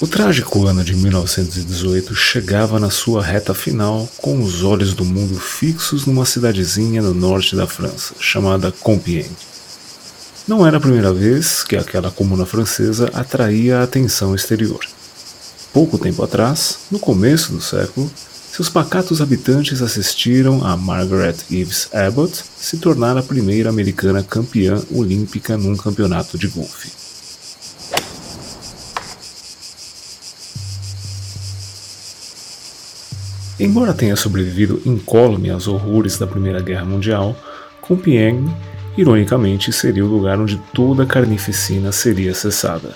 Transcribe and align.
O 0.00 0.06
trágico 0.06 0.64
ano 0.64 0.84
de 0.84 0.94
1918 0.94 2.14
chegava 2.14 2.78
na 2.78 2.88
sua 2.88 3.20
reta 3.20 3.52
final 3.52 4.08
com 4.18 4.40
os 4.40 4.62
olhos 4.62 4.94
do 4.94 5.04
mundo 5.04 5.40
fixos 5.40 6.06
numa 6.06 6.24
cidadezinha 6.24 7.02
no 7.02 7.12
norte 7.12 7.56
da 7.56 7.66
França, 7.66 8.14
chamada 8.20 8.70
Compiègne. 8.70 9.36
Não 10.46 10.64
era 10.64 10.76
a 10.76 10.80
primeira 10.80 11.12
vez 11.12 11.64
que 11.64 11.74
aquela 11.74 12.12
comuna 12.12 12.46
francesa 12.46 13.10
atraía 13.12 13.80
a 13.80 13.82
atenção 13.82 14.36
exterior. 14.36 14.78
Pouco 15.72 15.98
tempo 15.98 16.22
atrás, 16.22 16.78
no 16.92 17.00
começo 17.00 17.50
do 17.50 17.60
século, 17.60 18.08
seus 18.52 18.68
pacatos 18.68 19.20
habitantes 19.20 19.82
assistiram 19.82 20.64
a 20.64 20.76
Margaret 20.76 21.38
Eves 21.50 21.88
Abbott 21.92 22.44
se 22.56 22.76
tornar 22.76 23.16
a 23.16 23.22
primeira 23.22 23.68
americana 23.68 24.22
campeã 24.22 24.80
olímpica 24.92 25.56
num 25.56 25.76
campeonato 25.76 26.38
de 26.38 26.46
golfe. 26.46 27.07
Embora 33.60 33.92
tenha 33.92 34.14
sobrevivido 34.14 34.80
incólume 34.86 35.50
aos 35.50 35.66
horrores 35.66 36.16
da 36.16 36.28
Primeira 36.28 36.60
Guerra 36.60 36.84
Mundial, 36.84 37.36
Compiègne, 37.80 38.54
ironicamente, 38.96 39.72
seria 39.72 40.04
o 40.04 40.08
lugar 40.08 40.38
onde 40.38 40.60
toda 40.72 41.02
a 41.02 41.06
carnificina 41.06 41.90
seria 41.90 42.34
cessada. 42.34 42.94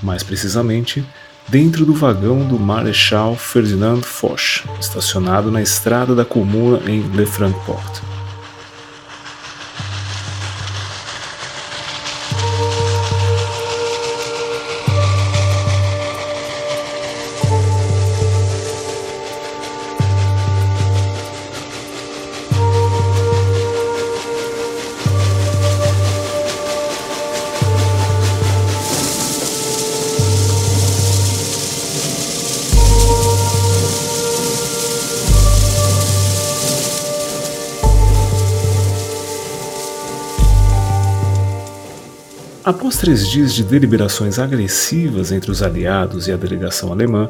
Mais 0.00 0.22
precisamente, 0.22 1.04
dentro 1.48 1.84
do 1.84 1.94
vagão 1.94 2.46
do 2.46 2.58
Marechal 2.58 3.34
Ferdinand 3.34 4.02
Foch, 4.02 4.64
estacionado 4.78 5.50
na 5.50 5.60
estrada 5.60 6.14
da 6.14 6.24
comuna 6.24 6.80
em 6.88 7.00
Le 7.16 7.26
Francport. 7.26 8.11
Três 43.02 43.28
dias 43.28 43.52
de 43.52 43.64
deliberações 43.64 44.38
agressivas 44.38 45.32
entre 45.32 45.50
os 45.50 45.60
aliados 45.60 46.28
e 46.28 46.32
a 46.32 46.36
delegação 46.36 46.92
alemã, 46.92 47.28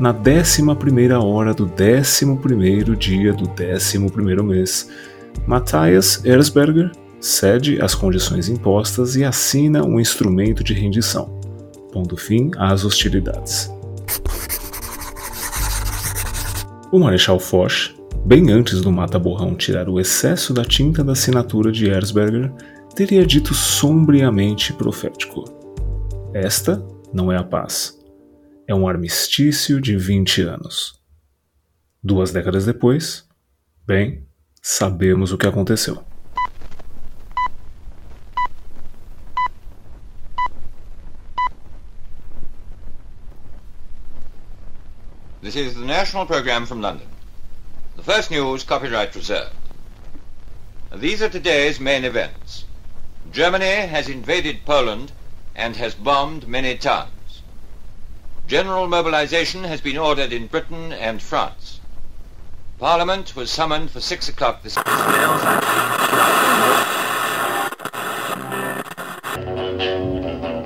na 0.00 0.10
11 0.10 1.16
hora 1.22 1.54
do 1.54 1.62
11 1.64 2.96
dia 2.96 3.32
do 3.32 3.48
11 3.48 3.98
mês, 4.42 4.90
Matthias 5.46 6.24
Erzberger 6.24 6.90
cede 7.20 7.80
às 7.80 7.94
condições 7.94 8.48
impostas 8.48 9.14
e 9.14 9.22
assina 9.22 9.86
um 9.86 10.00
instrumento 10.00 10.64
de 10.64 10.74
rendição, 10.74 11.38
pondo 11.92 12.16
fim 12.16 12.50
às 12.58 12.84
hostilidades. 12.84 13.70
O 16.90 16.98
Marechal 16.98 17.38
Foch, 17.38 17.94
bem 18.24 18.50
antes 18.50 18.80
do 18.80 18.90
mata-borrão 18.90 19.54
tirar 19.54 19.88
o 19.88 20.00
excesso 20.00 20.52
da 20.52 20.64
tinta 20.64 21.04
da 21.04 21.12
assinatura 21.12 21.70
de 21.70 21.88
Erzberger, 21.88 22.52
teria 22.92 23.24
dito 23.26 23.54
sombriamente 23.54 24.72
profético: 24.72 25.44
Esta 26.34 26.84
não 27.12 27.32
é 27.32 27.36
a 27.36 27.44
paz. 27.44 27.98
É 28.66 28.74
um 28.74 28.86
armistício 28.86 29.80
de 29.80 29.96
20 29.96 30.42
anos. 30.42 31.00
Duas 32.02 32.32
décadas 32.32 32.66
depois, 32.66 33.26
bem, 33.86 34.26
sabemos 34.60 35.32
o 35.32 35.38
que 35.38 35.46
aconteceu. 35.46 36.04
This 45.42 45.56
is 45.56 45.74
the 45.74 45.80
National 45.80 46.24
Programme 46.24 46.66
from 46.66 46.80
London. 46.80 47.06
The 47.96 48.02
first 48.02 48.30
news, 48.30 48.62
copyright 48.64 49.14
reserved. 49.16 49.52
These 50.94 51.22
are 51.22 51.30
today's 51.30 51.80
main 51.80 52.04
events. 52.04 52.64
Germany 53.32 53.86
has 53.86 54.10
invaded 54.10 54.62
Poland 54.66 55.10
and 55.56 55.76
has 55.76 55.94
bombed 55.94 56.46
many 56.46 56.76
towns. 56.76 57.40
General 58.46 58.86
mobilization 58.86 59.64
has 59.64 59.80
been 59.80 59.96
ordered 59.96 60.34
in 60.34 60.48
Britain 60.48 60.92
and 60.92 61.22
France. 61.22 61.80
Parliament 62.78 63.34
was 63.34 63.50
summoned 63.50 63.90
for 63.90 64.00
six 64.00 64.28
o'clock 64.28 64.62
this 64.62 64.76
morning. 64.76 64.92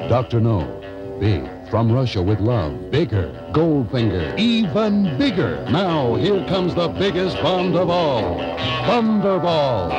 Dr. 0.08 0.40
No, 0.40 1.18
big, 1.20 1.48
from 1.70 1.92
Russia 1.92 2.20
with 2.20 2.40
love, 2.40 2.90
bigger, 2.90 3.30
Goldfinger, 3.52 4.36
even 4.38 5.16
bigger. 5.18 5.64
Now, 5.70 6.16
here 6.16 6.44
comes 6.48 6.74
the 6.74 6.88
biggest 6.88 7.36
bond 7.36 7.76
of 7.76 7.90
all, 7.90 8.40
Thunderball. 8.88 9.92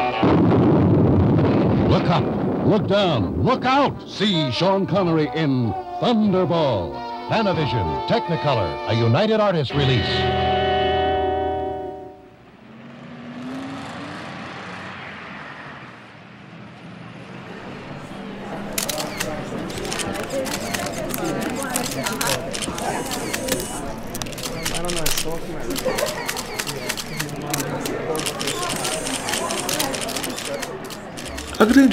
Look 1.90 2.10
up. 2.10 2.47
Look 2.68 2.88
down. 2.88 3.44
Look 3.44 3.64
out. 3.64 4.10
See 4.10 4.52
Sean 4.52 4.86
Connery 4.86 5.32
in 5.34 5.72
Thunderball. 6.02 6.92
Panavision, 7.30 8.08
Technicolor, 8.08 8.90
a 8.90 8.94
United 8.94 9.40
Artists 9.40 9.74
release. 9.74 10.37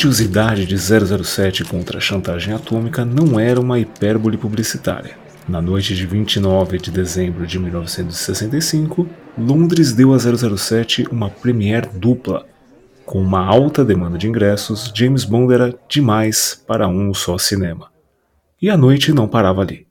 Grandiosidade 0.04 0.66
de 0.66 0.76
007 0.76 1.64
contra 1.64 1.96
a 1.96 2.00
chantagem 2.00 2.52
atômica 2.52 3.06
não 3.06 3.40
era 3.40 3.58
uma 3.58 3.78
hipérbole 3.78 4.36
publicitária. 4.36 5.16
Na 5.48 5.62
noite 5.62 5.94
de 5.94 6.06
29 6.06 6.78
de 6.78 6.90
dezembro 6.90 7.46
de 7.46 7.58
1965, 7.58 9.08
Londres 9.38 9.94
deu 9.94 10.12
a 10.12 10.18
007 10.18 11.06
uma 11.10 11.30
premiere 11.30 11.88
dupla. 11.94 12.44
Com 13.06 13.22
uma 13.22 13.46
alta 13.46 13.82
demanda 13.82 14.18
de 14.18 14.28
ingressos, 14.28 14.92
James 14.94 15.24
Bond 15.24 15.54
era 15.54 15.74
demais 15.88 16.62
para 16.66 16.86
um 16.86 17.14
só 17.14 17.38
cinema. 17.38 17.88
E 18.60 18.68
a 18.68 18.76
noite 18.76 19.10
não 19.10 19.26
parava 19.26 19.62
ali. 19.62 19.86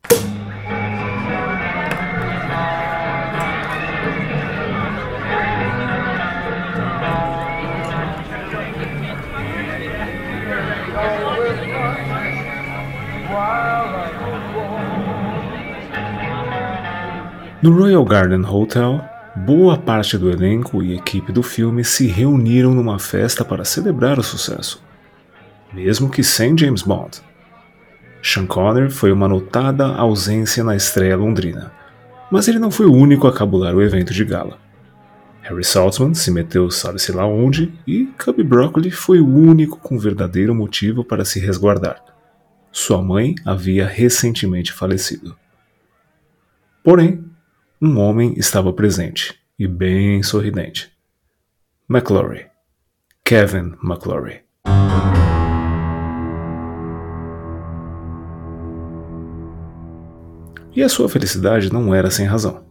No 17.64 17.72
Royal 17.72 18.04
Garden 18.04 18.44
Hotel, 18.44 19.02
boa 19.38 19.78
parte 19.78 20.18
do 20.18 20.30
elenco 20.30 20.84
e 20.84 20.98
equipe 20.98 21.32
do 21.32 21.42
filme 21.42 21.82
se 21.82 22.08
reuniram 22.08 22.74
numa 22.74 23.00
festa 23.00 23.46
para 23.46 23.64
celebrar 23.64 24.20
o 24.20 24.22
sucesso, 24.22 24.84
mesmo 25.72 26.10
que 26.10 26.22
sem 26.22 26.58
James 26.58 26.82
Bond. 26.82 27.22
Sean 28.22 28.46
Connery 28.48 28.92
foi 28.92 29.14
uma 29.14 29.30
notada 29.30 29.86
ausência 29.96 30.62
na 30.62 30.76
estreia 30.76 31.16
londrina, 31.16 31.72
mas 32.30 32.50
ele 32.50 32.60
não 32.60 32.70
foi 32.70 32.86
o 32.86 32.94
único 32.94 33.28
a 33.28 33.34
cabular 33.34 33.74
o 33.74 33.82
evento 33.82 34.12
de 34.14 34.26
gala. 34.26 34.60
Harry 35.42 35.64
Saltzman 35.64 36.14
se 36.14 36.32
meteu 36.32 36.70
sabe-se 36.70 37.14
lá 37.14 37.26
onde 37.26 37.74
e 37.88 38.08
Cubby 38.22 38.44
Broccoli 38.44 38.92
foi 38.92 39.22
o 39.22 39.34
único 39.34 39.80
com 39.80 39.98
verdadeiro 39.98 40.54
motivo 40.54 41.02
para 41.02 41.24
se 41.24 41.40
resguardar. 41.40 42.04
Sua 42.74 43.02
mãe 43.02 43.36
havia 43.46 43.88
recentemente 43.88 44.74
falecido. 44.74 45.34
Porém, 46.84 47.32
um 47.86 48.00
homem 48.00 48.34
estava 48.38 48.72
presente 48.72 49.38
e 49.60 49.68
bem 49.68 50.24
sorridente. 50.24 50.90
McClory. 51.90 52.46
Kevin 53.26 53.74
McClory. 53.84 54.40
E 60.74 60.82
a 60.82 60.88
sua 60.88 61.10
felicidade 61.10 61.74
não 61.74 61.94
era 61.94 62.10
sem 62.10 62.26
razão. 62.26 62.64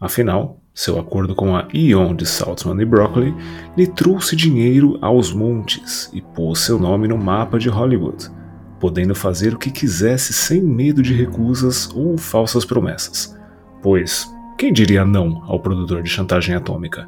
Afinal, 0.00 0.60
seu 0.72 0.96
acordo 0.96 1.34
com 1.34 1.56
a 1.56 1.66
Ion 1.74 2.14
de 2.14 2.24
Saltzman 2.24 2.80
e 2.80 2.84
Broccoli 2.84 3.34
lhe 3.76 3.88
trouxe 3.88 4.36
dinheiro 4.36 4.96
aos 5.02 5.32
montes 5.32 6.08
e 6.12 6.22
pôs 6.22 6.60
seu 6.60 6.78
nome 6.78 7.08
no 7.08 7.18
mapa 7.18 7.58
de 7.58 7.68
Hollywood, 7.68 8.30
podendo 8.78 9.12
fazer 9.12 9.54
o 9.54 9.58
que 9.58 9.72
quisesse 9.72 10.32
sem 10.32 10.62
medo 10.62 11.02
de 11.02 11.12
recusas 11.12 11.90
ou 11.92 12.16
falsas 12.16 12.64
promessas. 12.64 13.36
Pois, 13.82 14.35
quem 14.56 14.72
diria 14.72 15.04
não 15.04 15.42
ao 15.46 15.60
produtor 15.60 16.02
de 16.02 16.08
chantagem 16.08 16.54
atômica? 16.54 17.06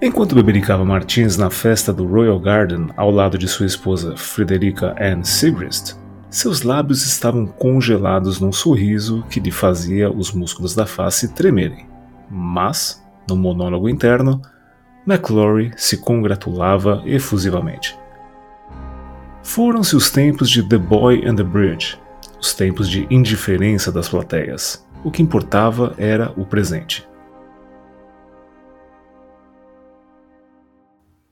Enquanto 0.00 0.36
bebericava 0.36 0.84
Martins 0.84 1.36
na 1.36 1.50
festa 1.50 1.92
do 1.92 2.06
Royal 2.06 2.38
Garden 2.38 2.86
ao 2.96 3.10
lado 3.10 3.36
de 3.36 3.48
sua 3.48 3.66
esposa 3.66 4.16
Frederica 4.16 4.94
Ann 5.00 5.24
Sigrist, 5.24 5.96
seus 6.30 6.62
lábios 6.62 7.04
estavam 7.04 7.46
congelados 7.46 8.38
num 8.38 8.52
sorriso 8.52 9.24
que 9.28 9.40
lhe 9.40 9.50
fazia 9.50 10.08
os 10.08 10.32
músculos 10.32 10.72
da 10.72 10.86
face 10.86 11.34
tremerem. 11.34 11.86
Mas, 12.30 13.04
no 13.28 13.34
monólogo 13.34 13.88
interno, 13.88 14.40
McClory 15.04 15.72
se 15.76 15.96
congratulava 15.96 17.02
efusivamente. 17.06 17.98
Foram-se 19.42 19.96
os 19.96 20.10
tempos 20.10 20.48
de 20.48 20.62
The 20.62 20.78
Boy 20.78 21.26
and 21.26 21.36
the 21.36 21.42
Bridge, 21.42 21.98
os 22.40 22.54
tempos 22.54 22.88
de 22.88 23.04
indiferença 23.10 23.90
das 23.90 24.08
plateias. 24.08 24.85
O 25.04 25.10
que 25.10 25.22
importava 25.22 25.94
era 25.98 26.32
o 26.36 26.44
presente. 26.44 27.06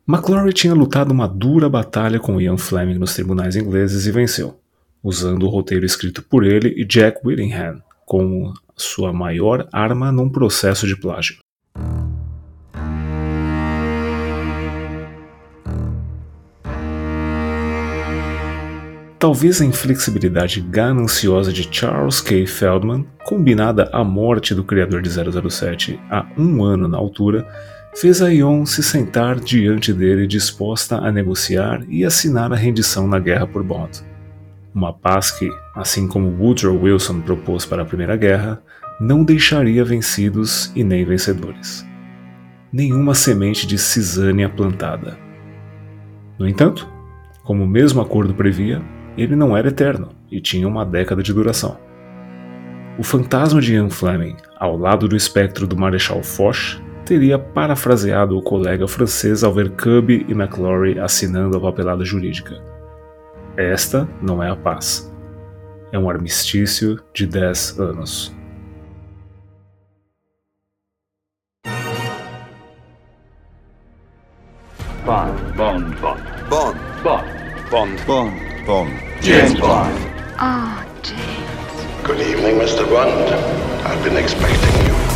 McClory 0.06 0.52
tinha 0.52 0.74
lutado 0.74 1.12
uma 1.12 1.26
dura 1.26 1.68
batalha 1.68 2.20
com 2.20 2.40
Ian 2.40 2.58
Fleming 2.58 2.98
nos 2.98 3.14
tribunais 3.14 3.56
ingleses 3.56 4.06
e 4.06 4.12
venceu, 4.12 4.60
usando 5.02 5.44
o 5.44 5.48
roteiro 5.48 5.86
escrito 5.86 6.22
por 6.22 6.44
ele 6.44 6.74
e 6.76 6.84
Jack 6.84 7.20
Whittingham 7.24 7.82
como 8.04 8.52
sua 8.76 9.12
maior 9.12 9.66
arma 9.72 10.12
num 10.12 10.28
processo 10.28 10.86
de 10.86 10.94
plágio. 10.94 11.43
Talvez 19.18 19.60
a 19.60 19.64
inflexibilidade 19.64 20.60
gananciosa 20.60 21.52
de 21.52 21.66
Charles 21.70 22.20
K. 22.20 22.46
Feldman, 22.46 23.06
combinada 23.24 23.88
à 23.92 24.04
morte 24.04 24.54
do 24.54 24.64
criador 24.64 25.00
de 25.00 25.08
007 25.08 25.98
há 26.10 26.26
um 26.36 26.62
ano 26.62 26.88
na 26.88 26.98
altura, 26.98 27.46
fez 27.94 28.20
a 28.20 28.28
Ion 28.28 28.66
se 28.66 28.82
sentar 28.82 29.38
diante 29.38 29.92
dele 29.92 30.26
disposta 30.26 30.96
a 30.96 31.12
negociar 31.12 31.82
e 31.88 32.04
assinar 32.04 32.52
a 32.52 32.56
rendição 32.56 33.06
na 33.06 33.18
guerra 33.18 33.46
por 33.46 33.62
Bond. 33.62 34.02
Uma 34.74 34.92
paz 34.92 35.30
que, 35.30 35.48
assim 35.74 36.08
como 36.08 36.36
Woodrow 36.36 36.76
Wilson 36.82 37.20
propôs 37.20 37.64
para 37.64 37.82
a 37.82 37.86
Primeira 37.86 38.16
Guerra, 38.16 38.60
não 39.00 39.24
deixaria 39.24 39.84
vencidos 39.84 40.72
e 40.74 40.82
nem 40.82 41.04
vencedores. 41.04 41.86
Nenhuma 42.72 43.14
semente 43.14 43.66
de 43.66 43.78
cisânia 43.78 44.48
plantada. 44.48 45.16
No 46.36 46.48
entanto, 46.48 46.88
como 47.44 47.62
o 47.62 47.68
mesmo 47.68 48.00
acordo 48.00 48.34
previa, 48.34 48.82
ele 49.16 49.36
não 49.36 49.56
era 49.56 49.68
eterno 49.68 50.10
e 50.30 50.40
tinha 50.40 50.66
uma 50.66 50.84
década 50.84 51.22
de 51.22 51.32
duração. 51.32 51.78
O 52.98 53.02
fantasma 53.02 53.60
de 53.60 53.74
Ian 53.74 53.90
Fleming, 53.90 54.36
ao 54.58 54.76
lado 54.76 55.08
do 55.08 55.16
espectro 55.16 55.66
do 55.66 55.76
Marechal 55.76 56.22
Foch, 56.22 56.80
teria 57.04 57.38
parafraseado 57.38 58.36
o 58.36 58.42
colega 58.42 58.86
francês 58.86 59.42
ao 59.44 59.52
ver 59.52 59.70
Cubby 59.70 60.24
e 60.28 60.32
McClory 60.32 60.98
assinando 60.98 61.56
a 61.56 61.60
papelada 61.60 62.04
jurídica. 62.04 62.62
Esta 63.56 64.08
não 64.22 64.42
é 64.42 64.50
a 64.50 64.56
paz. 64.56 65.12
É 65.92 65.98
um 65.98 66.08
armistício 66.08 66.98
de 67.12 67.26
10 67.26 67.78
anos. 67.78 68.34
Bond. 75.04 75.56
Bond. 75.56 76.00
Bond. 76.00 76.22
Bond. 76.48 76.78
Bond. 77.02 77.24
Bond. 77.70 78.04
Bond. 78.06 78.53
Bond. 78.66 78.98
James 79.20 79.60
Bond. 79.60 79.94
Ah, 80.38 80.86
James. 81.02 82.06
Good 82.06 82.20
evening, 82.20 82.56
Mr. 82.56 82.88
Bond. 82.88 83.12
I've 83.86 84.02
been 84.02 84.16
expecting 84.16 84.86
you. 84.86 85.13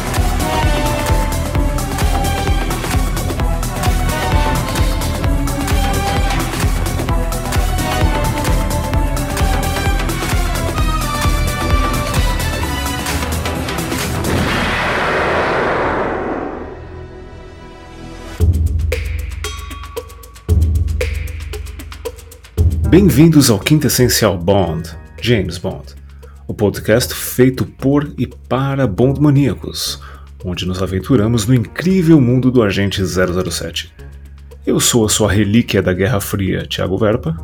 Bem-vindos 22.89 23.51
ao 23.51 23.59
Quintessencial 23.59 24.39
Bond, 24.39 24.89
James 25.21 25.59
Bond, 25.59 25.95
o 26.47 26.55
podcast 26.55 27.13
feito 27.13 27.67
por 27.67 28.15
e 28.17 28.27
para 28.27 28.87
Bond 28.87 29.21
maníacos, 29.21 30.01
onde 30.43 30.65
nos 30.65 30.83
aventuramos 30.83 31.47
no 31.47 31.55
incrível 31.55 32.19
mundo 32.19 32.51
do 32.51 32.63
agente 32.63 33.03
007. 33.05 33.93
Eu 34.67 34.81
sou 34.81 35.05
a 35.05 35.09
sua 35.11 35.31
relíquia 35.31 35.83
da 35.83 35.93
Guerra 35.93 36.19
Fria, 36.19 36.67
Thiago 36.67 36.97
Verpa. 36.97 37.37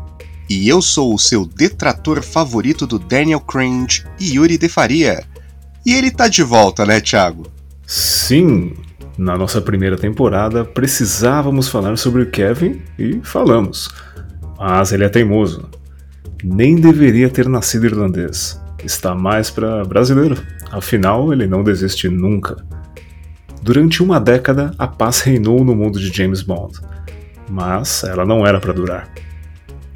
E 0.48 0.66
eu 0.66 0.80
sou 0.80 1.14
o 1.14 1.18
seu 1.18 1.44
detrator 1.44 2.22
favorito 2.22 2.86
do 2.86 2.98
Daniel 2.98 3.40
Craig, 3.40 4.02
Yuri 4.18 4.56
De 4.56 4.70
Faria. 4.70 5.24
E 5.84 5.92
ele 5.92 6.10
tá 6.10 6.26
de 6.26 6.42
volta, 6.42 6.86
né, 6.86 7.02
Thiago? 7.02 7.46
Sim, 7.86 8.72
na 9.18 9.36
nossa 9.36 9.60
primeira 9.60 9.98
temporada 9.98 10.64
precisávamos 10.64 11.68
falar 11.68 11.98
sobre 11.98 12.22
o 12.22 12.30
Kevin 12.30 12.80
e 12.98 13.20
falamos. 13.22 13.90
Mas 14.58 14.92
ele 14.92 15.04
é 15.04 15.08
teimoso. 15.08 15.68
Nem 16.42 16.76
deveria 16.76 17.28
ter 17.30 17.48
nascido 17.48 17.86
irlandês. 17.86 18.60
Está 18.84 19.14
mais 19.14 19.50
para 19.50 19.84
brasileiro. 19.84 20.36
Afinal, 20.70 21.32
ele 21.32 21.46
não 21.46 21.64
desiste 21.64 22.08
nunca. 22.08 22.56
Durante 23.62 24.02
uma 24.02 24.20
década, 24.20 24.72
a 24.78 24.86
paz 24.86 25.20
reinou 25.20 25.64
no 25.64 25.74
mundo 25.74 25.98
de 25.98 26.14
James 26.14 26.42
Bond. 26.42 26.78
Mas 27.50 28.04
ela 28.04 28.24
não 28.24 28.46
era 28.46 28.60
para 28.60 28.72
durar. 28.72 29.08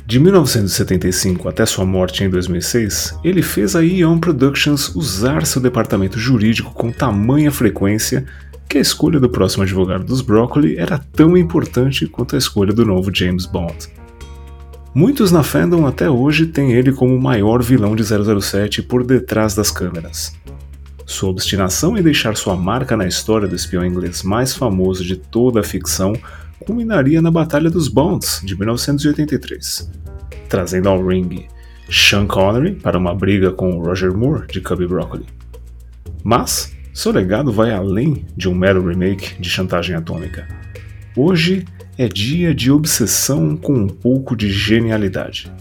De 0.06 0.18
1975 0.18 1.50
até 1.50 1.66
sua 1.66 1.84
morte 1.84 2.24
em 2.24 2.30
2006, 2.30 3.18
ele 3.22 3.42
fez 3.42 3.76
a 3.76 3.84
Eon 3.84 4.18
Productions 4.18 4.88
usar 4.94 5.44
seu 5.44 5.60
departamento 5.60 6.18
jurídico 6.18 6.72
com 6.72 6.90
tamanha 6.90 7.52
frequência 7.52 8.24
que 8.66 8.78
a 8.78 8.80
escolha 8.80 9.20
do 9.20 9.28
próximo 9.28 9.64
advogado 9.64 10.04
dos 10.04 10.22
Broccoli 10.22 10.78
era 10.78 10.96
tão 10.96 11.36
importante 11.36 12.06
quanto 12.06 12.36
a 12.36 12.38
escolha 12.38 12.72
do 12.72 12.86
novo 12.86 13.14
James 13.14 13.44
Bond. 13.44 13.97
Muitos 14.94 15.30
na 15.30 15.42
fandom 15.42 15.86
até 15.86 16.08
hoje 16.08 16.46
têm 16.46 16.72
ele 16.72 16.92
como 16.92 17.14
o 17.14 17.20
maior 17.20 17.62
vilão 17.62 17.94
de 17.94 18.02
007 18.02 18.82
por 18.82 19.04
detrás 19.04 19.54
das 19.54 19.70
câmeras. 19.70 20.34
Sua 21.04 21.28
obstinação 21.30 21.96
em 21.96 22.02
deixar 22.02 22.36
sua 22.36 22.56
marca 22.56 22.96
na 22.96 23.06
história 23.06 23.46
do 23.46 23.54
espião 23.54 23.84
inglês 23.84 24.22
mais 24.22 24.54
famoso 24.54 25.04
de 25.04 25.16
toda 25.16 25.60
a 25.60 25.64
ficção 25.64 26.14
culminaria 26.60 27.20
na 27.20 27.30
Batalha 27.30 27.70
dos 27.70 27.88
Bonds 27.88 28.40
de 28.42 28.56
1983, 28.56 29.90
trazendo 30.48 30.88
ao 30.88 31.06
ringue 31.06 31.46
Sean 31.90 32.26
Connery 32.26 32.74
para 32.74 32.98
uma 32.98 33.14
briga 33.14 33.52
com 33.52 33.78
Roger 33.78 34.16
Moore 34.16 34.46
de 34.46 34.60
Cubby 34.60 34.86
Broccoli. 34.86 35.26
Mas 36.24 36.76
seu 36.92 37.12
legado 37.12 37.52
vai 37.52 37.72
além 37.72 38.26
de 38.36 38.48
um 38.48 38.54
mero 38.54 38.86
remake 38.86 39.40
de 39.40 39.48
Chantagem 39.48 39.94
Atômica. 39.94 40.48
Hoje 41.16 41.64
é 41.98 42.06
dia 42.06 42.54
de 42.54 42.70
obsessão 42.70 43.56
com 43.56 43.72
um 43.72 43.88
pouco 43.88 44.36
de 44.36 44.48
genialidade, 44.48 45.52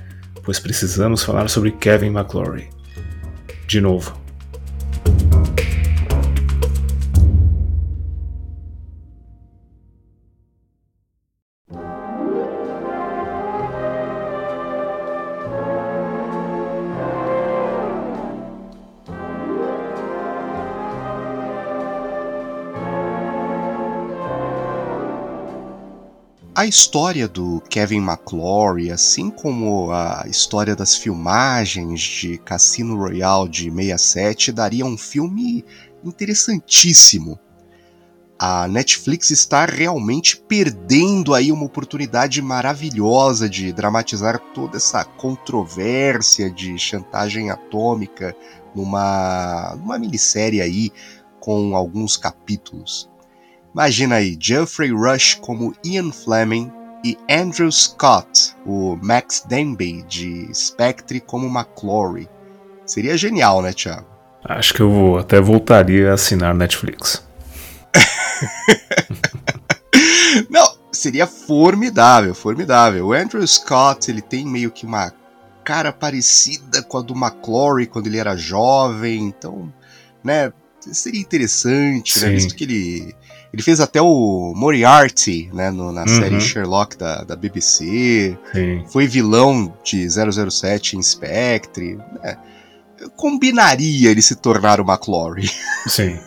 pois 0.44 0.60
precisamos 0.60 1.24
falar 1.24 1.50
sobre 1.50 1.72
Kevin 1.72 2.12
McClory. 2.16 2.70
De 3.66 3.82
novo, 3.82 4.16
A 26.58 26.66
história 26.66 27.28
do 27.28 27.62
Kevin 27.70 28.00
McClory, 28.00 28.92
assim 28.92 29.30
como 29.30 29.92
a 29.92 30.24
história 30.28 30.76
das 30.76 30.96
filmagens 30.96 32.02
de 32.02 32.40
Cassino 32.40 32.98
Royale 32.98 33.48
de 33.48 33.70
67, 33.70 34.52
daria 34.52 34.84
um 34.84 34.98
filme 34.98 35.64
interessantíssimo. 36.04 37.38
A 38.40 38.68
Netflix 38.68 39.30
está 39.30 39.66
realmente 39.66 40.36
perdendo 40.36 41.36
aí 41.36 41.52
uma 41.52 41.64
oportunidade 41.64 42.42
maravilhosa 42.42 43.48
de 43.48 43.72
dramatizar 43.72 44.40
toda 44.56 44.78
essa 44.78 45.06
controvérsia 45.06 46.50
de 46.50 46.76
chantagem 46.80 47.52
atômica 47.52 48.36
numa, 48.74 49.76
numa 49.76 50.00
minissérie 50.00 50.60
aí 50.60 50.92
com 51.40 51.76
alguns 51.76 52.18
capítulos. 52.18 53.08
Imagina 53.78 54.16
aí, 54.16 54.36
Geoffrey 54.42 54.92
Rush 54.92 55.36
como 55.36 55.72
Ian 55.86 56.12
Fleming, 56.12 56.72
e 57.06 57.16
Andrew 57.30 57.72
Scott, 57.72 58.56
o 58.66 58.98
Max 59.04 59.44
Denby 59.48 60.02
de 60.08 60.50
Spectre 60.52 61.22
como 61.22 61.46
McClory. 61.46 62.28
Seria 62.88 63.16
genial, 63.16 63.62
né, 63.62 63.72
Thiago? 63.72 64.08
Acho 64.44 64.74
que 64.74 64.82
eu 64.82 64.90
vou, 64.90 65.20
até 65.20 65.40
voltaria 65.40 66.10
a 66.10 66.16
assinar 66.16 66.56
Netflix. 66.56 67.24
Não, 70.50 70.76
seria 70.92 71.28
formidável, 71.28 72.34
formidável. 72.34 73.06
O 73.06 73.14
Andrew 73.14 73.48
Scott, 73.48 74.10
ele 74.10 74.24
tem 74.24 74.44
meio 74.44 74.72
que 74.72 74.88
uma 74.88 75.14
cara 75.64 75.94
parecida 75.94 76.82
com 76.82 76.98
a 76.98 77.02
do 77.04 77.14
McClory 77.14 77.86
quando 77.86 78.08
ele 78.08 78.18
era 78.18 78.36
jovem, 78.36 79.26
então, 79.26 79.72
né, 80.24 80.52
seria 80.80 81.22
interessante, 81.22 82.20
né, 82.20 82.32
visto 82.32 82.56
que 82.56 82.64
ele 82.64 83.16
ele 83.54 83.64
fez 83.64 83.80
até 83.80 84.02
o 84.02 84.54
Moriarty, 84.56 85.50
né, 85.54 85.72
no, 85.72 85.92
na 85.92 86.02
uhum. 86.02 86.08
série 86.08 86.42
Sherlock 86.42 86.98
da, 86.98 87.24
da 87.24 87.36
BBC. 87.36 88.38
Sim. 88.54 88.84
Foi 88.88 89.08
vilão 89.08 89.74
de 89.84 90.08
007 90.10 90.98
em 90.98 91.02
Spectre. 91.02 91.98
Né? 92.22 92.38
Combinaria 93.16 94.12
ele 94.12 94.22
se 94.22 94.36
tornar 94.36 94.82
o 94.82 94.84
McClory. 94.84 95.50
Sim. 95.88 96.20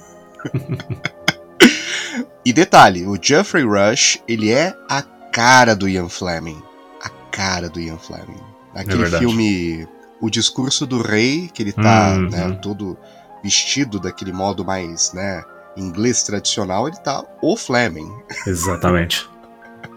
e 2.44 2.52
detalhe, 2.52 3.06
o 3.06 3.18
Geoffrey 3.20 3.64
Rush, 3.64 4.20
ele 4.26 4.50
é 4.50 4.74
a 4.88 5.02
cara 5.02 5.74
do 5.76 5.88
Ian 5.88 6.08
Fleming. 6.08 6.60
A 7.02 7.10
cara 7.30 7.68
do 7.68 7.80
Ian 7.80 7.98
Fleming. 7.98 8.40
Aquele 8.74 9.04
é 9.04 9.18
filme 9.18 9.86
O 10.20 10.30
Discurso 10.30 10.86
do 10.86 11.02
Rei, 11.02 11.50
que 11.52 11.62
ele 11.62 11.72
tá 11.72 12.12
uhum. 12.12 12.30
né, 12.30 12.58
todo 12.62 12.96
vestido 13.42 13.98
daquele 13.98 14.32
modo 14.32 14.64
mais, 14.64 15.12
né, 15.12 15.42
inglês 15.80 16.22
tradicional, 16.22 16.88
ele 16.88 16.96
tá 16.98 17.24
o 17.42 17.56
Fleming. 17.56 18.10
Exatamente. 18.46 19.28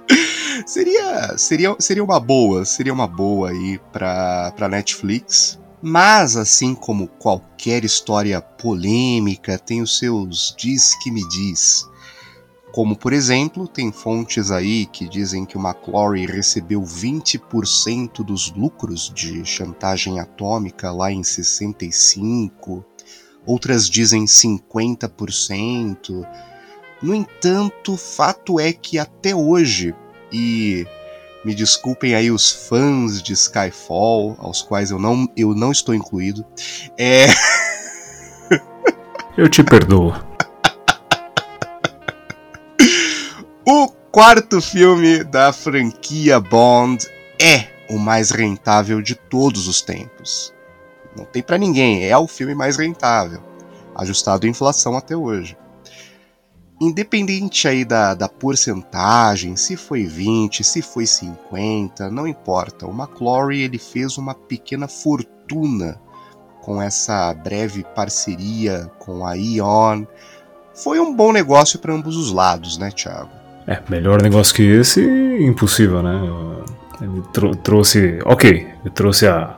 seria, 0.66 1.38
seria, 1.38 1.76
seria 1.80 2.04
uma 2.04 2.20
boa, 2.20 2.66
seria 2.66 2.94
uma 2.94 3.08
boa 3.08 3.50
aí 3.50 3.80
pra, 3.92 4.52
pra 4.56 4.70
Netflix. 4.70 5.60
Mas, 5.82 6.38
assim 6.38 6.74
como 6.74 7.08
qualquer 7.08 7.84
história 7.84 8.40
polêmica, 8.42 9.60
tem 9.60 9.82
os 9.82 9.98
seus 9.98 10.56
diz 10.58 10.96
que 11.04 11.12
me 11.12 11.28
diz. 11.28 11.86
Como, 12.74 12.96
por 12.96 13.14
exemplo, 13.14 13.68
tem 13.68 13.92
fontes 13.92 14.50
aí 14.50 14.86
que 14.88 15.08
dizem 15.08 15.46
que 15.46 15.58
o 15.58 15.62
McClory 15.62 16.26
recebeu 16.26 16.82
20% 16.82 18.24
dos 18.24 18.52
lucros 18.56 19.12
de 19.14 19.46
chantagem 19.46 20.20
atômica 20.20 20.92
lá 20.92 21.12
em 21.12 21.22
65 21.22 22.84
outras 23.46 23.90
dizem 23.90 24.26
50%. 24.26 26.26
No 27.02 27.14
entanto, 27.14 27.98
fato 27.98 28.60
é 28.60 28.72
que 28.72 28.98
até 28.98 29.36
hoje, 29.36 29.94
e 30.32 30.88
me 31.44 31.54
desculpem 31.54 32.16
aí 32.16 32.32
os 32.32 32.50
fãs 32.50 33.22
de 33.22 33.34
Skyfall, 33.34 34.38
aos 34.40 34.62
quais 34.62 34.92
eu 34.92 35.00
não, 35.00 35.28
eu 35.36 35.54
não 35.54 35.70
estou 35.72 35.94
incluído, 35.94 36.46
é. 36.98 37.28
eu 39.38 39.50
te 39.50 39.62
perdoo. 39.64 40.14
o 43.68 43.90
quarto 44.12 44.62
filme 44.62 45.26
da 45.26 45.52
franquia 45.52 46.40
Bond 46.40 47.06
é 47.42 47.68
o 47.90 48.00
mais 48.00 48.32
rentável 48.32 49.02
de 49.02 49.16
todos 49.16 49.68
os 49.68 49.82
tempos. 49.82 50.53
Não 51.16 51.26
tem 51.26 51.42
para 51.44 51.58
ninguém, 51.58 52.06
é 52.06 52.18
o 52.18 52.28
filme 52.28 52.56
mais 52.56 52.78
rentável, 52.78 53.42
ajustado 53.96 54.46
à 54.46 54.50
inflação 54.50 54.98
até 54.98 55.16
hoje. 55.16 55.58
Independente 56.82 57.68
aí 57.68 57.86
da, 57.86 58.14
da 58.14 58.28
porcentagem, 58.28 59.56
se 59.56 59.78
foi 59.78 60.06
20, 60.06 60.64
se 60.64 60.82
foi 60.82 61.06
50, 61.06 62.10
não 62.10 62.28
importa. 62.28 62.86
O 62.86 62.92
McClory 62.92 63.62
ele 63.62 63.78
fez 63.78 64.18
uma 64.18 64.34
pequena 64.34 64.88
fortuna 64.88 66.00
com 66.62 66.82
essa 66.82 67.34
breve 67.34 67.86
parceria 67.96 68.90
com 69.00 69.26
a 69.26 69.34
Ion. 69.34 70.04
Foi 70.74 71.00
um 71.00 71.16
bom 71.16 71.32
negócio 71.32 71.78
para 71.78 71.94
ambos 71.94 72.18
os 72.18 72.32
lados, 72.32 72.78
né, 72.78 72.90
Thiago? 72.90 73.30
É, 73.68 73.82
melhor 73.90 74.22
negócio 74.22 74.54
que 74.54 74.64
esse, 74.64 75.02
impossível, 75.40 76.02
né? 76.02 76.20
Ele 77.02 77.22
trouxe. 77.64 78.20
Ok, 78.26 78.50
ele 78.50 78.94
trouxe 78.94 79.28
a, 79.28 79.58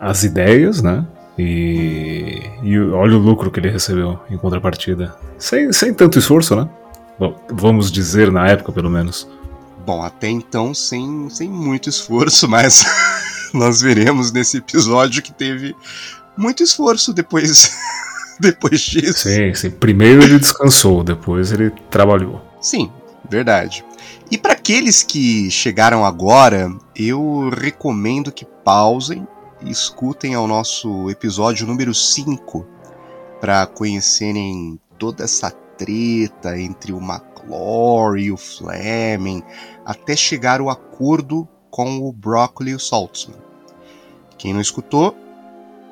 as 0.00 0.24
ideias, 0.24 0.80
né? 0.80 1.06
E, 1.38 2.42
e 2.62 2.78
olha 2.78 3.16
o 3.16 3.18
lucro 3.18 3.50
que 3.50 3.60
ele 3.60 3.70
recebeu 3.70 4.18
em 4.30 4.36
contrapartida. 4.36 5.14
Sem, 5.38 5.72
sem 5.72 5.92
tanto 5.92 6.18
esforço, 6.18 6.56
né? 6.56 6.68
Bom, 7.18 7.38
vamos 7.50 7.92
dizer 7.92 8.32
na 8.32 8.48
época, 8.48 8.72
pelo 8.72 8.90
menos. 8.90 9.28
Bom, 9.84 10.02
até 10.02 10.28
então 10.28 10.74
sem, 10.74 11.28
sem 11.28 11.48
muito 11.48 11.88
esforço, 11.88 12.48
mas 12.50 12.84
nós 13.52 13.80
veremos 13.80 14.32
nesse 14.32 14.56
episódio 14.56 15.22
que 15.22 15.32
teve 15.32 15.76
muito 16.36 16.62
esforço 16.62 17.12
depois, 17.12 17.76
depois 18.40 18.80
disso. 18.80 19.28
Sim, 19.28 19.54
sim. 19.54 19.70
Primeiro 19.70 20.22
ele 20.22 20.38
descansou, 20.38 21.04
depois 21.04 21.52
ele 21.52 21.70
trabalhou. 21.90 22.42
Sim, 22.60 22.90
verdade. 23.28 23.84
E 24.30 24.38
para 24.38 24.52
aqueles 24.52 25.02
que 25.02 25.50
chegaram 25.50 26.04
agora, 26.04 26.70
eu 26.94 27.50
recomendo 27.50 28.30
que 28.30 28.44
pausem 28.44 29.26
escutem 29.62 30.34
ao 30.34 30.46
nosso 30.46 31.10
episódio 31.10 31.66
número 31.66 31.94
5 31.94 32.66
para 33.40 33.66
conhecerem 33.66 34.78
toda 34.98 35.24
essa 35.24 35.50
treta 35.50 36.58
entre 36.58 36.92
o 36.92 36.98
McClory 36.98 38.24
e 38.24 38.32
o 38.32 38.36
Fleming, 38.36 39.42
até 39.84 40.14
chegar 40.14 40.60
o 40.60 40.68
acordo 40.68 41.48
com 41.70 41.98
o 41.98 42.12
Broccoli 42.12 42.72
e 42.72 42.74
o 42.74 42.80
Saltzman. 42.80 43.38
Quem 44.36 44.52
não 44.52 44.60
escutou, 44.60 45.16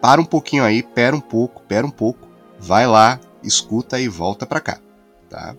para 0.00 0.20
um 0.20 0.24
pouquinho 0.24 0.64
aí, 0.64 0.82
pera 0.82 1.16
um 1.16 1.20
pouco, 1.20 1.62
pera 1.62 1.86
um 1.86 1.90
pouco, 1.90 2.28
vai 2.58 2.86
lá, 2.86 3.18
escuta 3.42 3.98
e 3.98 4.08
volta 4.08 4.46
para 4.46 4.60
cá, 4.60 4.78
tá? 5.28 5.56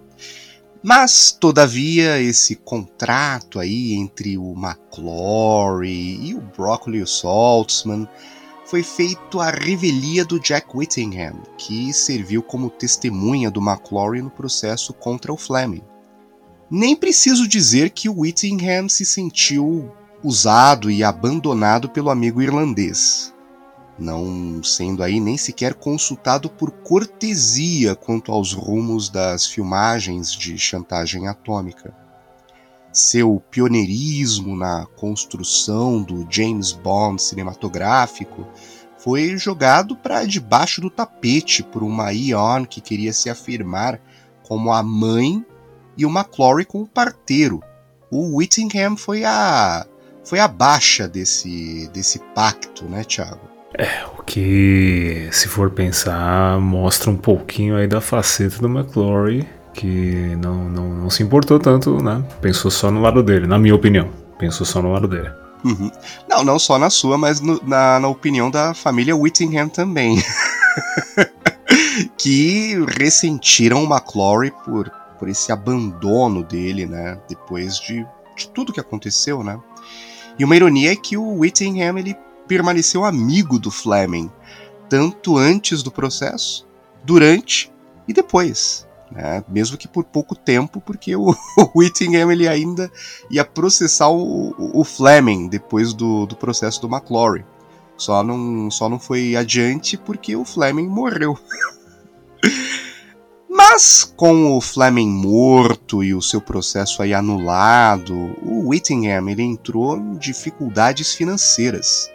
Mas, 0.81 1.31
todavia, 1.31 2.21
esse 2.21 2.55
contrato 2.55 3.59
aí 3.59 3.93
entre 3.93 4.37
o 4.37 4.53
McClory 4.53 6.29
e 6.29 6.35
o 6.35 6.41
Broccoli 6.41 6.99
e 6.99 7.01
o 7.01 7.07
Saltzman 7.07 8.07
foi 8.65 8.81
feito 8.81 9.41
à 9.41 9.49
revelia 9.49 10.23
do 10.23 10.39
Jack 10.39 10.67
Whittingham, 10.73 11.41
que 11.57 11.91
serviu 11.91 12.41
como 12.41 12.69
testemunha 12.69 13.51
do 13.51 13.59
McClory 13.59 14.21
no 14.21 14.29
processo 14.29 14.93
contra 14.93 15.33
o 15.33 15.37
Fleming. 15.37 15.83
Nem 16.71 16.95
preciso 16.95 17.47
dizer 17.47 17.89
que 17.89 18.07
Whittingham 18.07 18.87
se 18.87 19.03
sentiu 19.03 19.91
usado 20.23 20.89
e 20.89 21.03
abandonado 21.03 21.89
pelo 21.89 22.09
amigo 22.09 22.41
irlandês 22.41 23.33
não 23.99 24.63
sendo 24.63 25.03
aí 25.03 25.19
nem 25.19 25.37
sequer 25.37 25.73
consultado 25.73 26.49
por 26.49 26.71
cortesia 26.71 27.95
quanto 27.95 28.31
aos 28.31 28.53
rumos 28.53 29.09
das 29.09 29.45
filmagens 29.45 30.31
de 30.31 30.57
chantagem 30.57 31.27
atômica. 31.27 31.93
Seu 32.91 33.41
pioneirismo 33.51 34.55
na 34.55 34.85
construção 34.97 36.01
do 36.01 36.25
James 36.29 36.71
Bond 36.71 37.21
cinematográfico 37.21 38.47
foi 38.97 39.37
jogado 39.37 39.95
para 39.95 40.25
debaixo 40.25 40.81
do 40.81 40.89
tapete 40.89 41.61
por 41.63 41.83
uma 41.83 42.11
Ion 42.11 42.65
que 42.65 42.81
queria 42.81 43.13
se 43.13 43.29
afirmar 43.29 44.01
como 44.43 44.73
a 44.73 44.81
mãe 44.81 45.45
e 45.95 46.05
o 46.05 46.09
McClory 46.09 46.65
como 46.65 46.87
parteiro. 46.87 47.61
O 48.11 48.37
Whittingham 48.37 48.97
foi 48.97 49.23
a 49.23 49.85
foi 50.23 50.39
a 50.39 50.47
baixa 50.47 51.07
desse 51.07 51.87
desse 51.93 52.19
pacto, 52.33 52.85
né, 52.85 53.03
Thiago? 53.03 53.58
É, 53.77 54.05
o 54.17 54.23
que, 54.23 55.29
se 55.31 55.47
for 55.47 55.69
pensar, 55.69 56.59
mostra 56.59 57.09
um 57.09 57.15
pouquinho 57.15 57.75
aí 57.75 57.87
da 57.87 58.01
faceta 58.01 58.59
do 58.59 58.67
McClory, 58.67 59.47
que 59.73 60.35
não, 60.37 60.69
não, 60.69 60.89
não 60.89 61.09
se 61.09 61.23
importou 61.23 61.59
tanto, 61.59 62.01
né? 62.03 62.23
Pensou 62.41 62.71
só 62.71 62.89
no 62.89 63.01
lado 63.01 63.21
dele, 63.21 63.47
na 63.47 63.59
minha 63.59 63.75
opinião. 63.75 64.09
Pensou 64.37 64.65
só 64.65 64.81
no 64.81 64.91
lado 64.91 65.07
dele. 65.07 65.29
Uhum. 65.63 65.91
Não, 66.27 66.43
não 66.43 66.59
só 66.59 66.79
na 66.79 66.89
sua, 66.89 67.17
mas 67.17 67.41
no, 67.41 67.61
na, 67.65 67.99
na 67.99 68.07
opinião 68.07 68.49
da 68.49 68.73
família 68.73 69.15
Whittingham 69.15 69.69
também. 69.69 70.17
que 72.17 72.75
ressentiram 72.97 73.83
o 73.83 73.85
McClory 73.85 74.51
por, 74.65 74.89
por 75.17 75.29
esse 75.29 75.51
abandono 75.51 76.43
dele, 76.43 76.85
né? 76.85 77.19
Depois 77.27 77.79
de, 77.79 78.05
de 78.35 78.47
tudo 78.49 78.73
que 78.73 78.79
aconteceu, 78.79 79.43
né? 79.43 79.59
E 80.37 80.45
uma 80.45 80.55
ironia 80.55 80.93
é 80.93 80.95
que 80.95 81.17
o 81.17 81.39
Whittingham 81.39 81.97
ele 81.97 82.15
permaneceu 82.49 83.05
amigo 83.05 83.59
do 83.59 83.69
Fleming, 83.69 84.29
tanto 84.89 85.37
antes 85.37 85.83
do 85.83 85.91
processo, 85.91 86.67
durante 87.03 87.71
e 88.07 88.13
depois. 88.13 88.87
Né? 89.11 89.43
Mesmo 89.47 89.77
que 89.77 89.87
por 89.87 90.03
pouco 90.03 90.35
tempo, 90.35 90.81
porque 90.81 91.15
o, 91.15 91.29
o 91.55 91.79
Whittingham 91.79 92.31
ele 92.31 92.47
ainda 92.47 92.91
ia 93.29 93.45
processar 93.45 94.09
o, 94.09 94.55
o 94.57 94.83
Fleming 94.83 95.47
depois 95.47 95.93
do, 95.93 96.25
do 96.25 96.35
processo 96.35 96.81
do 96.81 96.87
McClory. 96.87 97.45
Só 97.95 98.23
não, 98.23 98.71
só 98.71 98.89
não 98.89 98.97
foi 98.97 99.35
adiante 99.35 99.95
porque 99.95 100.35
o 100.35 100.43
Fleming 100.43 100.87
morreu. 100.87 101.37
Mas 103.47 104.11
com 104.15 104.55
o 104.57 104.61
Fleming 104.61 105.09
morto 105.09 106.03
e 106.03 106.15
o 106.15 106.21
seu 106.21 106.41
processo 106.41 107.03
aí 107.03 107.13
anulado, 107.13 108.15
o 108.41 108.69
Whittingham 108.69 109.29
ele 109.29 109.43
entrou 109.43 109.97
em 109.97 110.15
dificuldades 110.15 111.13
financeiras, 111.13 112.09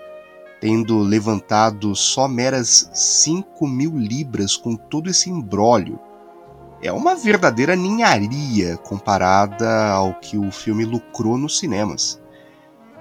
tendo 0.64 1.00
levantado 1.00 1.94
só 1.94 2.26
meras 2.26 2.88
5 2.94 3.68
mil 3.68 3.98
libras 3.98 4.56
com 4.56 4.74
todo 4.74 5.10
esse 5.10 5.28
imbróglio. 5.28 6.00
É 6.82 6.90
uma 6.90 7.14
verdadeira 7.14 7.76
ninharia 7.76 8.78
comparada 8.78 9.90
ao 9.90 10.14
que 10.14 10.38
o 10.38 10.50
filme 10.50 10.86
lucrou 10.86 11.36
nos 11.36 11.58
cinemas. 11.58 12.18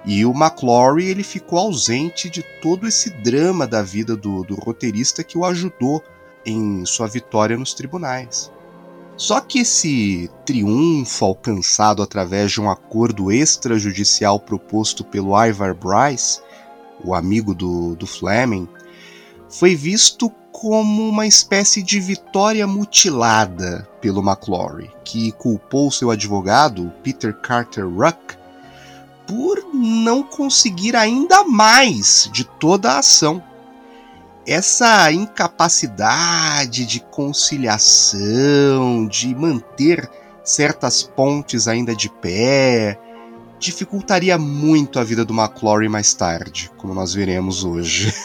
E 0.04 0.26
o 0.26 0.32
McClory 0.32 1.06
ele 1.06 1.22
ficou 1.22 1.58
ausente 1.58 2.28
de 2.28 2.42
todo 2.60 2.86
esse 2.86 3.08
drama 3.22 3.66
da 3.66 3.80
vida 3.80 4.14
do, 4.14 4.44
do 4.44 4.56
roteirista 4.56 5.24
que 5.24 5.38
o 5.38 5.44
ajudou 5.46 6.04
em 6.44 6.84
sua 6.84 7.06
vitória 7.06 7.56
nos 7.56 7.72
tribunais. 7.72 8.52
Só 9.16 9.40
que 9.40 9.60
esse 9.60 10.30
triunfo 10.44 11.24
alcançado 11.24 12.02
através 12.02 12.52
de 12.52 12.60
um 12.60 12.68
acordo 12.68 13.32
extrajudicial 13.32 14.38
proposto 14.38 15.02
pelo 15.02 15.34
Ivar 15.42 15.72
Bryce, 15.72 16.42
o 17.04 17.14
amigo 17.14 17.54
do, 17.54 17.94
do 17.94 18.06
Fleming, 18.06 18.68
foi 19.48 19.74
visto 19.74 20.30
como 20.50 21.08
uma 21.08 21.26
espécie 21.26 21.82
de 21.82 22.00
vitória 22.00 22.66
mutilada 22.66 23.88
pelo 24.00 24.22
McClory, 24.22 24.90
que 25.04 25.32
culpou 25.32 25.90
seu 25.90 26.10
advogado, 26.10 26.92
Peter 27.02 27.34
Carter 27.34 27.88
Ruck, 27.88 28.36
por 29.26 29.74
não 29.74 30.22
conseguir 30.22 30.94
ainda 30.94 31.44
mais 31.44 32.28
de 32.32 32.44
toda 32.44 32.92
a 32.92 32.98
ação. 32.98 33.42
Essa 34.46 35.10
incapacidade 35.10 36.86
de 36.86 37.00
conciliação, 37.00 39.08
de 39.08 39.34
manter 39.34 40.08
certas 40.44 41.02
pontes 41.02 41.66
ainda 41.66 41.96
de 41.96 42.08
pé, 42.08 43.00
dificultaria 43.64 44.36
muito 44.36 44.98
a 44.98 45.04
vida 45.04 45.24
do 45.24 45.32
McClory 45.32 45.88
mais 45.88 46.12
tarde, 46.12 46.70
como 46.76 46.92
nós 46.92 47.14
veremos 47.14 47.64
hoje. 47.64 48.12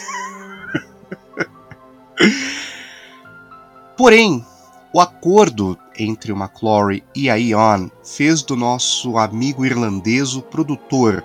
Porém, 3.98 4.46
o 4.94 5.00
acordo 5.00 5.78
entre 5.98 6.32
o 6.32 6.36
McClory 6.36 7.04
e 7.16 7.30
a 7.30 7.36
Ion 7.36 7.90
fez 8.04 8.42
do 8.42 8.56
nosso 8.56 9.18
amigo 9.18 9.66
irlandês 9.66 10.36
o 10.36 10.42
produtor 10.42 11.24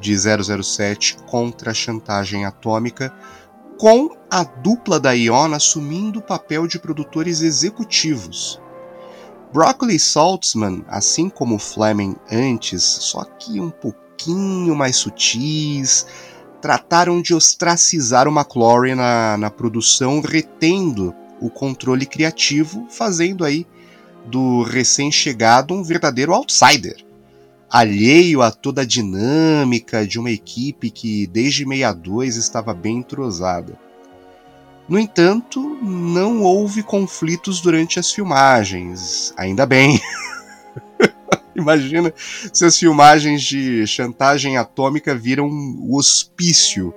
de 0.00 0.14
007 0.16 1.16
contra 1.26 1.70
a 1.70 1.74
chantagem 1.74 2.44
atômica 2.44 3.14
com 3.78 4.10
a 4.30 4.44
dupla 4.44 5.00
da 5.00 5.12
Iona 5.12 5.56
assumindo 5.56 6.18
o 6.18 6.22
papel 6.22 6.66
de 6.66 6.78
produtores 6.78 7.40
executivos. 7.40 8.60
Broccoli 9.54 10.00
Saltzman, 10.00 10.84
assim 10.88 11.28
como 11.28 11.60
Fleming 11.60 12.16
antes, 12.28 12.82
só 12.82 13.22
que 13.22 13.60
um 13.60 13.70
pouquinho 13.70 14.74
mais 14.74 14.96
sutis, 14.96 16.04
trataram 16.60 17.22
de 17.22 17.32
ostracizar 17.32 18.26
o 18.26 18.32
McClory 18.32 18.96
na, 18.96 19.38
na 19.38 19.50
produção, 19.52 20.20
retendo 20.20 21.14
o 21.40 21.48
controle 21.48 22.04
criativo, 22.04 22.88
fazendo 22.90 23.44
aí 23.44 23.64
do 24.26 24.64
recém-chegado 24.64 25.72
um 25.72 25.84
verdadeiro 25.84 26.34
outsider 26.34 27.04
alheio 27.70 28.42
a 28.42 28.50
toda 28.50 28.82
a 28.82 28.84
dinâmica 28.84 30.06
de 30.06 30.18
uma 30.18 30.30
equipe 30.30 30.90
que 30.90 31.26
desde 31.28 31.64
62 31.64 32.36
estava 32.36 32.74
bem 32.74 32.98
entrosada. 32.98 33.76
No 34.88 34.98
entanto, 34.98 35.60
não 35.82 36.42
houve 36.42 36.82
conflitos 36.82 37.60
durante 37.60 37.98
as 37.98 38.12
filmagens, 38.12 39.32
ainda 39.36 39.64
bem. 39.64 40.00
Imagina 41.56 42.12
se 42.16 42.64
as 42.64 42.78
filmagens 42.78 43.42
de 43.42 43.86
chantagem 43.86 44.56
atômica 44.56 45.14
viram 45.14 45.48
o 45.48 45.96
hospício 45.96 46.92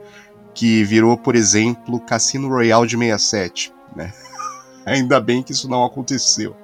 que 0.54 0.84
virou, 0.84 1.16
por 1.16 1.36
exemplo, 1.36 2.00
Cassino 2.00 2.50
Royale 2.50 2.88
de 2.88 2.98
67. 2.98 3.72
Né? 3.96 4.12
Ainda 4.86 5.22
bem 5.22 5.44
que 5.44 5.52
isso 5.52 5.70
não 5.70 5.86
aconteceu. 5.86 6.56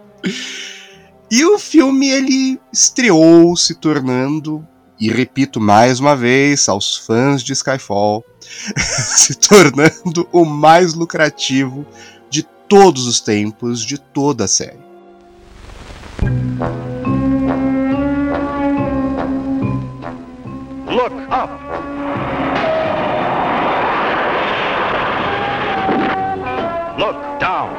E 1.30 1.46
o 1.46 1.60
filme 1.60 2.10
ele 2.10 2.60
estreou 2.72 3.56
se 3.56 3.76
tornando, 3.76 4.68
e 5.00 5.10
repito 5.10 5.60
mais 5.60 6.00
uma 6.00 6.16
vez 6.16 6.68
aos 6.70 6.98
fãs 6.98 7.44
de 7.44 7.54
Skyfall, 7.54 8.24
se 8.78 9.36
tornando 9.36 10.28
o 10.32 10.46
mais 10.46 10.94
lucrativo 10.94 11.86
de 12.30 12.44
todos 12.68 13.08
os 13.08 13.20
tempos 13.20 13.86
de 13.86 13.98
toda 13.98 14.46
a 14.46 14.48
série. 14.48 14.84
Look 20.88 21.14
up! 21.30 21.50
Look 26.98 27.40
down! 27.40 27.70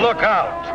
Look 0.00 0.22
out! 0.22 0.69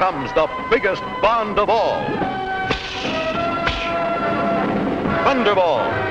Comes 0.00 0.32
the 0.32 0.46
biggest 0.70 1.02
Bond 1.20 1.58
of 1.58 1.68
all. 1.68 2.02
Thunderball. 5.26 6.09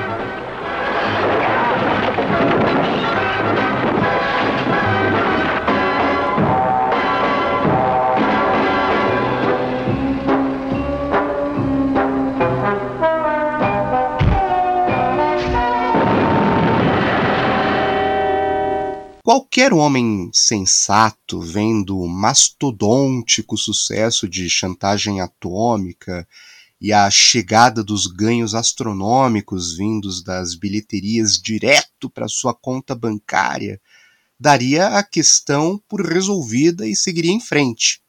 Qualquer 19.32 19.74
homem 19.74 20.32
sensato, 20.34 21.40
vendo 21.40 22.00
o 22.00 22.08
mastodôntico 22.08 23.56
sucesso 23.56 24.28
de 24.28 24.50
chantagem 24.50 25.22
atômica 25.22 26.28
e 26.82 26.92
a 26.92 27.08
chegada 27.12 27.84
dos 27.84 28.08
ganhos 28.08 28.56
astronômicos 28.56 29.78
vindos 29.78 30.24
das 30.24 30.56
bilheterias 30.56 31.40
direto 31.40 32.10
para 32.10 32.28
sua 32.28 32.56
conta 32.56 32.96
bancária, 32.96 33.80
daria 34.40 34.98
a 34.98 35.04
questão 35.04 35.80
por 35.88 36.02
resolvida 36.02 36.88
e 36.88 36.96
seguiria 36.96 37.32
em 37.32 37.40
frente, 37.40 38.02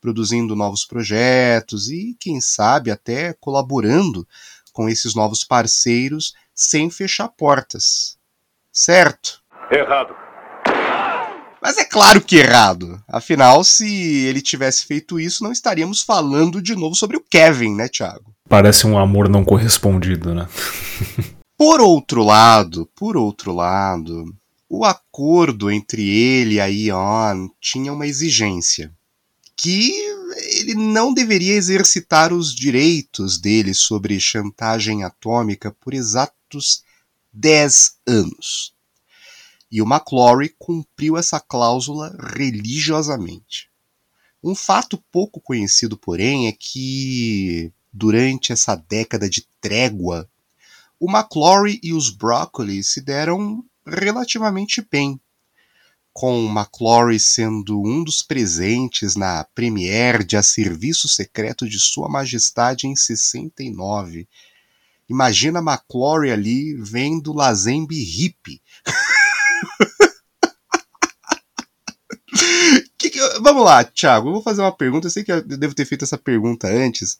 produzindo 0.00 0.54
novos 0.54 0.84
projetos 0.84 1.90
e, 1.90 2.16
quem 2.20 2.40
sabe, 2.40 2.92
até 2.92 3.32
colaborando 3.32 4.24
com 4.72 4.88
esses 4.88 5.12
novos 5.12 5.42
parceiros 5.42 6.32
sem 6.54 6.88
fechar 6.88 7.30
portas. 7.30 8.16
Certo? 8.70 9.42
Errado. 9.68 10.21
Mas 11.62 11.78
é 11.78 11.84
claro 11.84 12.20
que 12.20 12.38
errado. 12.38 13.00
Afinal, 13.06 13.62
se 13.62 13.86
ele 13.86 14.42
tivesse 14.42 14.84
feito 14.84 15.20
isso, 15.20 15.44
não 15.44 15.52
estaríamos 15.52 16.02
falando 16.02 16.60
de 16.60 16.74
novo 16.74 16.96
sobre 16.96 17.16
o 17.16 17.20
Kevin, 17.20 17.76
né, 17.76 17.88
Thiago? 17.88 18.34
Parece 18.48 18.84
um 18.84 18.98
amor 18.98 19.28
não 19.28 19.44
correspondido, 19.44 20.34
né? 20.34 20.48
por 21.56 21.80
outro 21.80 22.24
lado, 22.24 22.90
por 22.96 23.16
outro 23.16 23.54
lado, 23.54 24.34
o 24.68 24.84
acordo 24.84 25.70
entre 25.70 26.02
ele 26.02 26.56
e 26.56 26.60
a 26.60 26.66
Ion 26.66 27.48
tinha 27.60 27.92
uma 27.92 28.08
exigência 28.08 28.92
que 29.56 29.92
ele 30.58 30.74
não 30.74 31.14
deveria 31.14 31.54
exercitar 31.54 32.32
os 32.32 32.52
direitos 32.52 33.38
dele 33.38 33.72
sobre 33.72 34.18
chantagem 34.18 35.04
atômica 35.04 35.70
por 35.80 35.94
exatos 35.94 36.82
10 37.32 37.98
anos 38.04 38.72
e 39.72 39.80
o 39.80 39.86
McClory 39.86 40.54
cumpriu 40.58 41.16
essa 41.16 41.40
cláusula 41.40 42.14
religiosamente. 42.36 43.70
Um 44.44 44.54
fato 44.54 45.02
pouco 45.10 45.40
conhecido, 45.40 45.96
porém, 45.96 46.46
é 46.46 46.52
que 46.52 47.72
durante 47.90 48.52
essa 48.52 48.76
década 48.76 49.30
de 49.30 49.48
trégua, 49.62 50.28
o 51.00 51.10
McClory 51.10 51.80
e 51.82 51.94
os 51.94 52.10
Broccoli 52.10 52.84
se 52.84 53.00
deram 53.00 53.64
relativamente 53.86 54.86
bem, 54.90 55.18
com 56.12 56.50
McClory 56.50 57.18
sendo 57.18 57.80
um 57.80 58.04
dos 58.04 58.22
presentes 58.22 59.16
na 59.16 59.42
premiere 59.54 60.22
de 60.22 60.36
A 60.36 60.42
Serviço 60.42 61.08
Secreto 61.08 61.66
de 61.66 61.80
Sua 61.80 62.10
Majestade 62.10 62.86
em 62.86 62.94
69. 62.94 64.28
Imagina 65.08 65.60
McClory 65.60 66.30
ali 66.30 66.74
vendo 66.74 67.32
Lazembe 67.32 67.96
hippie. 67.96 68.60
que 72.98 73.10
que 73.10 73.18
eu, 73.18 73.42
vamos 73.42 73.64
lá, 73.64 73.84
Thiago. 73.84 74.28
Eu 74.28 74.32
vou 74.34 74.42
fazer 74.42 74.62
uma 74.62 74.72
pergunta. 74.72 75.06
Eu 75.06 75.10
sei 75.10 75.24
que 75.24 75.32
eu 75.32 75.42
devo 75.42 75.74
ter 75.74 75.84
feito 75.84 76.04
essa 76.04 76.18
pergunta 76.18 76.68
antes, 76.68 77.18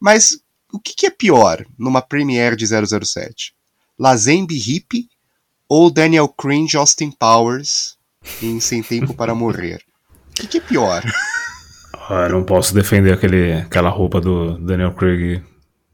mas 0.00 0.40
o 0.72 0.78
que, 0.78 0.94
que 0.94 1.06
é 1.06 1.10
pior 1.10 1.64
numa 1.78 2.02
premiere 2.02 2.56
de 2.56 2.66
007? 2.66 3.54
Lazembe 3.98 4.56
Hip 4.56 5.08
ou 5.68 5.90
Daniel 5.90 6.28
Cringe 6.28 6.76
Austin 6.76 7.10
Powers 7.10 7.96
em 8.42 8.60
Sem 8.60 8.82
Tempo 8.82 9.14
para 9.14 9.34
Morrer? 9.34 9.82
O 10.30 10.34
que, 10.34 10.46
que 10.46 10.58
é 10.58 10.60
pior? 10.60 11.02
Ah, 12.10 12.22
eu 12.22 12.30
não 12.30 12.42
posso 12.42 12.74
defender 12.74 13.12
aquele, 13.12 13.52
aquela 13.52 13.90
roupa 13.90 14.18
do 14.18 14.56
Daniel 14.56 14.94
Craig 14.94 15.42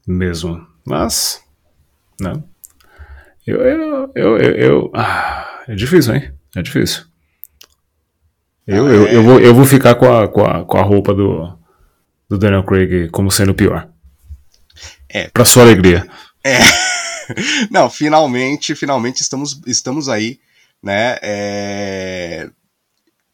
mesmo. 0.07 0.65
Mas. 0.85 1.43
Não. 2.21 2.41
Eu. 3.45 3.59
Eu. 3.59 4.11
Eu. 4.15 4.37
eu, 4.37 4.39
eu 4.55 4.91
ah, 4.95 5.54
é 5.67 5.75
difícil, 5.75 6.15
hein? 6.15 6.31
É 6.55 6.61
difícil. 6.61 7.03
Eu, 8.67 8.85
ah, 8.85 8.89
eu, 8.89 9.07
é... 9.07 9.15
eu, 9.15 9.23
vou, 9.23 9.39
eu 9.39 9.53
vou 9.53 9.65
ficar 9.65 9.95
com 9.95 10.11
a, 10.11 10.27
com 10.27 10.41
a, 10.45 10.65
com 10.65 10.77
a 10.77 10.81
roupa 10.81 11.13
do, 11.13 11.57
do 12.29 12.37
Daniel 12.37 12.63
Craig 12.63 13.09
como 13.09 13.31
sendo 13.31 13.53
pior. 13.53 13.87
É. 15.09 15.29
Pra 15.29 15.45
sua 15.45 15.63
alegria. 15.63 16.07
É. 16.43 16.59
Não, 17.71 17.89
finalmente, 17.89 18.75
finalmente 18.75 19.21
estamos, 19.21 19.61
estamos 19.65 20.09
aí, 20.09 20.39
né? 20.81 21.17
É... 21.21 22.49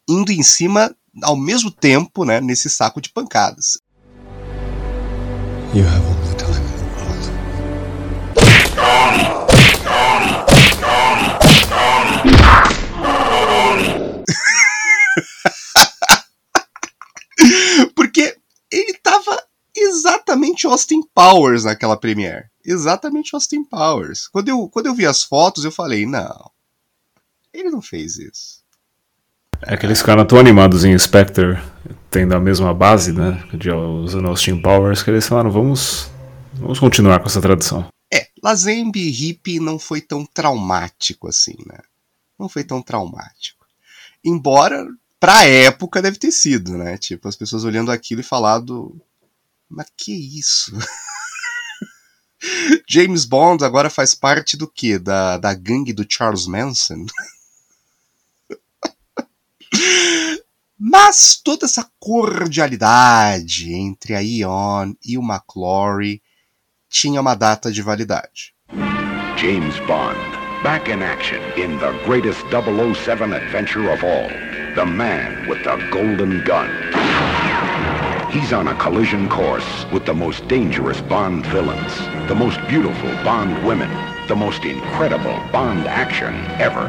Indo 0.08 0.32
em 0.32 0.44
cima 0.44 0.94
ao 1.24 1.36
mesmo 1.36 1.70
tempo, 1.70 2.24
né, 2.24 2.40
nesse 2.40 2.70
saco 2.70 3.02
de 3.02 3.10
pancadas. 3.10 3.80
You 5.74 5.86
have 5.88 6.31
ele 18.72 18.94
tava 18.94 19.44
exatamente 19.76 20.66
Austin 20.66 21.02
Powers 21.14 21.64
naquela 21.64 21.98
premiere. 21.98 22.46
Exatamente 22.64 23.34
Austin 23.34 23.64
Powers. 23.64 24.28
Quando 24.28 24.50
eu, 24.50 24.68
quando 24.70 24.88
eu 24.88 24.96
vi 24.96 25.06
as 25.06 25.24
fotos, 25.24 25.66
eu 25.66 25.72
falei, 25.72 26.06
não, 26.06 26.52
ele 27.54 27.70
não 27.70 27.82
fez 27.82 28.18
isso. 28.18 28.62
É 29.64 29.76
aqueles 29.76 30.02
caras 30.02 30.26
tão 30.28 30.40
animados 30.40 30.84
em 30.84 30.98
Spectre, 30.98 31.60
tendo 32.10 32.34
a 32.36 32.40
mesma 32.40 32.74
base, 32.74 33.12
né? 33.12 33.44
De 33.54 33.72
usando 33.72 34.28
Austin 34.28 34.60
Powers, 34.60 35.04
que 35.04 35.12
eles 35.12 35.28
falaram, 35.28 35.52
vamos, 35.52 36.10
vamos 36.54 36.80
continuar 36.80 37.20
com 37.20 37.28
essa 37.28 37.42
tradição. 37.42 37.88
É, 38.12 38.28
Lazembe 38.44 39.08
Hip 39.08 39.60
não 39.60 39.78
foi 39.78 40.02
tão 40.02 40.26
traumático 40.26 41.28
assim, 41.28 41.56
né? 41.68 41.80
Não 42.40 42.50
foi 42.50 42.64
tão 42.64 42.82
traumático. 42.82 43.66
Embora, 44.24 44.86
pra 45.22 45.46
época, 45.46 46.02
deve 46.02 46.18
ter 46.18 46.32
sido, 46.32 46.78
né? 46.80 46.98
Tipo, 46.98 47.30
as 47.30 47.36
pessoas 47.36 47.64
olhando 47.64 47.92
aquilo 47.92 48.22
e 48.22 48.24
falando. 48.24 49.00
Mas 49.70 49.86
que 49.96 50.12
isso? 50.12 50.76
James 52.90 53.24
Bond 53.24 53.64
agora 53.64 53.88
faz 53.90 54.16
parte 54.16 54.58
do 54.58 54.68
quê? 54.68 54.98
Da, 54.98 55.38
da 55.38 55.54
gangue 55.54 55.94
do 55.94 56.06
Charles 56.10 56.48
Manson? 56.48 57.06
Mas 60.78 61.40
toda 61.42 61.66
essa 61.68 61.90
cordialidade 62.00 63.72
entre 63.72 64.14
a 64.16 64.20
Ion 64.20 64.94
e 65.06 65.20
o 65.20 65.22
McClory 65.22 66.22
tinha 66.90 67.22
uma 67.22 67.36
data 67.36 67.72
de 67.72 67.84
validade. 67.84 68.56
James 69.38 69.78
Bond, 69.86 70.18
back 70.64 70.90
in 70.90 71.04
action 71.04 71.38
in 71.56 71.78
the 71.78 71.92
greatest 72.06 72.42
007 72.50 73.34
adventure 73.34 73.94
of 73.94 74.04
all, 74.04 74.51
The 74.74 74.86
Man 74.86 75.50
with 75.50 75.66
the 75.66 75.76
Golden 75.92 76.42
Gun. 76.46 76.70
He's 78.32 78.54
on 78.54 78.70
a 78.70 78.76
collision 78.76 79.28
course 79.28 79.86
with 79.92 80.06
the 80.06 80.14
most 80.14 80.48
dangerous 80.48 81.02
Bond 81.02 81.46
villains, 81.48 81.98
the 82.30 82.36
most 82.36 82.58
beautiful 82.70 83.10
Bond 83.22 83.66
women, 83.66 83.90
the 84.30 84.36
most 84.36 84.64
incredible 84.64 85.38
Bond 85.52 85.88
action 85.88 86.34
ever. 86.62 86.88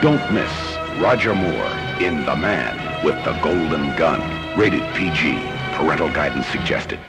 Don't 0.00 0.32
miss 0.32 0.52
Roger 1.00 1.34
Moore 1.34 1.72
in 1.98 2.24
The 2.24 2.36
Man 2.36 3.04
with 3.04 3.16
the 3.24 3.32
Golden 3.42 3.96
Gun. 3.96 4.20
Rated 4.56 4.84
PG. 4.94 5.40
Parental 5.74 6.10
guidance 6.10 6.46
suggested. 6.46 7.00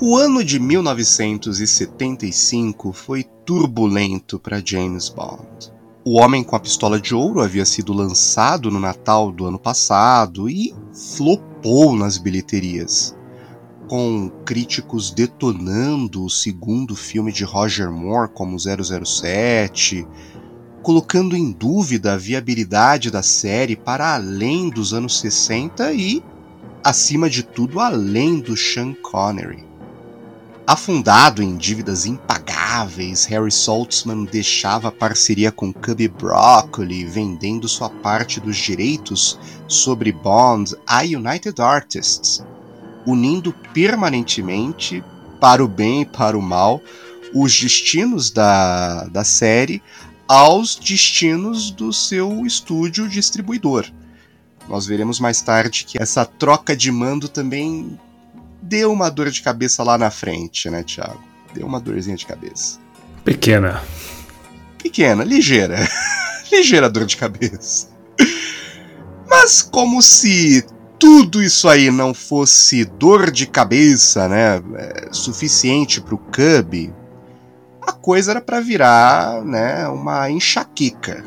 O 0.00 0.16
ano 0.16 0.44
de 0.44 0.60
1975 0.60 2.92
foi 2.92 3.24
turbulento 3.44 4.38
para 4.38 4.62
James 4.64 5.08
Bond. 5.08 5.76
O 6.10 6.18
Homem 6.18 6.42
com 6.42 6.56
a 6.56 6.58
Pistola 6.58 6.98
de 6.98 7.14
Ouro 7.14 7.42
havia 7.42 7.66
sido 7.66 7.92
lançado 7.92 8.70
no 8.70 8.80
Natal 8.80 9.30
do 9.30 9.44
ano 9.44 9.58
passado 9.58 10.48
e 10.48 10.74
flopou 10.90 11.94
nas 11.94 12.16
bilheterias, 12.16 13.14
com 13.86 14.30
críticos 14.42 15.10
detonando 15.10 16.24
o 16.24 16.30
segundo 16.30 16.96
filme 16.96 17.30
de 17.30 17.44
Roger 17.44 17.92
Moore 17.92 18.30
como 18.32 18.56
007, 18.58 20.08
colocando 20.82 21.36
em 21.36 21.52
dúvida 21.52 22.14
a 22.14 22.16
viabilidade 22.16 23.10
da 23.10 23.22
série 23.22 23.76
para 23.76 24.14
além 24.14 24.70
dos 24.70 24.94
anos 24.94 25.20
60 25.20 25.92
e, 25.92 26.24
acima 26.82 27.28
de 27.28 27.42
tudo, 27.42 27.80
além 27.80 28.40
do 28.40 28.56
Sean 28.56 28.94
Connery. 28.94 29.67
Afundado 30.68 31.42
em 31.42 31.56
dívidas 31.56 32.04
impagáveis, 32.04 33.24
Harry 33.24 33.50
Saltzman 33.50 34.26
deixava 34.26 34.88
a 34.88 34.92
parceria 34.92 35.50
com 35.50 35.72
Cubby 35.72 36.08
Broccoli, 36.08 37.06
vendendo 37.06 37.66
sua 37.66 37.88
parte 37.88 38.38
dos 38.38 38.58
direitos 38.58 39.40
sobre 39.66 40.12
Bond 40.12 40.76
à 40.86 41.00
United 41.00 41.58
Artists, 41.62 42.44
unindo 43.06 43.50
permanentemente, 43.72 45.02
para 45.40 45.64
o 45.64 45.68
bem 45.68 46.02
e 46.02 46.04
para 46.04 46.36
o 46.36 46.42
mal, 46.42 46.82
os 47.32 47.58
destinos 47.58 48.30
da, 48.30 49.04
da 49.04 49.24
série 49.24 49.82
aos 50.28 50.76
destinos 50.76 51.70
do 51.70 51.94
seu 51.94 52.44
estúdio 52.44 53.08
distribuidor. 53.08 53.86
Nós 54.68 54.84
veremos 54.84 55.18
mais 55.18 55.40
tarde 55.40 55.86
que 55.86 55.96
essa 55.98 56.26
troca 56.26 56.76
de 56.76 56.92
mando 56.92 57.26
também 57.26 57.98
deu 58.68 58.92
uma 58.92 59.10
dor 59.10 59.30
de 59.30 59.40
cabeça 59.40 59.82
lá 59.82 59.96
na 59.96 60.10
frente, 60.10 60.68
né, 60.68 60.82
Thiago? 60.82 61.22
Deu 61.54 61.66
uma 61.66 61.80
dorzinha 61.80 62.16
de 62.16 62.26
cabeça. 62.26 62.78
Pequena. 63.24 63.82
Pequena, 64.76 65.24
ligeira. 65.24 65.78
ligeira 66.52 66.90
dor 66.90 67.06
de 67.06 67.16
cabeça. 67.16 67.88
Mas 69.28 69.62
como 69.62 70.02
se 70.02 70.64
tudo 70.98 71.42
isso 71.42 71.68
aí 71.68 71.90
não 71.90 72.12
fosse 72.12 72.84
dor 72.84 73.30
de 73.30 73.46
cabeça, 73.46 74.28
né, 74.28 74.62
é, 74.76 75.08
suficiente 75.12 76.00
para 76.00 76.14
o 76.14 76.18
Cub, 76.18 76.92
a 77.80 77.92
coisa 77.92 78.32
era 78.32 78.40
para 78.40 78.60
virar 78.60 79.44
né, 79.44 79.88
uma 79.88 80.30
enxaqueca, 80.30 81.24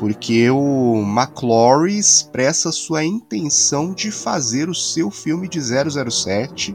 porque 0.00 0.48
o 0.48 1.02
McClory 1.06 1.98
expressa 1.98 2.72
sua 2.72 3.04
intenção 3.04 3.92
de 3.92 4.10
fazer 4.10 4.70
o 4.70 4.74
seu 4.74 5.10
filme 5.10 5.46
de 5.46 5.60
007 5.60 6.74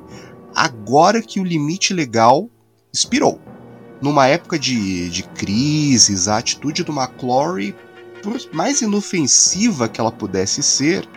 agora 0.53 1.23
que 1.23 1.39
o 1.39 1.43
limite 1.43 1.91
legal 1.91 2.47
expirou. 2.93 3.41
Numa 3.99 4.27
época 4.27 4.59
de, 4.59 5.09
de 5.09 5.23
crises, 5.23 6.27
a 6.27 6.38
atitude 6.38 6.83
do 6.83 6.91
McClory, 6.91 7.75
por 8.21 8.39
mais 8.53 8.81
inofensiva 8.81 9.89
que 9.89 9.99
ela 9.99 10.11
pudesse 10.11 10.61
ser, 10.61 11.09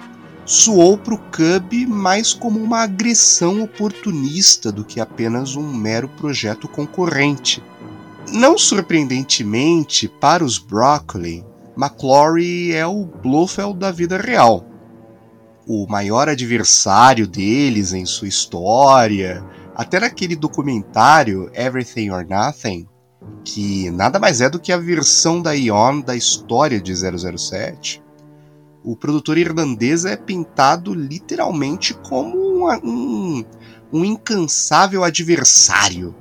soou 0.46 0.96
para 0.96 1.12
o 1.12 1.18
Cub 1.18 1.86
mais 1.86 2.32
como 2.32 2.58
uma 2.58 2.84
agressão 2.84 3.62
oportunista 3.62 4.72
do 4.72 4.82
que 4.82 4.98
apenas 4.98 5.56
um 5.56 5.74
mero 5.74 6.08
projeto 6.08 6.68
concorrente. 6.68 7.62
Não 8.32 8.56
surpreendentemente, 8.56 10.08
para 10.08 10.42
os 10.42 10.56
Broccoli, 10.56 11.44
McClory 11.78 12.74
é 12.74 12.84
o 12.84 13.04
Blofeld 13.04 13.78
da 13.78 13.92
vida 13.92 14.18
real. 14.18 14.66
O 15.64 15.86
maior 15.86 16.28
adversário 16.28 17.24
deles 17.24 17.92
em 17.92 18.04
sua 18.04 18.26
história, 18.26 19.44
até 19.76 20.00
naquele 20.00 20.34
documentário 20.34 21.48
Everything 21.54 22.10
or 22.10 22.26
Nothing, 22.28 22.88
que 23.44 23.92
nada 23.92 24.18
mais 24.18 24.40
é 24.40 24.50
do 24.50 24.58
que 24.58 24.72
a 24.72 24.76
versão 24.76 25.40
da 25.40 25.52
Ion 25.52 26.00
da 26.00 26.16
história 26.16 26.80
de 26.80 26.92
007, 26.92 28.02
o 28.82 28.96
produtor 28.96 29.38
irlandês 29.38 30.04
é 30.04 30.16
pintado 30.16 30.92
literalmente 30.92 31.94
como 31.94 32.36
um, 32.36 32.72
um, 32.82 33.44
um 33.92 34.04
incansável 34.04 35.04
adversário 35.04 36.12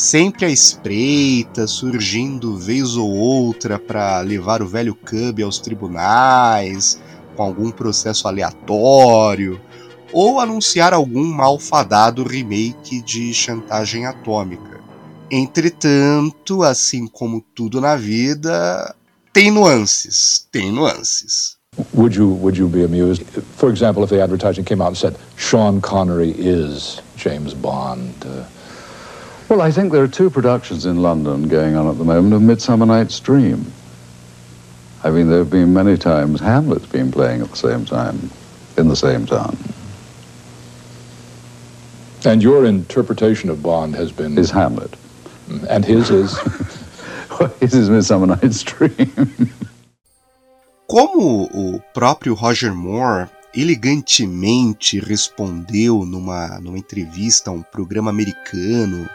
sempre 0.00 0.46
à 0.46 0.48
espreita, 0.48 1.66
surgindo 1.66 2.56
vez 2.56 2.96
ou 2.96 3.10
outra 3.10 3.78
para 3.78 4.20
levar 4.22 4.62
o 4.62 4.66
velho 4.66 4.94
Cub 4.94 5.42
aos 5.42 5.58
tribunais, 5.58 6.98
com 7.36 7.42
algum 7.42 7.70
processo 7.70 8.26
aleatório, 8.26 9.60
ou 10.10 10.40
anunciar 10.40 10.94
algum 10.94 11.24
malfadado 11.24 12.24
remake 12.24 13.02
de 13.02 13.34
chantagem 13.34 14.06
atômica. 14.06 14.80
Entretanto, 15.30 16.62
assim 16.62 17.06
como 17.06 17.44
tudo 17.54 17.78
na 17.78 17.94
vida, 17.94 18.96
tem 19.34 19.50
nuances, 19.50 20.46
tem 20.50 20.72
nuances. 20.72 21.58
Would 21.94 22.16
you 22.16 22.38
would 22.40 22.58
you 22.58 22.68
be 22.68 22.84
amused, 22.84 23.22
for 23.56 23.70
example, 23.70 24.02
if 24.02 24.10
the 24.10 24.20
advertising 24.20 24.64
came 24.64 24.82
out 24.82 24.88
and 24.88 24.96
said 24.96 25.16
Sean 25.36 25.80
Connery 25.80 26.34
is 26.36 27.00
James 27.16 27.54
Bond? 27.54 28.12
Uh, 28.24 28.44
well, 29.50 29.60
I 29.62 29.72
think 29.72 29.90
there 29.92 30.04
are 30.04 30.08
two 30.08 30.30
productions 30.30 30.86
in 30.86 31.02
London 31.02 31.48
going 31.48 31.74
on 31.74 31.88
at 31.88 31.98
the 31.98 32.04
moment 32.04 32.34
of 32.34 32.40
Midsummer 32.40 32.86
Night's 32.86 33.18
Dream. 33.18 33.72
I 35.02 35.10
mean, 35.10 35.28
there 35.28 35.40
have 35.40 35.50
been 35.50 35.74
many 35.74 35.96
times 35.96 36.38
Hamlet's 36.38 36.86
been 36.86 37.10
playing 37.10 37.40
at 37.40 37.50
the 37.50 37.56
same 37.56 37.84
time, 37.84 38.30
in 38.76 38.86
the 38.86 38.94
same 38.94 39.26
town. 39.26 39.58
And 42.24 42.40
your 42.44 42.64
interpretation 42.64 43.50
of 43.50 43.60
Bond 43.60 43.96
has 43.96 44.12
been 44.12 44.38
is 44.38 44.52
Hamlet, 44.52 44.94
and 45.68 45.84
his 45.84 46.10
is 46.10 46.38
his 47.60 47.74
is 47.74 47.90
Midsummer 47.90 48.26
Night's 48.26 48.62
Dream. 48.62 49.50
Como 50.88 51.48
o 51.52 51.82
próprio 51.92 52.34
Roger 52.40 52.72
Moore 52.72 53.28
elegantemente 53.52 55.00
respondeu 55.00 56.04
numa, 56.06 56.60
numa 56.60 56.78
entrevista 56.78 57.50
a 57.50 57.52
um 57.52 57.62
programa 57.62 58.10
americano, 58.10 59.08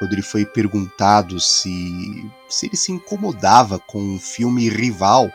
quando 0.00 0.14
ele 0.14 0.22
foi 0.22 0.46
perguntado 0.46 1.38
se, 1.38 2.26
se 2.48 2.66
ele 2.66 2.76
se 2.76 2.90
incomodava 2.90 3.78
com 3.78 4.00
um 4.00 4.18
filme 4.18 4.66
rival 4.70 5.30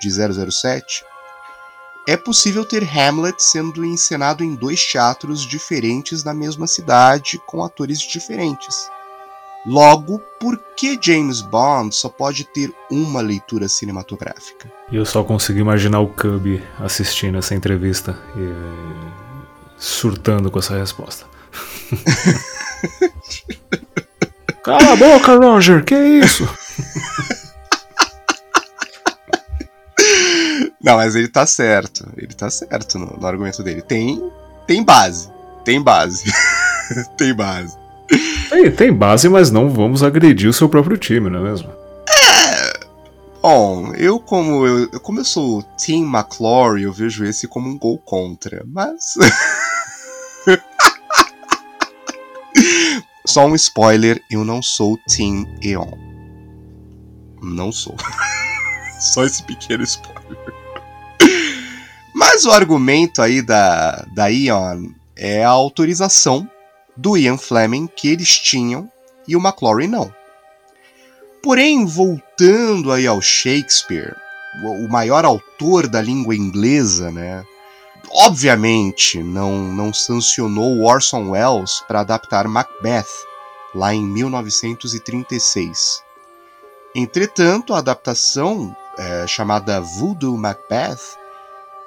de 0.00 0.10
007, 0.10 1.04
é 2.08 2.16
possível 2.16 2.64
ter 2.64 2.82
Hamlet 2.82 3.42
sendo 3.42 3.84
encenado 3.84 4.42
em 4.42 4.54
dois 4.54 4.82
teatros 4.82 5.46
diferentes 5.46 6.24
na 6.24 6.32
mesma 6.32 6.66
cidade, 6.66 7.38
com 7.46 7.62
atores 7.62 8.00
diferentes. 8.00 8.88
Logo, 9.66 10.18
por 10.40 10.58
que 10.76 10.98
James 11.00 11.42
Bond 11.42 11.94
só 11.94 12.08
pode 12.08 12.44
ter 12.44 12.72
uma 12.90 13.20
leitura 13.20 13.68
cinematográfica? 13.68 14.72
Eu 14.90 15.04
só 15.04 15.22
consigo 15.24 15.58
imaginar 15.58 16.00
o 16.00 16.08
Cubby 16.08 16.64
assistindo 16.78 17.36
essa 17.36 17.54
entrevista 17.54 18.18
e 18.34 19.76
surtando 19.76 20.50
com 20.50 20.58
essa 20.58 20.78
resposta. 20.78 21.26
Cala 24.66 24.94
a 24.94 24.96
boca, 24.96 25.36
Roger, 25.36 25.84
que 25.84 25.94
isso? 25.94 26.42
Não, 30.82 30.96
mas 30.96 31.14
ele 31.14 31.28
tá 31.28 31.46
certo. 31.46 32.12
Ele 32.16 32.34
tá 32.34 32.50
certo 32.50 32.98
no, 32.98 33.16
no 33.16 33.26
argumento 33.28 33.62
dele. 33.62 33.80
Tem, 33.80 34.20
tem 34.66 34.82
base. 34.82 35.30
Tem 35.64 35.80
base. 35.80 36.32
tem 37.16 37.32
base. 37.32 37.76
Tem, 38.50 38.68
tem 38.72 38.92
base, 38.92 39.28
mas 39.28 39.52
não 39.52 39.70
vamos 39.70 40.02
agredir 40.02 40.50
o 40.50 40.52
seu 40.52 40.68
próprio 40.68 40.96
time, 40.96 41.30
não 41.30 41.46
é 41.46 41.50
mesmo? 41.50 41.70
É. 42.08 42.80
Bom, 43.40 43.94
eu 43.94 44.18
como 44.18 44.66
eu, 44.66 45.00
como 45.00 45.20
eu 45.20 45.24
sou 45.24 45.62
Team 45.78 46.12
McClory, 46.12 46.82
eu 46.82 46.92
vejo 46.92 47.24
esse 47.24 47.46
como 47.46 47.68
um 47.68 47.78
gol 47.78 47.98
contra, 47.98 48.64
mas 48.66 49.14
Só 53.36 53.44
um 53.44 53.54
spoiler, 53.54 54.18
eu 54.30 54.46
não 54.46 54.62
sou 54.62 54.98
Team 55.06 55.44
Eon. 55.62 55.92
Não 57.42 57.70
sou. 57.70 57.94
Só 58.98 59.26
esse 59.26 59.42
pequeno 59.42 59.84
spoiler. 59.84 60.38
Mas 62.14 62.46
o 62.46 62.50
argumento 62.50 63.20
aí 63.20 63.42
da, 63.42 64.06
da 64.14 64.32
Eon 64.32 64.88
é 65.14 65.44
a 65.44 65.50
autorização 65.50 66.50
do 66.96 67.14
Ian 67.14 67.36
Fleming 67.36 67.86
que 67.94 68.08
eles 68.08 68.38
tinham 68.38 68.90
e 69.28 69.36
o 69.36 69.38
McClory 69.38 69.86
não. 69.86 70.10
Porém, 71.42 71.84
voltando 71.84 72.90
aí 72.90 73.06
ao 73.06 73.20
Shakespeare, 73.20 74.16
o 74.64 74.88
maior 74.88 75.26
autor 75.26 75.86
da 75.88 76.00
língua 76.00 76.34
inglesa, 76.34 77.12
né? 77.12 77.44
Obviamente 78.10 79.22
não, 79.22 79.64
não 79.72 79.92
sancionou 79.92 80.82
Orson 80.84 81.30
Welles 81.30 81.82
para 81.86 82.00
adaptar 82.00 82.48
Macbeth 82.48 83.06
lá 83.74 83.94
em 83.94 84.02
1936. 84.04 86.02
Entretanto, 86.94 87.74
a 87.74 87.78
adaptação 87.78 88.74
é, 88.96 89.26
chamada 89.26 89.80
Voodoo 89.80 90.36
Macbeth 90.36 91.16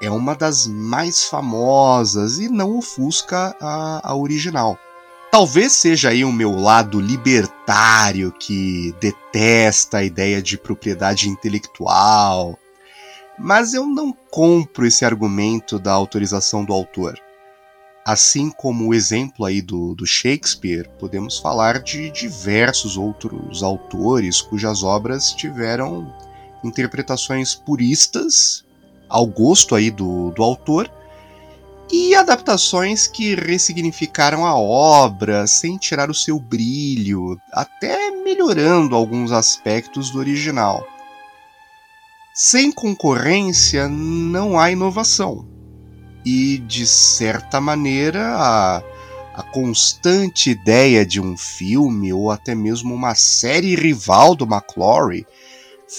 é 0.02 0.10
uma 0.10 0.36
das 0.36 0.68
mais 0.68 1.24
famosas 1.24 2.38
e 2.38 2.48
não 2.48 2.78
ofusca 2.78 3.56
a, 3.60 4.02
a 4.04 4.16
original. 4.16 4.78
Talvez 5.32 5.74
seja 5.74 6.10
aí 6.10 6.24
o 6.24 6.32
meu 6.32 6.56
lado 6.56 7.00
libertário 7.00 8.32
que 8.32 8.96
detesta 9.00 9.98
a 9.98 10.04
ideia 10.04 10.42
de 10.42 10.58
propriedade 10.58 11.30
intelectual, 11.30 12.58
mas 13.40 13.74
eu 13.74 13.88
não 13.88 14.12
compro 14.12 14.86
esse 14.86 15.06
argumento 15.06 15.80
da 15.80 15.94
autorização 15.94 16.66
do 16.66 16.74
autor. 16.74 17.18
Assim 18.06 18.50
como 18.50 18.88
o 18.88 18.94
exemplo 18.94 19.46
aí 19.46 19.62
do, 19.62 19.94
do 19.96 20.06
Shakespeare, 20.06 20.90
podemos 21.00 21.38
falar 21.38 21.82
de 21.82 22.10
diversos 22.10 22.98
outros 22.98 23.64
autores 23.64 24.42
cujas 24.42 24.84
obras 24.84 25.32
tiveram 25.32 26.14
interpretações 26.64 27.56
puristas 27.56 28.66
ao 29.08 29.26
gosto 29.26 29.76
aí 29.76 29.90
do, 29.90 30.32
do 30.32 30.44
autor 30.44 30.92
e 31.92 32.14
adaptações 32.14 33.08
que 33.08 33.36
ressignificaram 33.36 34.46
a 34.46 34.56
obra 34.56 35.48
sem 35.48 35.78
tirar 35.78 36.10
o 36.10 36.16
seu 36.16 36.40
brilho, 36.40 37.40
até 37.52 38.12
melhorando 38.12 38.96
alguns 38.96 39.32
aspectos 39.32 40.12
do 40.12 40.20
original. 40.20 40.86
Sem 42.42 42.72
concorrência 42.72 43.90
não 43.90 44.58
há 44.58 44.72
inovação. 44.72 45.46
E, 46.26 46.60
de 46.60 46.88
certa 46.88 47.60
maneira, 47.60 48.34
a, 48.34 48.78
a 49.36 49.44
constante 49.52 50.52
ideia 50.52 51.06
de 51.06 51.20
um 51.20 51.36
filme 51.36 52.14
ou 52.14 52.32
até 52.32 52.56
mesmo 52.56 52.96
uma 52.96 53.14
série 53.14 53.76
rival 53.76 54.36
do 54.36 54.46
McClory 54.46 55.28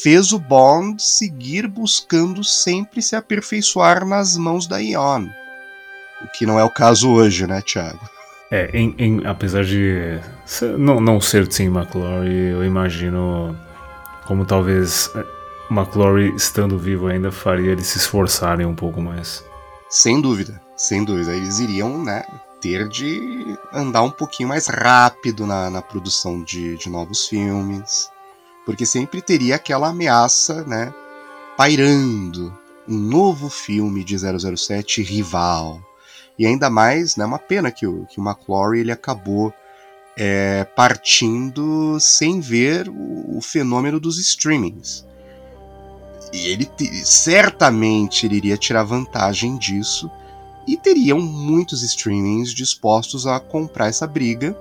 fez 0.03 0.33
o 0.33 0.39
Bond 0.39 1.03
seguir 1.03 1.69
buscando 1.69 2.43
sempre 2.43 3.03
se 3.03 3.15
aperfeiçoar 3.15 4.07
nas 4.07 4.39
mãos 4.39 4.67
da 4.67 4.79
Ion 4.79 5.29
o 6.23 6.29
que 6.29 6.47
não 6.47 6.59
é 6.59 6.65
o 6.65 6.71
caso 6.71 7.11
hoje, 7.11 7.47
né, 7.47 7.61
Thiago? 7.61 8.01
É, 8.51 8.71
em, 8.73 8.95
em, 8.99 9.27
apesar 9.27 9.63
de 9.63 10.19
não, 10.79 11.01
não 11.01 11.21
ser 11.21 11.47
Tim 11.47 11.67
McClory, 11.67 12.49
eu 12.51 12.65
imagino 12.65 13.55
como 14.27 14.45
talvez 14.45 15.11
McClory, 15.71 16.35
estando 16.35 16.79
vivo 16.79 17.07
ainda, 17.07 17.31
faria 17.31 17.73
eles 17.73 17.87
se 17.87 17.99
esforçarem 17.99 18.67
um 18.67 18.75
pouco 18.75 19.01
mais. 19.01 19.45
Sem 19.89 20.21
dúvida, 20.21 20.61
sem 20.77 21.05
dúvida. 21.05 21.35
Eles 21.35 21.59
iriam, 21.59 22.03
né, 22.03 22.25
ter 22.61 22.89
de 22.89 23.57
andar 23.73 24.03
um 24.03 24.11
pouquinho 24.11 24.49
mais 24.49 24.67
rápido 24.67 25.47
na, 25.47 25.71
na 25.71 25.83
produção 25.83 26.43
de, 26.43 26.77
de 26.77 26.89
novos 26.89 27.27
filmes. 27.27 28.11
Porque 28.67 28.85
sempre 28.85 29.23
teria 29.23 29.57
aquela 29.57 29.89
ameaça, 29.89 30.65
né, 30.65 30.93
pairando. 31.57 32.53
Um 32.89 32.97
novo 32.97 33.49
filme 33.49 34.03
de 34.03 34.17
007 34.19 35.03
rival 35.03 35.81
e 36.41 36.47
ainda 36.47 36.71
mais, 36.71 37.17
né, 37.17 37.25
uma 37.27 37.39
pena 37.39 37.71
que 37.71 37.87
o, 37.87 38.07
que 38.07 38.19
o 38.19 38.25
McClory 38.27 38.81
ele 38.81 38.91
acabou 38.91 39.53
é, 40.17 40.65
partindo 40.65 42.01
sem 42.01 42.41
ver 42.41 42.89
o, 42.89 43.37
o, 43.37 43.43
fenômeno 43.43 44.01
dos 44.01 44.19
streamings. 44.19 45.05
E 46.33 46.47
ele 46.47 46.71
certamente 47.05 48.27
ele 48.27 48.37
iria 48.37 48.57
tirar 48.57 48.85
vantagem 48.85 49.57
disso 49.57 50.11
e 50.67 50.77
teriam 50.77 51.21
muitos 51.21 51.83
streamings 51.83 52.55
dispostos 52.55 53.27
a 53.27 53.41
comprar 53.41 53.89
essa 53.89 54.07
briga 54.07 54.57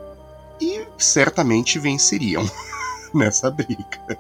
e 0.59 0.81
certamente 0.97 1.77
venceriam 1.77 2.49
nessa 3.13 3.51
briga. 3.51 4.17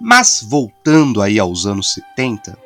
Mas 0.00 0.42
voltando 0.46 1.20
aí 1.20 1.38
aos 1.38 1.66
anos 1.66 1.92
70, 1.92 2.58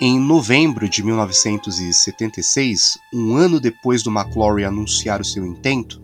em 0.00 0.18
novembro 0.18 0.88
de 0.88 1.02
1976, 1.02 2.98
um 3.14 3.36
ano 3.36 3.60
depois 3.60 4.02
do 4.02 4.10
McClory 4.10 4.64
anunciar 4.64 5.20
o 5.20 5.24
seu 5.24 5.46
intento, 5.46 6.02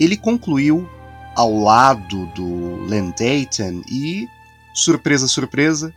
ele 0.00 0.16
concluiu 0.16 0.88
ao 1.34 1.54
lado 1.58 2.26
do 2.34 2.84
Len 2.86 3.12
Dayton 3.16 3.82
e, 3.88 4.26
surpresa, 4.74 5.28
surpresa, 5.28 5.94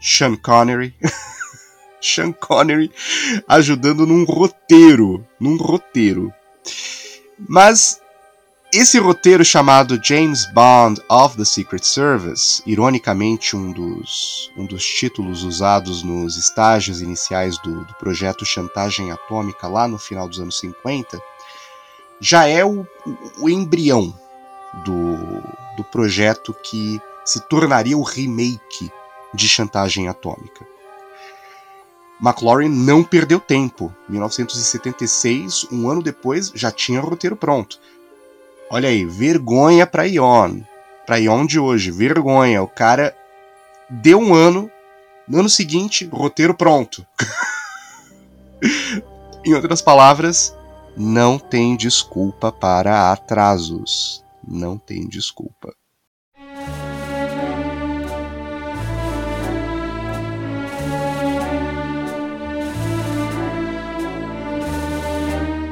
Sean 0.00 0.36
Connery. 0.36 0.94
Sean 2.00 2.32
Connery 2.32 2.92
ajudando 3.48 4.06
num 4.06 4.24
roteiro, 4.24 5.26
num 5.40 5.56
roteiro. 5.56 6.32
Mas 7.48 8.00
esse 8.72 8.98
roteiro 8.98 9.42
chamado 9.44 9.98
James 10.02 10.44
Bond 10.52 11.00
of 11.08 11.38
the 11.38 11.44
Secret 11.44 11.82
Service, 11.84 12.62
ironicamente 12.66 13.56
um 13.56 13.72
dos, 13.72 14.52
um 14.58 14.66
dos 14.66 14.84
títulos 14.84 15.42
usados 15.42 16.02
nos 16.02 16.36
estágios 16.36 17.00
iniciais 17.00 17.56
do, 17.58 17.84
do 17.84 17.94
projeto 17.94 18.44
Chantagem 18.44 19.10
Atômica 19.10 19.66
lá 19.66 19.88
no 19.88 19.98
final 19.98 20.28
dos 20.28 20.38
anos 20.38 20.58
50, 20.60 21.18
já 22.20 22.46
é 22.46 22.62
o, 22.62 22.86
o, 23.38 23.48
embrião 23.48 24.14
do, 24.84 25.16
do 25.76 25.84
projeto 25.84 26.54
que 26.62 27.00
se 27.28 27.40
tornaria 27.40 27.96
o 27.96 28.02
remake 28.02 28.90
de 29.34 29.46
chantagem 29.46 30.08
atômica. 30.08 30.66
McLaurin 32.18 32.70
não 32.70 33.04
perdeu 33.04 33.38
tempo. 33.38 33.94
1976, 34.08 35.66
um 35.70 35.90
ano 35.90 36.02
depois, 36.02 36.50
já 36.54 36.70
tinha 36.70 37.02
o 37.02 37.06
roteiro 37.06 37.36
pronto. 37.36 37.78
Olha 38.70 38.88
aí, 38.88 39.04
vergonha 39.04 39.86
para 39.86 40.06
Ion. 40.06 40.62
Para 41.06 41.20
Ion 41.20 41.44
de 41.44 41.60
hoje, 41.60 41.90
vergonha. 41.90 42.62
O 42.62 42.66
cara 42.66 43.14
deu 43.90 44.18
um 44.18 44.32
ano, 44.32 44.70
no 45.28 45.40
ano 45.40 45.50
seguinte, 45.50 46.08
roteiro 46.10 46.54
pronto. 46.54 47.06
em 49.44 49.52
outras 49.52 49.82
palavras, 49.82 50.56
não 50.96 51.38
tem 51.38 51.76
desculpa 51.76 52.50
para 52.50 53.12
atrasos. 53.12 54.24
Não 54.42 54.78
tem 54.78 55.06
desculpa. 55.06 55.77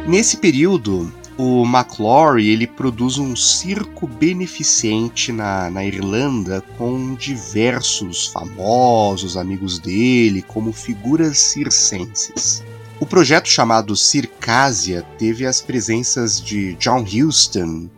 Nesse 0.07 0.37
período, 0.37 1.13
o 1.37 1.65
McClory 1.65 2.49
ele 2.49 2.65
produz 2.65 3.19
um 3.19 3.35
circo 3.35 4.07
beneficente 4.07 5.33
na, 5.33 5.69
na 5.69 5.85
Irlanda 5.85 6.63
com 6.79 7.17
diversos 7.17 8.29
famosos 8.29 9.37
amigos 9.37 9.81
dele 9.81 10.43
como 10.43 10.73
figuras 10.73 11.39
circenses. 11.41 12.63
O 13.01 13.05
projeto 13.05 13.49
chamado 13.49 13.97
Circásia 13.97 15.05
teve 15.19 15.45
as 15.45 15.61
presenças 15.61 16.41
de 16.41 16.75
John 16.75 17.03
Huston, 17.03 17.91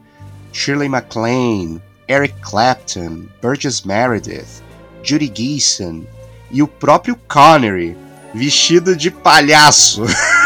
Shirley 0.51 0.89
MacLaine, 0.89 1.79
Eric 2.09 2.35
Clapton, 2.41 3.27
Burgess 3.43 3.83
Meredith, 3.83 4.63
Judy 5.03 5.31
Geeson 5.33 6.05
e 6.51 6.63
o 6.63 6.67
próprio 6.67 7.17
Connery, 7.29 7.95
vestido 8.35 8.97
de 8.97 9.11
palhaço. 9.11 10.05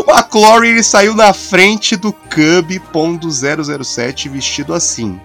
O 0.00 0.04
ele 0.64 0.82
saiu 0.82 1.14
na 1.14 1.34
frente 1.34 1.94
do 1.94 2.10
Cub.007 2.12 4.30
vestido 4.30 4.72
assim. 4.72 5.20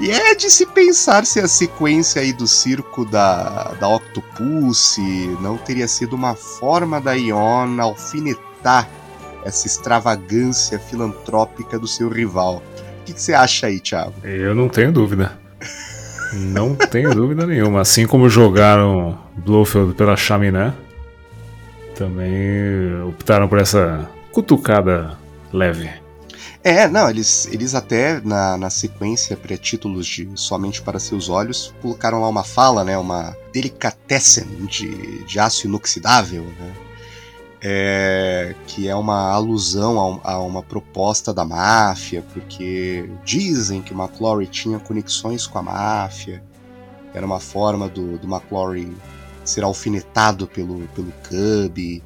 E 0.00 0.10
é 0.10 0.34
de 0.34 0.50
se 0.50 0.66
pensar 0.66 1.24
se 1.24 1.38
a 1.38 1.46
sequência 1.46 2.20
aí 2.20 2.32
do 2.32 2.48
circo 2.48 3.04
da, 3.04 3.74
da 3.78 3.88
Octopus 3.88 4.96
não 5.40 5.56
teria 5.56 5.86
sido 5.86 6.16
uma 6.16 6.34
forma 6.34 7.00
da 7.00 7.12
Ion 7.12 7.80
alfinetar 7.80 8.88
essa 9.44 9.68
extravagância 9.68 10.80
filantrópica 10.80 11.78
do 11.78 11.86
seu 11.86 12.08
rival. 12.08 12.56
O 12.56 12.62
que, 13.04 13.12
que 13.12 13.22
você 13.22 13.34
acha 13.34 13.68
aí, 13.68 13.78
Thiago? 13.78 14.14
Eu 14.24 14.52
não 14.54 14.68
tenho 14.68 14.90
dúvida. 14.90 15.38
Não 16.32 16.74
tenho 16.74 17.12
dúvida 17.14 17.46
nenhuma. 17.46 17.82
Assim 17.82 18.04
como 18.04 18.28
jogaram 18.28 19.16
Blofeld 19.36 19.94
pela 19.94 20.16
chaminé, 20.16 20.74
também 21.94 23.02
optaram 23.08 23.48
por 23.48 23.58
essa 23.58 24.08
cutucada 24.32 25.16
leve. 25.52 25.90
É, 26.62 26.88
não, 26.88 27.10
eles, 27.10 27.46
eles 27.52 27.74
até 27.74 28.20
na, 28.22 28.56
na 28.56 28.70
sequência 28.70 29.36
pré-títulos 29.36 30.06
de 30.06 30.28
Somente 30.34 30.80
para 30.80 30.98
Seus 30.98 31.28
Olhos 31.28 31.74
colocaram 31.82 32.22
lá 32.22 32.28
uma 32.28 32.42
fala, 32.42 32.82
né, 32.82 32.96
uma 32.96 33.36
delicatessen 33.52 34.46
de, 34.66 35.22
de 35.24 35.38
aço 35.38 35.66
inoxidável, 35.66 36.42
né, 36.42 36.74
é, 37.60 38.54
que 38.66 38.88
é 38.88 38.94
uma 38.94 39.30
alusão 39.30 40.20
a, 40.24 40.32
a, 40.32 40.38
uma 40.38 40.62
proposta 40.62 41.34
da 41.34 41.44
máfia, 41.44 42.24
porque 42.32 43.10
dizem 43.24 43.82
que 43.82 43.92
o 43.92 43.98
McClory 43.98 44.46
tinha 44.46 44.78
conexões 44.78 45.46
com 45.46 45.58
a 45.58 45.62
máfia, 45.62 46.42
era 47.12 47.24
uma 47.26 47.40
forma 47.40 47.88
do, 47.88 48.18
do 48.18 48.26
McClory 48.26 48.90
ser 49.44 49.64
alfinetado 49.64 50.46
pelo, 50.46 50.86
pelo 50.88 51.12
Cub. 51.28 52.02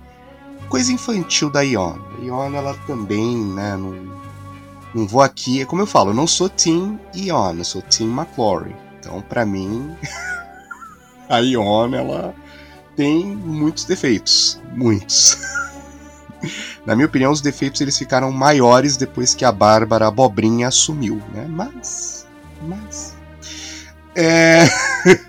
Coisa 0.69 0.93
infantil 0.93 1.51
da 1.51 1.63
Ion. 1.63 1.97
A 2.19 2.25
Ion, 2.25 2.55
ela 2.55 2.75
também, 2.87 3.37
né, 3.37 3.77
não, 3.77 3.95
não 4.95 5.07
vou 5.07 5.23
aqui, 5.23 5.63
é 5.63 5.65
como 5.65 5.83
eu 5.83 5.87
falo, 5.87 6.11
eu 6.11 6.15
não 6.15 6.27
sou 6.27 6.49
Team 6.49 6.99
Ion, 7.15 7.57
eu 7.57 7.65
sou 7.65 7.83
Team 7.83 8.11
McClory. 8.11 8.75
Então, 8.99 9.21
para 9.23 9.47
mim, 9.47 9.97
a 11.29 11.39
Ion, 11.39 11.95
ela 11.95 12.35
tem 12.97 13.25
muitos 13.25 13.85
defeitos, 13.85 14.61
muitos. 14.75 15.39
Na 16.85 16.95
minha 16.95 17.07
opinião, 17.07 17.33
os 17.33 17.41
defeitos 17.41 17.81
eles 17.81 17.99
ficaram 17.99 18.31
maiores 18.31 18.97
depois 18.97 19.35
que 19.35 19.45
a 19.45 19.53
Bárbara 19.53 20.07
Abobrinha 20.07 20.69
assumiu, 20.69 21.23
né? 21.33 21.47
Mas, 21.49 22.27
mas, 22.63 23.15
é... 24.15 24.67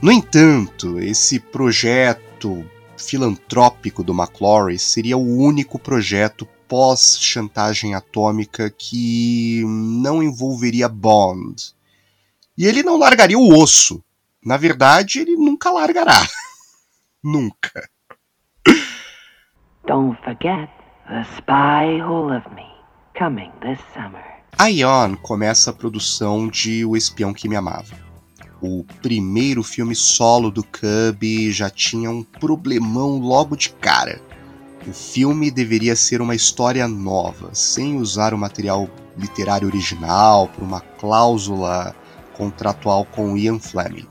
No 0.00 0.12
entanto, 0.12 1.00
esse 1.00 1.40
projeto 1.40 2.64
filantrópico 2.96 4.04
do 4.04 4.12
McClory 4.12 4.78
seria 4.78 5.18
o 5.18 5.38
único 5.38 5.76
projeto 5.76 6.46
pós-chantagem 6.68 7.96
atômica 7.96 8.70
que 8.70 9.64
não 9.66 10.22
envolveria 10.22 10.88
Bond. 10.88 11.74
E 12.56 12.64
ele 12.64 12.84
não 12.84 12.96
largaria 12.96 13.36
o 13.36 13.52
osso. 13.60 14.00
Na 14.44 14.56
verdade, 14.56 15.18
ele 15.18 15.36
nunca 15.36 15.68
largará. 15.68 16.24
nunca. 17.22 17.90
Don't 19.84 20.16
forget 20.22 20.70
the 21.08 21.24
spy 21.34 22.00
who 22.00 22.28
loved 22.28 22.54
me 22.54 22.68
coming 23.18 23.50
this 23.62 23.80
summer. 23.92 24.22
A 24.56 24.70
Ion 24.70 25.16
começa 25.16 25.70
a 25.70 25.74
produção 25.74 26.48
de 26.48 26.84
O 26.84 26.96
Espião 26.96 27.34
que 27.34 27.48
Me 27.48 27.56
Amava 27.56 28.07
o 28.60 28.84
primeiro 29.02 29.62
filme 29.62 29.94
solo 29.94 30.50
do 30.50 30.64
Cub 30.64 31.50
já 31.50 31.70
tinha 31.70 32.10
um 32.10 32.22
problemão 32.22 33.18
logo 33.18 33.56
de 33.56 33.70
cara. 33.70 34.20
O 34.86 34.92
filme 34.92 35.50
deveria 35.50 35.94
ser 35.94 36.20
uma 36.20 36.34
história 36.34 36.86
nova, 36.88 37.50
sem 37.52 37.96
usar 37.96 38.32
o 38.32 38.38
material 38.38 38.88
literário 39.16 39.68
original 39.68 40.48
por 40.48 40.64
uma 40.64 40.80
cláusula 40.80 41.94
contratual 42.34 43.04
com 43.04 43.36
Ian 43.36 43.58
Fleming. 43.58 44.06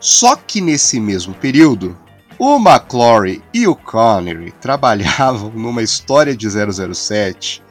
Só 0.00 0.34
que 0.34 0.60
nesse 0.60 0.98
mesmo 0.98 1.32
período, 1.34 1.96
o 2.38 2.56
McClory 2.56 3.42
e 3.54 3.66
o 3.68 3.76
Connery 3.76 4.52
trabalhavam 4.60 5.50
numa 5.50 5.82
história 5.82 6.36
de 6.36 6.48
007 6.48 7.62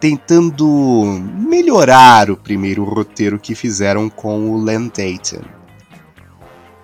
tentando 0.00 1.04
melhorar 1.38 2.28
o 2.30 2.36
primeiro 2.36 2.82
roteiro 2.84 3.38
que 3.38 3.54
fizeram 3.54 4.10
com 4.10 4.50
o 4.50 4.62
Len 4.62 4.90
Dayton. 4.94 5.40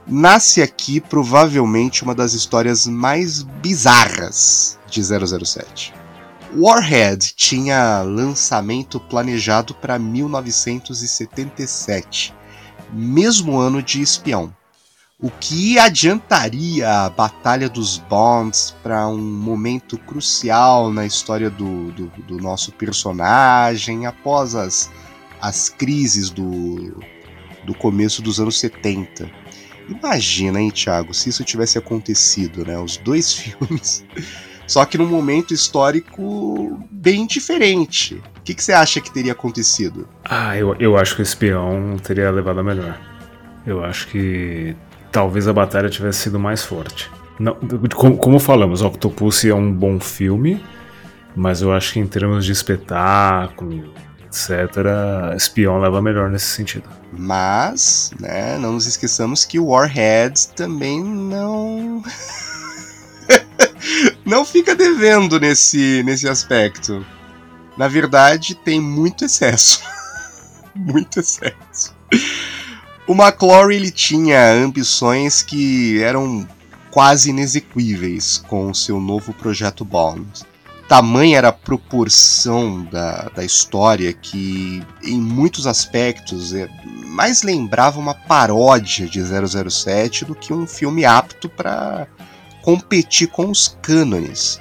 Nasce 0.06 0.62
aqui 0.62 0.98
provavelmente 1.00 2.02
uma 2.02 2.14
das 2.14 2.32
histórias 2.32 2.86
mais 2.86 3.42
bizarras 3.42 4.78
de 4.90 5.02
007. 5.02 5.92
Warhead 6.54 7.34
tinha 7.34 8.02
lançamento 8.02 9.00
planejado 9.00 9.74
para 9.74 9.98
1977, 9.98 12.34
mesmo 12.92 13.58
ano 13.58 13.82
de 13.82 14.02
Espião 14.02 14.54
o 15.22 15.30
que 15.30 15.78
adiantaria 15.78 16.90
a 16.90 17.08
Batalha 17.08 17.68
dos 17.68 17.96
Bonds 17.96 18.74
para 18.82 19.06
um 19.06 19.18
momento 19.18 19.96
crucial 19.96 20.92
na 20.92 21.06
história 21.06 21.48
do, 21.48 21.92
do, 21.92 22.06
do, 22.26 22.36
nosso 22.38 22.72
personagem 22.72 24.04
após 24.04 24.56
as, 24.56 24.90
as 25.40 25.68
crises 25.68 26.28
do, 26.28 27.00
do 27.64 27.72
começo 27.72 28.20
dos 28.20 28.40
anos 28.40 28.58
70. 28.58 29.30
Imagina, 29.88 30.60
hein, 30.60 30.72
Thiago, 30.72 31.14
se 31.14 31.28
isso 31.28 31.44
tivesse 31.44 31.78
acontecido, 31.78 32.66
né? 32.66 32.76
Os 32.76 32.96
dois 32.96 33.32
filmes, 33.38 34.04
só 34.66 34.84
que 34.84 34.98
num 34.98 35.06
momento 35.06 35.54
histórico 35.54 36.84
bem 36.90 37.28
diferente. 37.28 38.20
O 38.38 38.42
que, 38.42 38.60
você 38.60 38.72
acha 38.72 39.00
que 39.00 39.12
teria 39.12 39.32
acontecido? 39.32 40.08
Ah, 40.24 40.56
eu, 40.56 40.74
eu 40.80 40.96
acho 40.96 41.14
que 41.14 41.22
o 41.22 41.24
espião 41.24 41.96
teria 42.02 42.28
levado 42.32 42.58
a 42.58 42.64
melhor. 42.64 43.00
Eu 43.64 43.84
acho 43.84 44.08
que 44.08 44.74
talvez 45.12 45.46
a 45.46 45.52
batalha 45.52 45.90
tivesse 45.90 46.20
sido 46.20 46.40
mais 46.40 46.64
forte. 46.64 47.10
Não, 47.38 47.56
como, 47.94 48.16
como 48.16 48.38
falamos, 48.38 48.82
Octopus 48.82 49.44
é 49.44 49.54
um 49.54 49.72
bom 49.72 50.00
filme, 50.00 50.62
mas 51.36 51.60
eu 51.60 51.72
acho 51.72 51.92
que 51.92 52.00
em 52.00 52.06
termos 52.06 52.44
de 52.44 52.52
espetáculo, 52.52 53.92
etc., 54.26 55.36
Espião 55.36 55.78
leva 55.78 56.00
melhor 56.00 56.30
nesse 56.30 56.46
sentido. 56.46 56.88
Mas, 57.12 58.10
né, 58.18 58.56
não 58.58 58.72
nos 58.72 58.86
esqueçamos 58.86 59.44
que 59.44 59.58
o 59.58 59.66
Warhead 59.66 60.48
também 60.56 61.02
não. 61.02 62.02
não 64.24 64.44
fica 64.44 64.74
devendo 64.74 65.38
nesse, 65.38 66.02
nesse 66.04 66.28
aspecto. 66.28 67.04
Na 67.76 67.88
verdade, 67.88 68.54
tem 68.54 68.80
muito 68.80 69.24
excesso. 69.24 69.82
muito 70.74 71.20
excesso. 71.20 71.94
O 73.04 73.14
McClory 73.14 73.74
ele 73.74 73.90
tinha 73.90 74.52
ambições 74.52 75.42
que 75.42 76.00
eram 76.00 76.46
quase 76.92 77.30
inexequíveis 77.30 78.38
com 78.38 78.70
o 78.70 78.74
seu 78.74 79.00
novo 79.00 79.34
projeto 79.34 79.84
Bond. 79.84 80.24
tamanha 80.86 81.38
era 81.38 81.48
a 81.48 81.52
proporção 81.52 82.84
da, 82.84 83.28
da 83.34 83.44
história 83.44 84.12
que, 84.12 84.84
em 85.02 85.20
muitos 85.20 85.66
aspectos, 85.66 86.54
é, 86.54 86.68
mais 87.06 87.42
lembrava 87.42 87.98
uma 87.98 88.14
paródia 88.14 89.08
de 89.08 89.20
007 89.20 90.24
do 90.24 90.34
que 90.34 90.52
um 90.52 90.64
filme 90.64 91.04
apto 91.04 91.48
para 91.48 92.06
competir 92.62 93.26
com 93.26 93.50
os 93.50 93.76
cânones. 93.82 94.60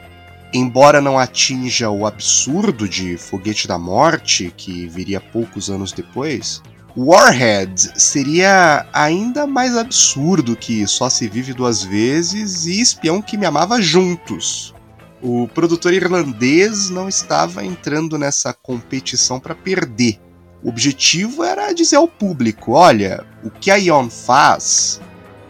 Embora 0.52 1.00
não 1.00 1.20
atinja 1.20 1.92
o 1.92 2.08
absurdo 2.08 2.89
de 2.89 3.18
Foguete 3.18 3.68
da 3.68 3.78
Morte, 3.78 4.52
que 4.58 4.88
viria 4.88 5.22
poucos 5.22 5.70
anos 5.70 5.92
depois, 5.92 6.62
Warhead 6.96 7.94
seria 7.96 8.86
ainda 8.92 9.48
mais 9.48 9.78
absurdo 9.78 10.58
que 10.58 10.86
Só 10.86 11.10
Se 11.10 11.28
Vive 11.28 11.54
Duas 11.54 11.82
Vezes 11.82 12.66
e 12.66 12.82
Espião 12.82 13.22
que 13.22 13.38
Me 13.38 13.46
Amava 13.46 13.82
Juntos. 13.82 14.76
O 15.22 15.48
produtor 15.48 15.94
irlandês 15.94 16.89
não 16.89 17.08
estava 17.08 17.64
entrando 17.64 18.18
nessa 18.18 18.54
competição 18.54 19.39
para 19.39 19.56
perder. 19.56 20.20
O 20.62 20.68
objetivo 20.68 21.44
era 21.44 21.72
dizer 21.72 21.96
ao 21.96 22.08
público: 22.08 22.74
olha, 22.74 23.26
o 23.42 23.50
que 23.50 23.72
a 23.72 23.78
Ion 23.78 24.10
faz, 24.10 25.00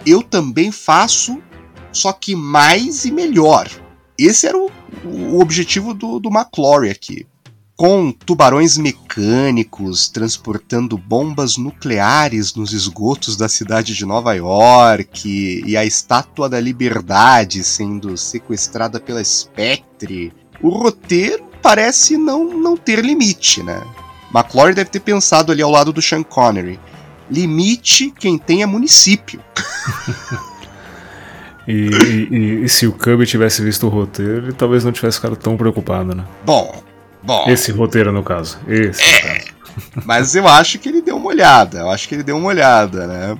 eu 0.06 0.22
também 0.22 0.72
faço, 0.72 1.42
só 1.92 2.14
que 2.14 2.36
mais 2.36 3.04
e 3.04 3.12
melhor. 3.12 3.68
Esse 4.16 4.46
era 4.46 4.58
o, 4.58 4.70
o 5.06 5.40
objetivo 5.40 5.94
do, 5.94 6.20
do 6.20 6.30
McClory 6.30 6.92
aqui 6.92 7.26
com 7.82 8.12
tubarões 8.12 8.78
mecânicos 8.78 10.08
transportando 10.08 11.00
bombas 11.00 11.58
nucleares 11.58 12.54
nos 12.54 12.74
esgotos 12.74 13.36
da 13.36 13.50
cidade 13.50 13.96
de 13.96 14.06
Nova 14.06 14.34
York 14.36 15.64
e 15.66 15.76
a 15.76 15.84
Estátua 15.84 16.48
da 16.48 16.60
Liberdade 16.60 17.64
sendo 17.64 18.16
sequestrada 18.16 19.00
pela 19.00 19.24
Spectre, 19.24 20.32
o 20.62 20.70
roteiro 20.70 21.44
parece 21.60 22.18
não, 22.18 22.54
não 22.56 22.78
ter 22.78 23.04
limite, 23.04 23.64
né? 23.64 23.82
McClory 24.32 24.76
deve 24.76 24.92
ter 24.92 25.00
pensado 25.00 25.52
ali 25.52 25.64
ao 25.64 25.72
lado 25.72 25.92
do 25.92 26.04
Sean 26.04 26.22
Connery. 26.22 26.80
Limite 27.32 28.12
quem 28.12 28.38
tem 28.38 28.62
é 28.62 28.68
município. 28.68 29.44
e, 31.68 31.90
e, 32.30 32.64
e, 32.64 32.70
se 32.70 32.86
o 32.86 32.92
Cubby 32.92 33.26
tivesse 33.26 33.64
visto 33.64 33.88
o 33.88 33.90
roteiro, 33.90 34.50
ele 34.50 34.54
talvez 34.54 34.84
não 34.84 34.92
tivesse 34.92 35.18
ficado 35.18 35.36
tão 35.36 35.58
preocupado, 35.58 36.14
né? 36.14 36.24
Bom, 36.46 36.91
Bom, 37.24 37.46
Esse 37.48 37.72
roteiro, 37.72 38.12
no 38.12 38.24
caso. 38.24 38.60
Esse, 38.68 39.02
é, 39.26 39.46
Mas 40.06 40.36
eu 40.36 40.48
acho 40.48 40.80
que 40.80 40.90
ele 40.90 41.02
deu 41.02 41.18
uma 41.18 41.28
olhada. 41.28 41.80
Eu 41.80 41.90
acho 41.90 42.08
que 42.08 42.16
ele 42.16 42.24
deu 42.24 42.38
uma 42.38 42.48
olhada, 42.48 43.08
né? 43.08 43.38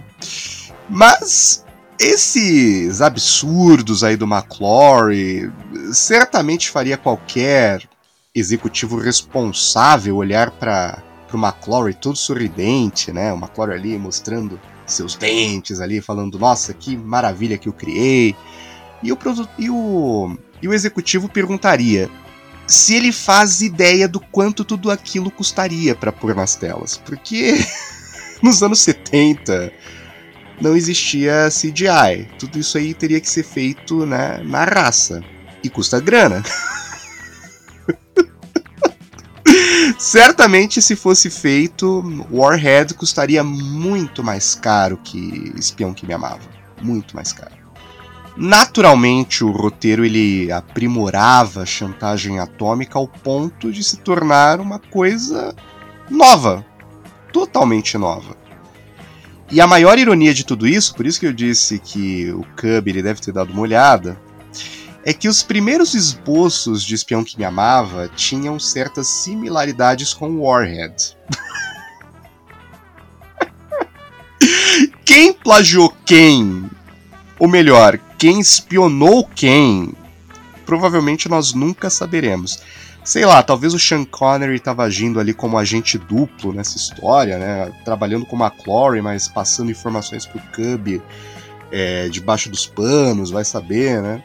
Mas 0.90 1.66
esses 2.00 3.02
absurdos 3.02 4.04
aí 4.04 4.16
do 4.18 4.26
McClory 4.26 5.52
certamente 5.94 6.70
faria 6.70 6.98
qualquer 6.98 7.88
executivo 8.34 8.98
responsável 8.98 10.16
olhar 10.16 10.52
para 10.52 11.02
o 11.32 11.38
McClory 11.38 11.94
todo 11.94 12.18
sorridente, 12.18 13.12
né? 13.12 13.32
O 13.32 13.38
McClory 13.38 13.74
ali 13.74 13.98
mostrando 13.98 14.60
seus 14.86 15.16
dentes 15.16 15.80
ali, 15.80 16.02
falando, 16.02 16.38
nossa, 16.38 16.74
que 16.74 16.98
maravilha 16.98 17.58
que 17.58 17.70
eu 17.70 17.74
criei. 17.74 18.36
E 19.04 19.12
o, 19.12 19.18
e 19.58 19.70
o, 19.70 20.38
e 20.62 20.68
o 20.68 20.74
executivo 20.74 21.30
perguntaria, 21.30 22.10
se 22.72 22.96
ele 22.96 23.12
faz 23.12 23.62
ideia 23.62 24.08
do 24.08 24.20
quanto 24.20 24.64
tudo 24.64 24.90
aquilo 24.90 25.30
custaria 25.30 25.94
para 25.94 26.12
pôr 26.12 26.34
nas 26.34 26.56
telas. 26.56 26.98
Porque 26.98 27.58
nos 28.42 28.64
anos 28.64 28.80
70 28.80 29.72
não 30.60 30.76
existia 30.76 31.50
CGI. 31.50 32.30
Tudo 32.40 32.58
isso 32.58 32.78
aí 32.78 32.94
teria 32.94 33.20
que 33.20 33.30
ser 33.30 33.44
feito 33.44 34.06
né, 34.06 34.42
na 34.44 34.64
raça. 34.64 35.22
E 35.64 35.70
custa 35.70 36.00
grana. 36.00 36.42
Certamente, 40.00 40.82
se 40.82 40.96
fosse 40.96 41.30
feito, 41.30 42.04
Warhead 42.32 42.96
custaria 42.96 43.44
muito 43.44 44.24
mais 44.24 44.56
caro 44.56 44.98
que 44.98 45.54
Espião 45.56 45.94
que 45.94 46.08
Me 46.08 46.14
Amava. 46.14 46.50
Muito 46.82 47.16
mais 47.16 47.32
caro. 47.32 47.61
Naturalmente, 48.36 49.44
o 49.44 49.52
roteiro 49.52 50.06
ele 50.06 50.52
aprimorava 50.52 51.64
a 51.64 51.66
chantagem 51.66 52.40
atômica 52.40 52.98
ao 52.98 53.08
ponto 53.08 53.72
de 53.72 53.84
se 53.84 53.98
tornar 53.98 54.60
uma 54.60 54.80
coisa 54.80 55.54
nova, 56.10 56.66
totalmente 57.32 57.98
nova. 57.98 58.36
E 59.52 59.60
a 59.60 59.68
maior 59.68 60.00
ironia 60.00 60.34
de 60.34 60.46
tudo 60.46 60.66
isso, 60.66 60.96
por 60.96 61.06
isso 61.06 61.20
que 61.20 61.28
eu 61.28 61.34
disse 61.34 61.78
que 61.78 62.32
o 62.32 62.46
Cub 62.56 62.88
ele 62.88 63.02
deve 63.02 63.20
ter 63.20 63.34
dado 63.34 63.52
uma 63.52 63.62
olhada, 63.62 64.18
é 65.04 65.12
que 65.14 65.28
os 65.28 65.44
primeiros 65.44 65.94
esboços 65.94 66.84
de 66.84 66.96
Espião 66.96 67.24
que 67.24 67.38
Me 67.38 67.44
Amava 67.44 68.10
tinham 68.16 68.58
certas 68.60 69.08
similaridades 69.08 70.14
com 70.14 70.40
Warhead. 70.40 71.18
quem 75.04 75.34
plagiou 75.34 75.94
quem? 76.06 76.70
Ou 77.38 77.48
melhor, 77.48 78.00
quem 78.22 78.40
espionou 78.40 79.28
quem, 79.34 79.96
provavelmente 80.64 81.28
nós 81.28 81.56
nunca 81.56 81.90
saberemos. 81.90 82.62
Sei 83.04 83.26
lá, 83.26 83.42
talvez 83.42 83.74
o 83.74 83.80
Sean 83.80 84.06
Connery 84.06 84.58
estava 84.58 84.84
agindo 84.84 85.20
ali 85.20 85.34
como 85.34 85.58
agente 85.58 85.98
duplo 85.98 86.54
nessa 86.54 86.78
história, 86.78 87.40
né? 87.40 87.74
Trabalhando 87.84 88.28
com 88.28 88.36
o 88.36 88.40
McClory, 88.40 89.02
mas 89.02 89.28
passando 89.28 89.72
informações 89.72 90.28
pro 90.28 90.40
Cub 90.54 91.02
é, 91.72 92.10
debaixo 92.10 92.48
dos 92.48 92.68
panos, 92.68 93.32
vai 93.32 93.44
saber, 93.44 94.00
né? 94.04 94.24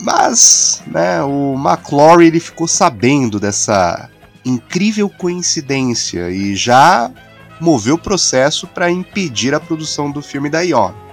Mas, 0.00 0.82
né, 0.86 1.22
o 1.22 1.56
McClory 1.62 2.28
ele 2.28 2.40
ficou 2.40 2.66
sabendo 2.66 3.38
dessa 3.38 4.08
incrível 4.46 5.10
coincidência 5.10 6.30
e 6.30 6.56
já 6.56 7.10
moveu 7.60 7.96
o 7.96 7.98
processo 7.98 8.66
para 8.66 8.90
impedir 8.90 9.54
a 9.54 9.60
produção 9.60 10.10
do 10.10 10.22
filme 10.22 10.48
da 10.48 10.62
Ion. 10.62 11.04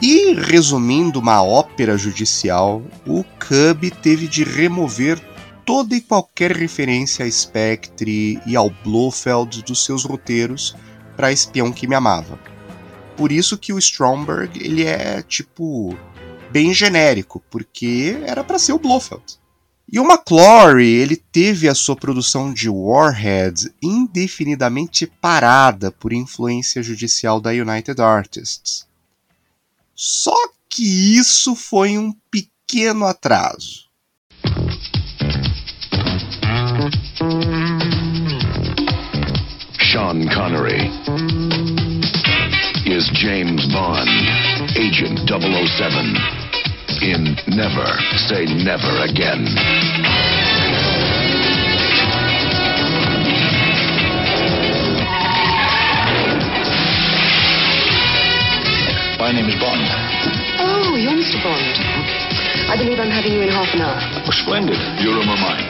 E, 0.00 0.34
resumindo 0.34 1.18
uma 1.18 1.42
ópera 1.42 1.96
judicial, 1.96 2.82
o 3.06 3.24
Cub 3.24 3.90
teve 4.02 4.28
de 4.28 4.44
remover 4.44 5.18
toda 5.64 5.96
e 5.96 6.00
qualquer 6.02 6.52
referência 6.52 7.24
a 7.24 7.30
Spectre 7.30 8.40
e 8.46 8.54
ao 8.54 8.68
Blofeld 8.68 9.62
dos 9.62 9.84
seus 9.84 10.04
roteiros 10.04 10.76
para 11.16 11.32
Espião 11.32 11.72
que 11.72 11.86
Me 11.86 11.94
Amava. 11.94 12.38
Por 13.16 13.32
isso 13.32 13.56
que 13.56 13.72
o 13.72 13.78
Stromberg 13.78 14.62
ele 14.62 14.84
é 14.84 15.22
tipo 15.22 15.96
bem 16.52 16.74
genérico, 16.74 17.42
porque 17.50 18.18
era 18.26 18.44
para 18.44 18.58
ser 18.58 18.74
o 18.74 18.78
Blofeld. 18.78 19.24
E 19.90 19.98
o 19.98 20.04
McClory 20.04 20.86
ele 20.86 21.16
teve 21.16 21.68
a 21.68 21.74
sua 21.74 21.96
produção 21.96 22.52
de 22.52 22.68
Warhead 22.68 23.72
indefinidamente 23.82 25.06
parada 25.06 25.90
por 25.90 26.12
influência 26.12 26.82
judicial 26.82 27.40
da 27.40 27.50
United 27.50 28.00
Artists. 28.00 28.85
Só 29.96 30.36
que 30.68 30.84
isso 31.16 31.56
foi 31.56 31.96
um 31.96 32.12
pequeno 32.30 33.06
atraso. 33.06 33.86
Sean 39.80 40.28
Connery 40.28 40.90
is 42.84 43.08
James 43.14 43.64
Bond, 43.72 44.10
Agent 44.76 45.20
007, 45.26 46.14
in 47.00 47.34
Never 47.56 47.86
Say 48.28 48.44
Never 48.62 49.02
Again. 49.02 49.46
My 59.26 59.32
name 59.32 59.50
is 59.50 59.58
Bond. 59.58 59.82
Oh, 60.62 60.94
you're 60.94 61.10
Mr. 61.10 61.42
Bond. 61.42 61.58
I 62.70 62.78
believe 62.78 63.00
I'm 63.02 63.10
having 63.10 63.32
you 63.32 63.42
in 63.42 63.50
half 63.50 63.74
an 63.74 63.82
hour. 63.82 63.98
Oh, 64.22 64.30
splendid. 64.30 64.78
Your 65.02 65.18
room 65.18 65.26
or 65.26 65.34
mine? 65.42 65.66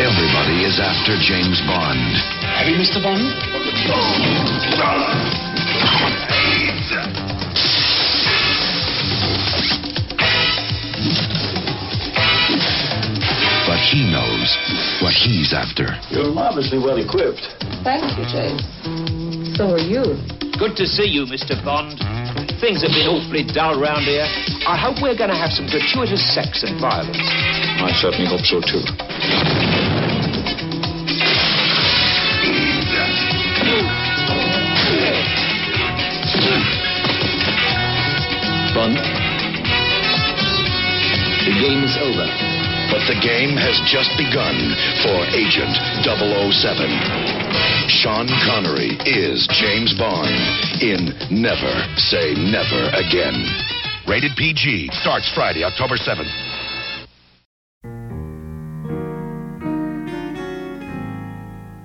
Everybody 0.00 0.64
is 0.64 0.80
after 0.80 1.20
James 1.20 1.60
Bond. 1.68 2.00
Have 2.56 2.72
you, 2.72 2.80
Mr. 2.80 3.04
Bond? 3.04 3.20
But 13.68 13.80
he 13.92 14.08
knows 14.08 14.56
what 15.04 15.12
he's 15.12 15.52
after. 15.52 16.00
You're 16.08 16.32
marvelously 16.32 16.78
well 16.78 16.96
equipped. 16.96 17.44
Thank 17.84 18.16
you, 18.16 18.24
James. 18.24 18.64
So 19.58 19.74
are 19.74 19.78
you. 19.78 20.39
Good 20.60 20.76
to 20.76 20.84
see 20.84 21.08
you, 21.08 21.24
Mr. 21.24 21.56
Bond. 21.64 21.96
Things 22.60 22.84
have 22.84 22.92
been 22.92 23.08
awfully 23.08 23.48
dull 23.48 23.80
round 23.80 24.04
here. 24.04 24.28
I 24.68 24.76
hope 24.76 25.00
we're 25.00 25.16
going 25.16 25.32
to 25.32 25.40
have 25.40 25.56
some 25.56 25.64
gratuitous 25.64 26.20
sex 26.36 26.62
and 26.68 26.76
violence. 26.76 27.16
I 27.16 27.88
certainly 27.96 28.28
hope 28.28 28.44
so, 28.44 28.60
too. 28.60 28.84
Bond, 38.76 39.00
the 41.48 41.56
game 41.56 41.80
is 41.88 41.96
over. 42.04 42.20
over. 42.20 42.60
But 42.90 43.06
the 43.06 43.14
game 43.22 43.54
has 43.54 43.78
just 43.86 44.10
begun 44.18 44.58
for 45.06 45.22
Agent 45.30 45.78
007. 46.02 47.69
Sean 48.02 48.26
Connery 48.46 48.96
is 49.04 49.46
James 49.60 49.92
Bond 49.92 50.32
in 50.80 51.12
Never 51.30 51.74
Say 51.98 52.32
Never 52.32 52.88
Again. 52.96 53.44
Rated 54.08 54.34
PG 54.36 54.88
starts 55.02 55.28
Friday, 55.34 55.64
October 55.64 55.98
7th. 55.98 56.24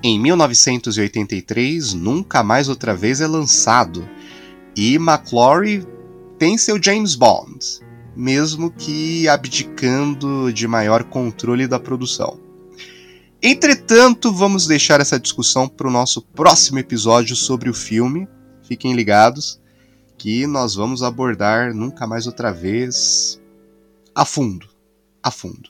Em 0.01 0.17
1983, 0.17 1.93
Nunca 1.93 2.41
Mais 2.41 2.69
Outra 2.69 2.95
Vez 2.95 3.19
é 3.19 3.27
lançado 3.27 4.07
e 4.73 4.95
McClory 4.95 5.85
tem 6.39 6.57
seu 6.57 6.81
James 6.81 7.15
Bond, 7.15 7.59
mesmo 8.15 8.71
que 8.71 9.27
abdicando 9.27 10.53
de 10.53 10.65
maior 10.65 11.03
controle 11.03 11.67
da 11.67 11.77
produção. 11.77 12.44
Entretanto, 13.47 14.33
vamos 14.33 14.65
deixar 14.65 14.99
essa 14.99 15.19
discussão 15.19 15.67
para 15.67 15.87
o 15.87 15.91
nosso 15.91 16.19
próximo 16.19 16.79
episódio 16.79 17.35
sobre 17.35 17.69
o 17.69 17.75
filme. 17.75 18.27
Fiquem 18.63 18.95
ligados 18.95 19.61
que 20.17 20.47
nós 20.47 20.73
vamos 20.73 21.03
abordar 21.03 21.71
nunca 21.71 22.07
mais 22.07 22.25
outra 22.25 22.51
vez 22.51 23.39
a 24.15 24.25
fundo. 24.25 24.67
A 25.21 25.29
fundo. 25.29 25.69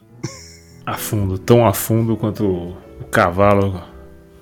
A 0.86 0.94
fundo, 0.96 1.38
tão 1.38 1.68
a 1.68 1.74
fundo 1.74 2.16
quanto 2.16 2.46
o 2.46 3.06
cavalo 3.12 3.84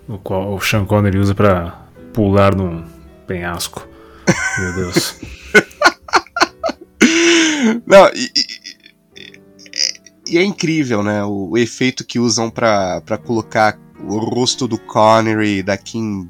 o 0.07 0.19
qual 0.19 0.53
o 0.53 0.61
Sean 0.61 0.86
Connery 0.86 1.17
usa 1.17 1.34
para 1.34 1.88
pular 2.13 2.53
num 2.53 2.86
penhasco. 3.25 3.88
Meu 4.59 4.73
Deus. 4.75 5.19
Não, 7.88 8.09
e, 8.13 8.31
e, 8.36 8.62
e, 10.28 10.38
é 10.38 10.43
incrível, 10.43 11.03
né? 11.03 11.24
O, 11.24 11.51
o 11.51 11.57
efeito 11.57 12.05
que 12.05 12.19
usam 12.19 12.49
para 12.49 13.17
colocar 13.26 13.80
o 14.07 14.17
rosto 14.17 14.67
do 14.67 14.78
Connery, 14.78 15.63
da 15.63 15.78
Kim. 15.78 16.30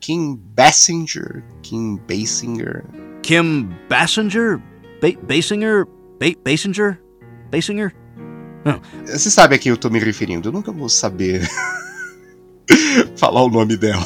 Kim 0.00 0.38
Basinger? 0.54 1.42
Kim 1.62 1.98
Basinger? 2.06 2.84
Kim 3.22 3.70
Basinger? 3.88 4.60
Ba 5.00 5.08
Basinger? 5.26 5.86
Ba 6.20 6.26
Basinger? 6.44 7.00
Basinger? 7.50 7.94
Não. 8.64 8.80
Você 9.06 9.30
sabe 9.30 9.54
a 9.54 9.58
quem 9.58 9.70
eu 9.70 9.76
tô 9.76 9.88
me 9.88 9.98
referindo, 9.98 10.48
eu 10.48 10.52
nunca 10.52 10.72
vou 10.72 10.88
saber 10.88 11.48
falar 13.16 13.42
o 13.42 13.50
nome 13.50 13.76
dela. 13.76 14.04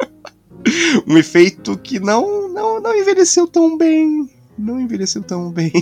um 1.06 1.16
efeito 1.16 1.76
que 1.78 2.00
não, 2.00 2.48
não, 2.48 2.80
não 2.80 2.96
envelheceu 2.96 3.46
tão 3.46 3.76
bem. 3.76 4.30
Não 4.58 4.80
envelheceu 4.80 5.22
tão 5.22 5.50
bem. 5.50 5.72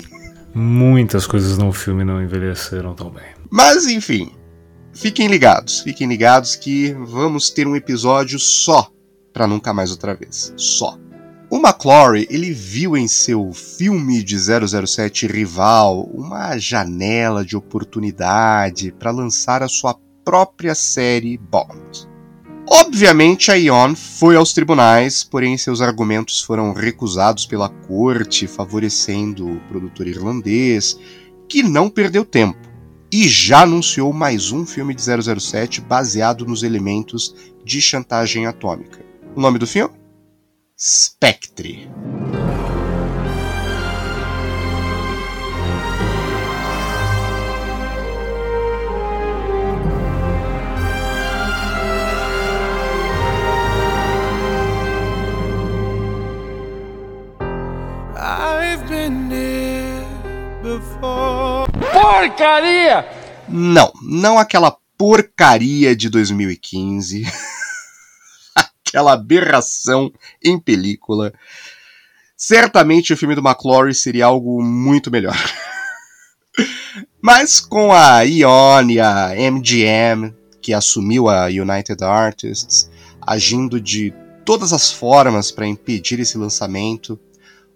Muitas 0.54 1.26
coisas 1.26 1.58
no 1.58 1.72
filme 1.72 2.04
não 2.04 2.22
envelheceram 2.22 2.94
tão 2.94 3.10
bem. 3.10 3.24
Mas 3.50 3.86
enfim, 3.86 4.32
fiquem 4.92 5.28
ligados, 5.28 5.80
fiquem 5.80 6.08
ligados 6.08 6.56
que 6.56 6.92
vamos 6.92 7.50
ter 7.50 7.66
um 7.66 7.76
episódio 7.76 8.38
só 8.38 8.90
para 9.32 9.46
nunca 9.46 9.72
mais 9.72 9.90
outra 9.90 10.14
vez. 10.14 10.52
Só. 10.56 10.98
O 11.50 11.56
McClory, 11.56 12.26
ele 12.28 12.52
viu 12.52 12.96
em 12.96 13.08
seu 13.08 13.52
filme 13.52 14.22
de 14.22 14.36
007 14.38 15.26
rival 15.26 16.02
uma 16.12 16.58
janela 16.58 17.42
de 17.42 17.56
oportunidade 17.56 18.92
para 18.92 19.10
lançar 19.10 19.62
a 19.62 19.68
sua 19.68 19.96
própria 20.24 20.74
série 20.74 21.38
Bond. 21.38 22.06
Obviamente, 22.70 23.50
a 23.50 23.54
Ion 23.54 23.94
foi 23.94 24.36
aos 24.36 24.52
tribunais, 24.52 25.24
porém 25.24 25.56
seus 25.56 25.80
argumentos 25.80 26.42
foram 26.42 26.72
recusados 26.72 27.46
pela 27.46 27.68
corte, 27.68 28.46
favorecendo 28.46 29.48
o 29.48 29.60
produtor 29.68 30.06
irlandês, 30.06 30.98
que 31.48 31.62
não 31.62 31.88
perdeu 31.88 32.24
tempo 32.24 32.68
e 33.10 33.26
já 33.28 33.62
anunciou 33.62 34.12
mais 34.12 34.52
um 34.52 34.66
filme 34.66 34.94
de 34.94 35.02
007 35.02 35.80
baseado 35.80 36.44
nos 36.44 36.62
elementos 36.62 37.34
de 37.64 37.80
chantagem 37.80 38.46
atômica. 38.46 39.04
O 39.34 39.40
nome 39.40 39.58
do 39.58 39.66
filme? 39.66 39.94
Spectre. 40.76 41.88
Porcaria! 61.92 63.06
Não, 63.48 63.92
não 64.02 64.38
aquela 64.38 64.76
porcaria 64.96 65.96
de 65.96 66.10
2015. 66.10 67.24
aquela 68.86 69.12
aberração 69.14 70.12
em 70.44 70.58
película. 70.58 71.32
Certamente 72.36 73.12
o 73.12 73.16
filme 73.16 73.34
do 73.34 73.40
McClory 73.40 73.94
seria 73.94 74.26
algo 74.26 74.62
muito 74.62 75.10
melhor. 75.10 75.36
Mas 77.20 77.60
com 77.60 77.92
a 77.92 78.22
Ion 78.22 78.90
e 78.90 79.00
a 79.00 79.34
MGM, 79.50 80.34
que 80.60 80.72
assumiu 80.72 81.28
a 81.28 81.46
United 81.46 82.02
Artists, 82.04 82.90
agindo 83.20 83.80
de 83.80 84.12
todas 84.44 84.72
as 84.72 84.90
formas 84.90 85.50
para 85.50 85.66
impedir 85.66 86.20
esse 86.20 86.38
lançamento, 86.38 87.18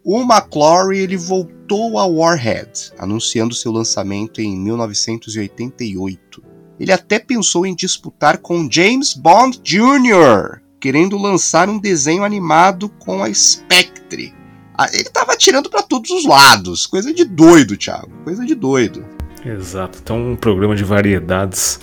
o 0.05 0.23
McClory 0.23 0.99
ele 0.99 1.17
voltou 1.17 1.99
a 1.99 2.05
Warhead, 2.05 2.93
anunciando 2.99 3.55
seu 3.55 3.71
lançamento 3.71 4.41
em 4.41 4.59
1988. 4.59 6.43
Ele 6.81 6.93
até 6.93 7.19
pensou 7.19 7.65
em 7.65 7.75
disputar 7.75 8.39
com 8.39 8.69
James 8.71 9.15
Bond 9.15 9.61
Jr., 9.63 10.61
querendo 10.81 11.17
lançar 11.17 11.69
um 11.69 11.79
desenho 11.79 12.25
animado 12.25 12.89
com 12.89 13.23
a 13.23 13.33
Spectre. 13.33 14.35
Ah, 14.77 14.89
ele 14.93 15.03
estava 15.03 15.33
atirando 15.33 15.71
para 15.71 15.83
todos 15.83 16.11
os 16.11 16.25
lados, 16.25 16.87
coisa 16.87 17.15
de 17.15 17.25
doido, 17.25 17.77
Thiago, 17.77 18.11
coisa 18.25 18.45
de 18.45 18.55
doido. 18.55 19.05
Exato, 19.45 20.01
então 20.03 20.33
um 20.33 20.37
programa 20.37 20.75
de 20.75 20.83
variedades 20.83 21.79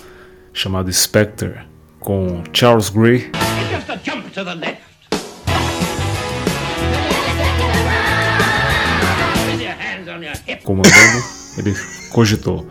chamado 0.51 0.91
Spectre 0.91 1.59
com 1.99 2.43
Charles 2.51 2.89
Gray. 2.89 3.31
Comandando, 10.63 11.23
ele 11.57 11.73
cogitou. 12.11 12.65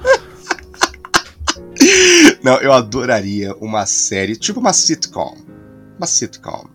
Não, 2.42 2.56
eu 2.61 2.72
adoraria 2.72 3.54
uma 3.56 3.86
série, 3.86 4.36
tipo 4.36 4.61
uma 4.61 4.72
sitcom. 4.72 5.36
Uma 5.96 6.06
sitcom. 6.06 6.68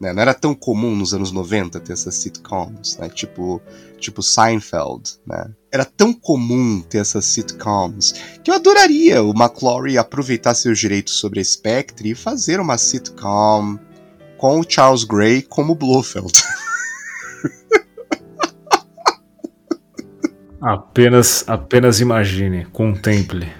Né? 0.00 0.12
Não 0.12 0.22
era 0.22 0.34
tão 0.34 0.54
comum 0.54 0.94
nos 0.94 1.14
anos 1.14 1.30
90 1.30 1.80
ter 1.80 1.92
essas 1.92 2.14
sitcoms, 2.16 2.96
né? 2.98 3.08
Tipo, 3.08 3.62
tipo 3.98 4.22
Seinfeld, 4.22 5.18
né? 5.26 5.50
Era 5.72 5.84
tão 5.84 6.12
comum 6.12 6.80
ter 6.82 6.98
essas 6.98 7.24
sitcoms 7.24 8.14
que 8.42 8.50
eu 8.50 8.54
adoraria 8.54 9.22
o 9.22 9.30
McClory 9.30 9.96
aproveitar 9.96 10.54
seus 10.54 10.78
direitos 10.78 11.14
sobre 11.14 11.40
a 11.40 11.44
Spectre 11.44 12.10
e 12.10 12.14
fazer 12.14 12.60
uma 12.60 12.76
sitcom 12.76 13.78
com 14.36 14.60
o 14.60 14.64
Charles 14.68 15.04
Gray 15.04 15.42
como 15.42 15.74
Blofeld. 15.74 16.32
Apenas, 20.64 21.44
apenas 21.46 22.00
imagine, 22.00 22.64
contemple. 22.72 23.52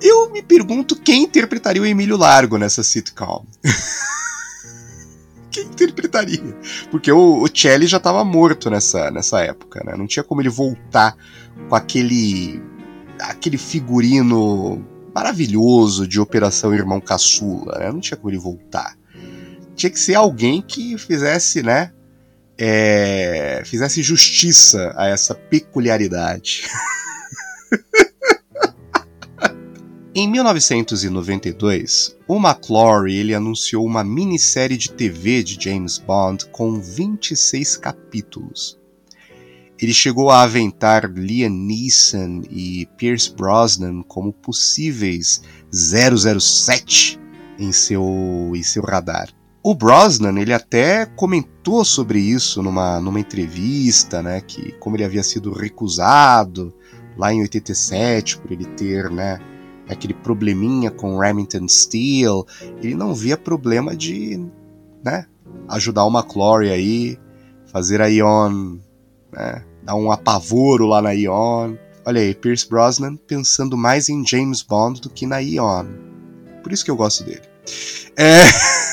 Eu 0.00 0.30
me 0.30 0.40
pergunto 0.40 0.94
quem 0.94 1.24
interpretaria 1.24 1.82
o 1.82 1.86
Emílio 1.86 2.16
Largo 2.16 2.56
nessa 2.56 2.84
sitcom. 2.84 3.44
quem 5.50 5.64
interpretaria? 5.64 6.56
Porque 6.88 7.10
o, 7.10 7.42
o 7.42 7.48
Celli 7.52 7.88
já 7.88 7.96
estava 7.96 8.24
morto 8.24 8.70
nessa, 8.70 9.10
nessa 9.10 9.40
época, 9.40 9.82
né? 9.84 9.96
Não 9.96 10.06
tinha 10.06 10.22
como 10.22 10.40
ele 10.40 10.48
voltar 10.48 11.16
com 11.68 11.74
aquele 11.74 12.62
aquele 13.20 13.58
figurino 13.58 14.86
maravilhoso 15.12 16.06
de 16.06 16.20
Operação 16.20 16.72
Irmão 16.72 17.00
Caçula, 17.00 17.76
né? 17.80 17.90
Não 17.90 17.98
tinha 17.98 18.16
como 18.16 18.30
ele 18.30 18.38
voltar. 18.38 18.96
Tinha 19.74 19.90
que 19.90 19.98
ser 19.98 20.14
alguém 20.14 20.62
que 20.62 20.96
fizesse, 20.96 21.60
né? 21.60 21.92
É, 22.62 23.62
fizesse 23.64 24.02
justiça 24.02 24.92
a 24.94 25.06
essa 25.08 25.34
peculiaridade. 25.34 26.64
em 30.14 30.28
1992, 30.28 32.18
o 32.28 32.36
McClory 32.36 33.16
ele 33.16 33.34
anunciou 33.34 33.86
uma 33.86 34.04
minissérie 34.04 34.76
de 34.76 34.90
TV 34.92 35.42
de 35.42 35.56
James 35.58 35.96
Bond 35.96 36.44
com 36.50 36.78
26 36.78 37.78
capítulos. 37.78 38.78
Ele 39.80 39.94
chegou 39.94 40.28
a 40.28 40.42
aventar 40.42 41.10
Liam 41.10 41.48
Neeson 41.48 42.42
e 42.50 42.86
Pierce 42.98 43.34
Brosnan 43.34 44.02
como 44.02 44.34
possíveis 44.34 45.40
007 45.72 47.18
em 47.58 47.72
seu, 47.72 48.52
em 48.54 48.62
seu 48.62 48.82
radar. 48.82 49.39
O 49.62 49.74
Brosnan, 49.74 50.40
ele 50.40 50.54
até 50.54 51.04
comentou 51.04 51.84
sobre 51.84 52.18
isso 52.18 52.62
numa, 52.62 52.98
numa 52.98 53.20
entrevista, 53.20 54.22
né, 54.22 54.40
que 54.40 54.72
como 54.72 54.96
ele 54.96 55.04
havia 55.04 55.22
sido 55.22 55.52
recusado 55.52 56.72
lá 57.16 57.32
em 57.32 57.42
87, 57.42 58.38
por 58.38 58.50
ele 58.50 58.64
ter, 58.64 59.10
né, 59.10 59.38
aquele 59.86 60.14
probleminha 60.14 60.90
com 60.90 61.18
Remington 61.18 61.68
Steele, 61.68 62.42
ele 62.78 62.94
não 62.94 63.14
via 63.14 63.36
problema 63.36 63.94
de, 63.94 64.42
né, 65.04 65.26
ajudar 65.68 66.06
o 66.06 66.10
McClory 66.10 66.70
aí, 66.70 67.18
fazer 67.66 68.00
a 68.00 68.06
Ion, 68.06 68.78
né, 69.30 69.62
dar 69.82 69.94
um 69.94 70.10
apavoro 70.10 70.86
lá 70.86 71.02
na 71.02 71.12
Ion. 71.12 71.74
Olha 72.06 72.22
aí, 72.22 72.34
Pierce 72.34 72.66
Brosnan 72.66 73.14
pensando 73.16 73.76
mais 73.76 74.08
em 74.08 74.26
James 74.26 74.62
Bond 74.62 75.02
do 75.02 75.10
que 75.10 75.26
na 75.26 75.40
Ion. 75.40 75.86
Por 76.62 76.72
isso 76.72 76.82
que 76.82 76.90
eu 76.90 76.96
gosto 76.96 77.24
dele. 77.24 77.42
É... 78.16 78.40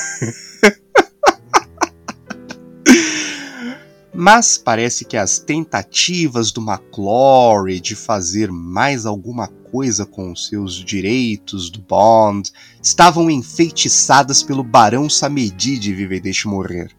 Mas 4.20 4.58
parece 4.58 5.04
que 5.04 5.16
as 5.16 5.38
tentativas 5.38 6.50
do 6.50 6.60
McClory 6.60 7.78
de 7.78 7.94
fazer 7.94 8.50
mais 8.50 9.06
alguma 9.06 9.46
coisa 9.46 10.04
com 10.04 10.32
os 10.32 10.48
seus 10.48 10.74
direitos 10.74 11.70
do 11.70 11.80
Bond 11.80 12.50
estavam 12.82 13.30
enfeitiçadas 13.30 14.42
pelo 14.42 14.64
Barão 14.64 15.08
Samedi 15.08 15.78
de 15.78 15.94
Vive 15.94 16.16
e 16.16 16.20
Deixe 16.20 16.48
Morrer. 16.48 16.90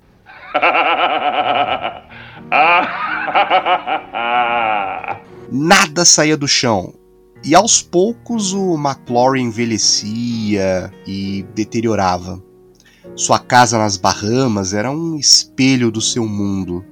Nada 5.51 6.05
saía 6.05 6.37
do 6.37 6.47
chão. 6.47 6.93
E 7.43 7.53
aos 7.53 7.81
poucos 7.81 8.53
o 8.53 8.75
McClory 8.75 9.41
envelhecia 9.41 10.89
e 11.05 11.45
deteriorava. 11.53 12.41
Sua 13.13 13.39
casa 13.39 13.77
nas 13.77 13.97
Bahamas 13.97 14.73
era 14.73 14.89
um 14.89 15.17
espelho 15.17 15.91
do 15.91 15.99
seu 15.99 16.25
mundo 16.25 16.85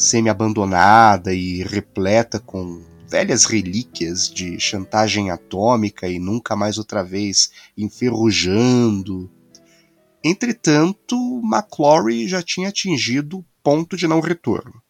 semi-abandonada 0.00 1.34
e 1.34 1.62
repleta 1.62 2.40
com 2.40 2.82
velhas 3.06 3.44
relíquias 3.44 4.30
de 4.30 4.58
chantagem 4.58 5.30
atômica 5.30 6.08
e 6.08 6.18
nunca 6.18 6.56
mais 6.56 6.78
outra 6.78 7.04
vez 7.04 7.50
enferrujando. 7.76 9.30
Entretanto, 10.24 11.42
McClory 11.44 12.26
já 12.26 12.42
tinha 12.42 12.70
atingido 12.70 13.40
o 13.40 13.44
ponto 13.62 13.94
de 13.94 14.06
não 14.08 14.20
retorno. 14.20 14.82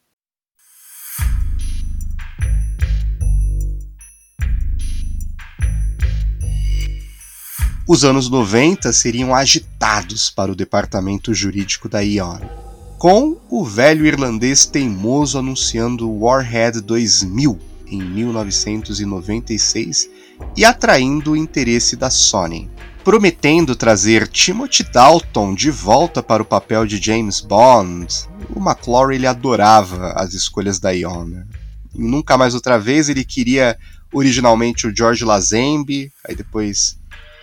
Os 7.88 8.04
anos 8.04 8.30
90 8.30 8.92
seriam 8.92 9.34
agitados 9.34 10.30
para 10.30 10.52
o 10.52 10.54
departamento 10.54 11.34
jurídico 11.34 11.88
da 11.88 12.00
Ion 12.00 12.59
com 13.00 13.36
o 13.48 13.64
velho 13.64 14.04
irlandês 14.04 14.66
teimoso 14.66 15.38
anunciando 15.38 16.14
Warhead 16.18 16.82
2000 16.82 17.58
em 17.86 18.02
1996 18.02 20.10
e 20.54 20.66
atraindo 20.66 21.32
o 21.32 21.36
interesse 21.36 21.96
da 21.96 22.10
Sony. 22.10 22.70
Prometendo 23.02 23.74
trazer 23.74 24.28
Timothy 24.28 24.84
Dalton 24.84 25.54
de 25.54 25.70
volta 25.70 26.22
para 26.22 26.42
o 26.42 26.46
papel 26.46 26.84
de 26.84 27.02
James 27.02 27.40
Bond, 27.40 28.06
o 28.54 28.60
McClory 28.60 29.14
ele 29.14 29.26
adorava 29.26 30.12
as 30.14 30.34
escolhas 30.34 30.78
da 30.78 30.90
Iona. 30.90 31.48
Nunca 31.94 32.36
mais 32.36 32.54
outra 32.54 32.78
vez 32.78 33.08
ele 33.08 33.24
queria 33.24 33.78
originalmente 34.12 34.86
o 34.86 34.94
George 34.94 35.24
Lazenby, 35.24 36.12
aí 36.22 36.36
depois 36.36 36.98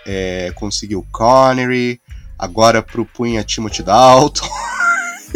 é, 0.05 0.51
conseguiu 0.53 1.03
Connery, 1.11 1.99
agora 2.37 2.83
propunha 2.83 3.43
Timothy 3.43 3.81
Dalton. 3.81 4.47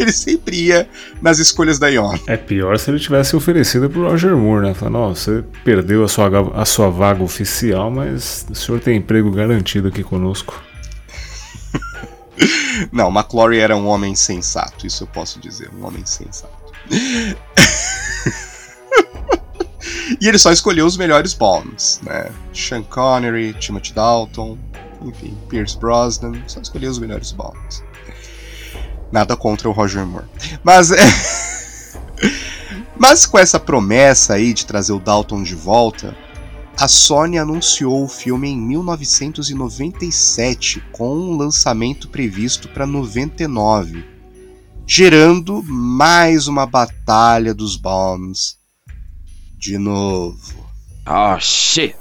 ele 0.02 0.12
sempre 0.12 0.56
ia 0.56 0.88
nas 1.20 1.38
escolhas 1.38 1.78
da 1.78 1.88
Ion. 1.88 2.16
É 2.26 2.36
pior 2.36 2.78
se 2.78 2.90
ele 2.90 2.98
tivesse 2.98 3.36
oferecido 3.36 3.88
pro 3.88 4.08
Roger 4.08 4.36
Moore, 4.36 4.66
né? 4.66 4.74
Falando, 4.74 4.98
ó, 4.98 5.08
você 5.08 5.44
perdeu 5.64 6.04
a 6.04 6.08
sua, 6.08 6.60
a 6.60 6.64
sua 6.64 6.90
vaga 6.90 7.22
oficial, 7.22 7.90
mas 7.90 8.46
o 8.50 8.54
senhor 8.54 8.80
tem 8.80 8.96
emprego 8.96 9.30
garantido 9.30 9.88
aqui 9.88 10.02
conosco. 10.02 10.60
Não, 12.92 13.08
McClory 13.08 13.58
era 13.58 13.76
um 13.76 13.86
homem 13.86 14.14
sensato, 14.14 14.86
isso 14.86 15.04
eu 15.04 15.08
posso 15.08 15.40
dizer, 15.40 15.70
um 15.74 15.86
homem 15.86 16.04
sensato. 16.04 16.52
e 20.20 20.28
ele 20.28 20.38
só 20.38 20.52
escolheu 20.52 20.86
os 20.86 20.96
melhores 20.96 21.34
Bonds, 21.34 22.00
né? 22.02 22.30
Sean 22.52 22.82
Connery, 22.82 23.54
Timothy 23.54 23.92
Dalton, 23.92 24.58
enfim, 25.02 25.36
Pierce 25.48 25.78
Brosnan, 25.78 26.34
só 26.46 26.60
escolheu 26.60 26.90
os 26.90 26.98
melhores 26.98 27.32
Bonds. 27.32 27.82
Nada 29.12 29.36
contra 29.36 29.68
o 29.68 29.72
Roger 29.72 30.06
Moore. 30.06 30.24
Mas 30.64 30.90
é... 30.90 30.96
Mas 32.98 33.26
com 33.26 33.38
essa 33.38 33.60
promessa 33.60 34.32
aí 34.34 34.54
de 34.54 34.64
trazer 34.64 34.92
o 34.92 34.98
Dalton 34.98 35.42
de 35.42 35.54
volta, 35.54 36.16
a 36.78 36.88
Sony 36.88 37.38
anunciou 37.38 38.04
o 38.04 38.08
filme 38.08 38.48
em 38.48 38.56
1997 38.56 40.82
com 40.92 41.14
um 41.14 41.36
lançamento 41.36 42.08
previsto 42.08 42.68
para 42.68 42.86
99, 42.86 44.02
gerando 44.86 45.62
mais 45.62 46.48
uma 46.48 46.64
batalha 46.64 47.52
dos 47.52 47.76
Bonds. 47.76 48.56
De 49.58 49.76
novo. 49.78 50.66
Oh 51.06 51.38
shit. 51.38 51.94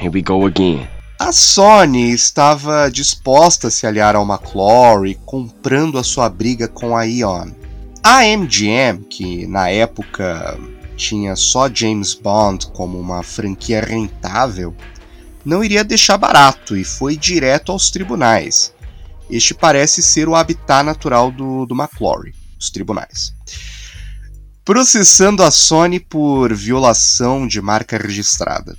Here 0.00 0.10
we 0.12 0.22
go 0.22 0.44
again. 0.46 0.88
A 1.18 1.32
Sony 1.32 2.12
estava 2.12 2.90
disposta 2.90 3.68
a 3.68 3.70
se 3.70 3.86
aliar 3.86 4.14
ao 4.14 4.22
McClory, 4.22 5.14
comprando 5.24 5.98
a 5.98 6.04
sua 6.04 6.28
briga 6.28 6.68
com 6.68 6.94
a 6.94 7.08
Eon. 7.08 7.52
A 8.02 8.22
MGM, 8.24 9.02
que 9.08 9.46
na 9.46 9.70
época 9.70 10.58
tinha 10.94 11.34
só 11.34 11.70
James 11.72 12.12
Bond 12.12 12.66
como 12.68 13.00
uma 13.00 13.22
franquia 13.22 13.80
rentável, 13.80 14.76
não 15.42 15.64
iria 15.64 15.82
deixar 15.82 16.18
barato 16.18 16.76
e 16.76 16.84
foi 16.84 17.16
direto 17.16 17.72
aos 17.72 17.90
tribunais. 17.90 18.74
Este 19.30 19.54
parece 19.54 20.02
ser 20.02 20.28
o 20.28 20.34
habitat 20.34 20.84
natural 20.84 21.32
do, 21.32 21.64
do 21.64 21.74
McClory, 21.74 22.34
os 22.60 22.68
tribunais. 22.68 23.32
Processando 24.66 25.42
a 25.42 25.50
Sony 25.50 25.98
por 25.98 26.52
violação 26.52 27.48
de 27.48 27.60
marca 27.62 27.96
registrada. 27.96 28.76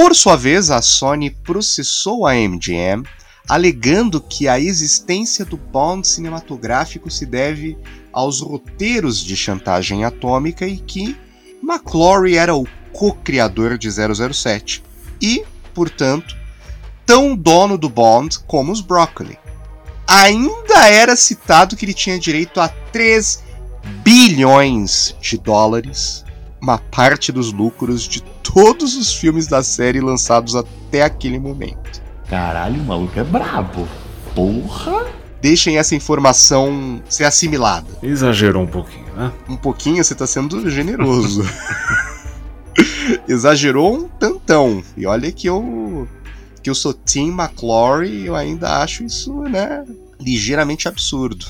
Por 0.00 0.14
sua 0.14 0.36
vez, 0.36 0.70
a 0.70 0.80
Sony 0.80 1.28
processou 1.28 2.24
a 2.24 2.32
MGM, 2.32 3.02
alegando 3.48 4.20
que 4.20 4.46
a 4.46 4.56
existência 4.60 5.44
do 5.44 5.56
Bond 5.56 6.06
cinematográfico 6.06 7.10
se 7.10 7.26
deve 7.26 7.76
aos 8.12 8.40
roteiros 8.40 9.18
de 9.18 9.34
chantagem 9.34 10.04
atômica 10.04 10.64
e 10.64 10.76
que 10.76 11.16
McClory 11.60 12.36
era 12.36 12.54
o 12.54 12.64
co-criador 12.92 13.76
de 13.76 13.90
007 13.90 14.84
e, 15.20 15.42
portanto, 15.74 16.36
tão 17.04 17.34
dono 17.34 17.76
do 17.76 17.88
Bond 17.88 18.38
como 18.46 18.70
os 18.70 18.80
Broccoli. 18.80 19.36
Ainda 20.06 20.88
era 20.88 21.16
citado 21.16 21.74
que 21.74 21.84
ele 21.84 21.92
tinha 21.92 22.20
direito 22.20 22.60
a 22.60 22.68
3 22.68 23.42
bilhões 24.04 25.16
de 25.20 25.36
dólares, 25.36 26.24
uma 26.62 26.78
parte 26.78 27.32
dos 27.32 27.52
lucros 27.52 28.06
de 28.06 28.22
todos 28.52 28.96
os 28.96 29.12
filmes 29.12 29.46
da 29.46 29.62
série 29.62 30.00
lançados 30.00 30.54
até 30.54 31.02
aquele 31.02 31.38
momento. 31.38 32.02
Caralho, 32.28 32.80
o 32.80 32.84
maluco 32.84 33.18
é 33.18 33.24
brabo. 33.24 33.86
Porra! 34.34 35.06
Deixem 35.40 35.78
essa 35.78 35.94
informação 35.94 37.00
ser 37.08 37.24
assimilada. 37.24 37.86
Exagerou 38.02 38.62
um 38.62 38.66
pouquinho, 38.66 39.06
né? 39.14 39.32
Um 39.48 39.56
pouquinho, 39.56 40.02
você 40.02 40.14
tá 40.14 40.26
sendo 40.26 40.68
generoso. 40.68 41.42
Exagerou 43.28 43.94
um 43.94 44.08
tantão. 44.08 44.82
E 44.96 45.06
olha 45.06 45.30
que 45.30 45.46
eu 45.46 46.08
que 46.62 46.68
eu 46.68 46.74
sou 46.74 46.92
Tim 46.92 47.30
McClory 47.30 48.08
e 48.08 48.26
eu 48.26 48.34
ainda 48.34 48.82
acho 48.82 49.04
isso, 49.04 49.32
né, 49.42 49.84
ligeiramente 50.20 50.88
absurdo. 50.88 51.46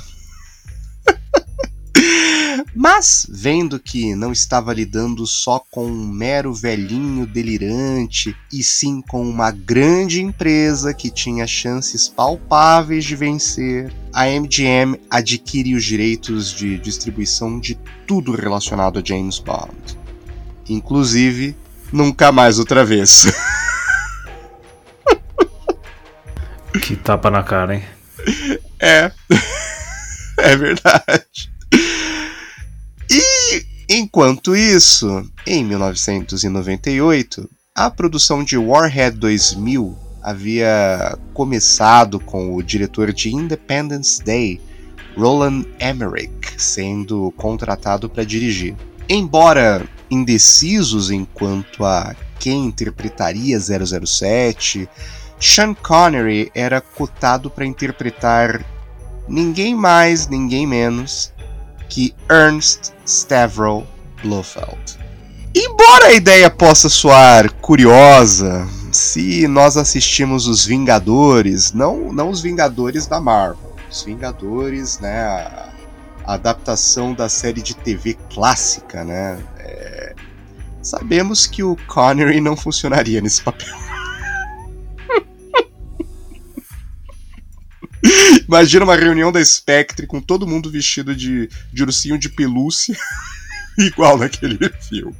Mas, 2.74 3.26
vendo 3.28 3.78
que 3.78 4.14
não 4.14 4.32
estava 4.32 4.72
lidando 4.72 5.26
só 5.26 5.58
com 5.70 5.86
um 5.86 6.06
mero 6.06 6.52
velhinho 6.54 7.26
delirante, 7.26 8.36
e 8.52 8.62
sim 8.62 9.02
com 9.02 9.28
uma 9.28 9.50
grande 9.50 10.22
empresa 10.22 10.94
que 10.94 11.10
tinha 11.10 11.46
chances 11.46 12.08
palpáveis 12.08 13.04
de 13.04 13.16
vencer, 13.16 13.92
a 14.12 14.26
MGM 14.26 15.00
adquire 15.10 15.74
os 15.74 15.84
direitos 15.84 16.52
de 16.52 16.78
distribuição 16.78 17.58
de 17.58 17.74
tudo 18.06 18.32
relacionado 18.32 18.98
a 18.98 19.02
James 19.04 19.38
Bond. 19.38 19.98
Inclusive, 20.68 21.56
nunca 21.92 22.30
mais 22.30 22.58
outra 22.58 22.84
vez. 22.84 23.26
que 26.82 26.96
tapa 26.96 27.30
na 27.30 27.42
cara, 27.42 27.76
hein? 27.76 27.84
É. 28.78 29.10
É 30.40 30.54
verdade. 30.56 31.50
E 33.10 33.66
enquanto 33.88 34.54
isso, 34.54 35.28
em 35.46 35.64
1998, 35.64 37.48
a 37.74 37.90
produção 37.90 38.44
de 38.44 38.56
Warhead 38.56 39.16
2000 39.16 39.96
havia 40.22 41.16
começado 41.32 42.20
com 42.20 42.54
o 42.54 42.62
diretor 42.62 43.12
de 43.12 43.34
Independence 43.34 44.22
Day, 44.22 44.60
Roland 45.16 45.64
Emmerich, 45.80 46.30
sendo 46.56 47.32
contratado 47.36 48.10
para 48.10 48.24
dirigir. 48.24 48.76
Embora 49.08 49.88
indecisos 50.10 51.10
enquanto 51.10 51.84
a 51.84 52.14
quem 52.38 52.66
interpretaria 52.66 53.58
007. 53.58 54.88
Sean 55.40 55.74
Connery 55.74 56.50
era 56.54 56.80
cotado 56.80 57.50
para 57.50 57.66
interpretar 57.66 58.64
ninguém 59.28 59.74
mais, 59.74 60.26
ninguém 60.28 60.66
menos 60.66 61.32
que 61.88 62.14
Ernst 62.30 62.92
Stavro 63.06 63.86
Blofeld. 64.22 64.98
Embora 65.54 66.06
a 66.06 66.12
ideia 66.12 66.50
possa 66.50 66.88
soar 66.88 67.52
curiosa, 67.54 68.68
se 68.92 69.48
nós 69.48 69.76
assistimos 69.76 70.46
os 70.46 70.64
Vingadores, 70.64 71.72
não, 71.72 72.12
não 72.12 72.30
os 72.30 72.40
Vingadores 72.40 73.06
da 73.06 73.20
Marvel, 73.20 73.74
os 73.90 74.02
Vingadores, 74.02 74.98
né, 75.00 75.20
a, 75.22 75.68
a 76.24 76.34
adaptação 76.34 77.14
da 77.14 77.28
série 77.28 77.62
de 77.62 77.74
TV 77.74 78.16
clássica, 78.32 79.04
né, 79.04 79.38
é, 79.58 80.14
sabemos 80.82 81.46
que 81.46 81.62
o 81.62 81.76
Connery 81.86 82.40
não 82.40 82.56
funcionaria 82.56 83.20
nesse 83.20 83.42
papel. 83.42 83.87
Imagina 88.48 88.84
uma 88.84 88.96
reunião 88.96 89.30
da 89.30 89.44
Spectre 89.44 90.06
com 90.06 90.20
todo 90.20 90.46
mundo 90.46 90.70
vestido 90.70 91.14
de, 91.14 91.50
de 91.70 91.82
ursinho 91.82 92.18
de 92.18 92.30
pelúcia, 92.30 92.96
igual 93.78 94.16
naquele 94.16 94.58
filme. 94.88 95.14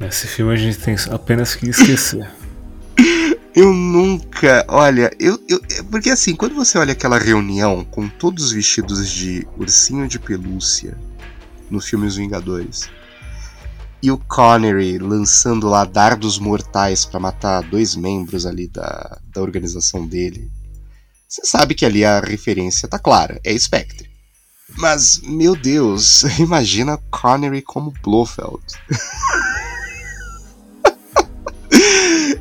Nesse 0.00 0.26
filme 0.26 0.52
a 0.52 0.56
gente 0.56 0.78
tem 0.78 0.96
apenas 1.10 1.54
que 1.54 1.68
esquecer. 1.68 2.28
Eu 3.54 3.72
nunca. 3.72 4.64
Olha, 4.68 5.10
eu, 5.18 5.40
eu. 5.48 5.60
Porque 5.90 6.10
assim, 6.10 6.34
quando 6.34 6.54
você 6.54 6.78
olha 6.78 6.92
aquela 6.92 7.18
reunião 7.18 7.84
com 7.84 8.08
todos 8.08 8.52
vestidos 8.52 9.08
de 9.08 9.46
ursinho 9.56 10.06
de 10.06 10.18
pelúcia 10.18 10.96
no 11.70 11.80
filme 11.80 12.06
Os 12.06 12.16
Vingadores 12.16 12.88
e 14.02 14.10
o 14.10 14.18
Connery 14.18 14.98
lançando 14.98 15.68
lá 15.68 15.84
dardos 15.84 16.38
mortais 16.38 17.04
para 17.04 17.18
matar 17.18 17.62
dois 17.62 17.96
membros 17.96 18.46
ali 18.46 18.68
da, 18.68 19.18
da 19.32 19.42
organização 19.42 20.06
dele, 20.06 20.50
você 21.28 21.44
sabe 21.44 21.74
que 21.74 21.84
ali 21.84 22.06
a 22.06 22.20
referência 22.20 22.88
tá 22.88 22.98
clara, 22.98 23.38
é 23.44 23.56
Spectre. 23.58 24.08
Mas, 24.78 25.20
meu 25.22 25.54
Deus, 25.54 26.22
imagina 26.40 26.98
Connery 27.10 27.60
como 27.60 27.92
Blofeld. 28.02 28.62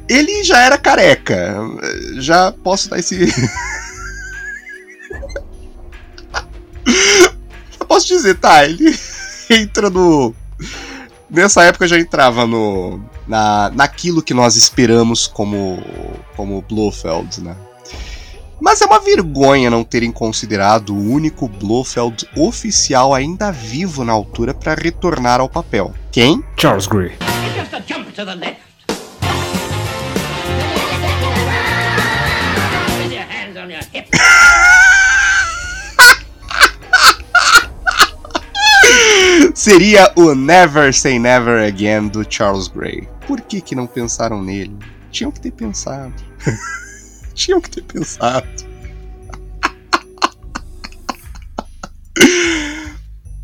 Ele 0.08 0.42
já 0.44 0.62
era 0.62 0.78
careca. 0.78 1.58
Já 2.20 2.50
posso 2.52 2.90
dar 2.90 3.00
esse. 3.00 3.28
posso 7.86 8.08
dizer, 8.08 8.36
tá, 8.40 8.64
ele 8.64 8.98
entra 9.50 9.90
no. 9.90 10.34
Nessa 11.30 11.64
época 11.64 11.90
já 11.90 12.00
entrava 12.00 12.48
no. 12.48 13.04
Na, 13.28 13.70
naquilo 13.72 14.24
que 14.24 14.34
nós 14.34 14.56
esperamos 14.56 15.28
como. 15.28 15.84
como 16.38 16.62
Blofeld, 16.62 17.42
né? 17.42 17.58
Mas 18.60 18.82
é 18.82 18.86
uma 18.86 19.00
vergonha 19.00 19.70
não 19.70 19.84
terem 19.84 20.12
considerado 20.12 20.94
o 20.94 21.12
único 21.12 21.48
Blofeld 21.48 22.28
oficial 22.36 23.14
ainda 23.14 23.52
vivo 23.52 24.04
na 24.04 24.14
altura 24.14 24.54
para 24.54 24.74
retornar 24.74 25.40
ao 25.40 25.48
papel. 25.48 25.94
Quem? 26.12 26.44
Charles 26.60 26.88
Gray. 26.88 27.12
Seria 39.54 40.12
o 40.16 40.34
Never 40.34 40.94
Say 40.94 41.20
Never 41.20 41.68
Again 41.68 42.08
do 42.08 42.26
Charles 42.28 42.68
Gray. 42.68 43.08
Por 43.28 43.42
que, 43.42 43.62
que 43.62 43.76
não 43.76 43.86
pensaram 43.86 44.42
nele? 44.42 44.76
Tinham 45.12 45.32
que 45.32 45.40
ter 45.40 45.52
pensado. 45.52 46.14
Tinham 47.38 47.62
que 47.62 47.70
ter 47.70 47.84
pensado. 47.84 48.48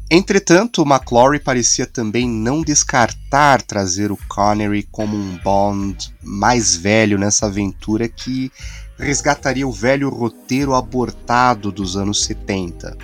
Entretanto, 0.09 0.81
McClory 0.81 1.39
parecia 1.39 1.85
também 1.85 2.27
não 2.27 2.61
descartar 2.61 3.61
trazer 3.61 4.11
o 4.11 4.17
Connery 4.27 4.87
como 4.91 5.15
um 5.15 5.37
Bond 5.37 6.13
mais 6.21 6.75
velho 6.75 7.17
nessa 7.17 7.45
aventura 7.45 8.09
que 8.09 8.51
resgataria 8.97 9.67
o 9.67 9.71
velho 9.71 10.09
roteiro 10.09 10.73
abortado 10.73 11.71
dos 11.71 11.95
anos 11.95 12.25
70. 12.25 12.97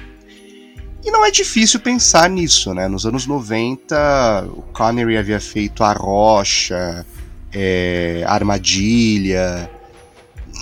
E 1.04 1.12
não 1.12 1.24
é 1.24 1.32
difícil 1.32 1.80
pensar 1.80 2.30
nisso, 2.30 2.74
né? 2.74 2.88
Nos 2.88 3.06
anos 3.06 3.26
90, 3.26 4.48
o 4.52 4.64
Connery 4.74 5.18
havia 5.18 5.40
feito 5.40 5.84
A 5.84 5.94
Rocha, 5.94 7.06
é, 7.54 8.24
Armadilha. 8.28 9.70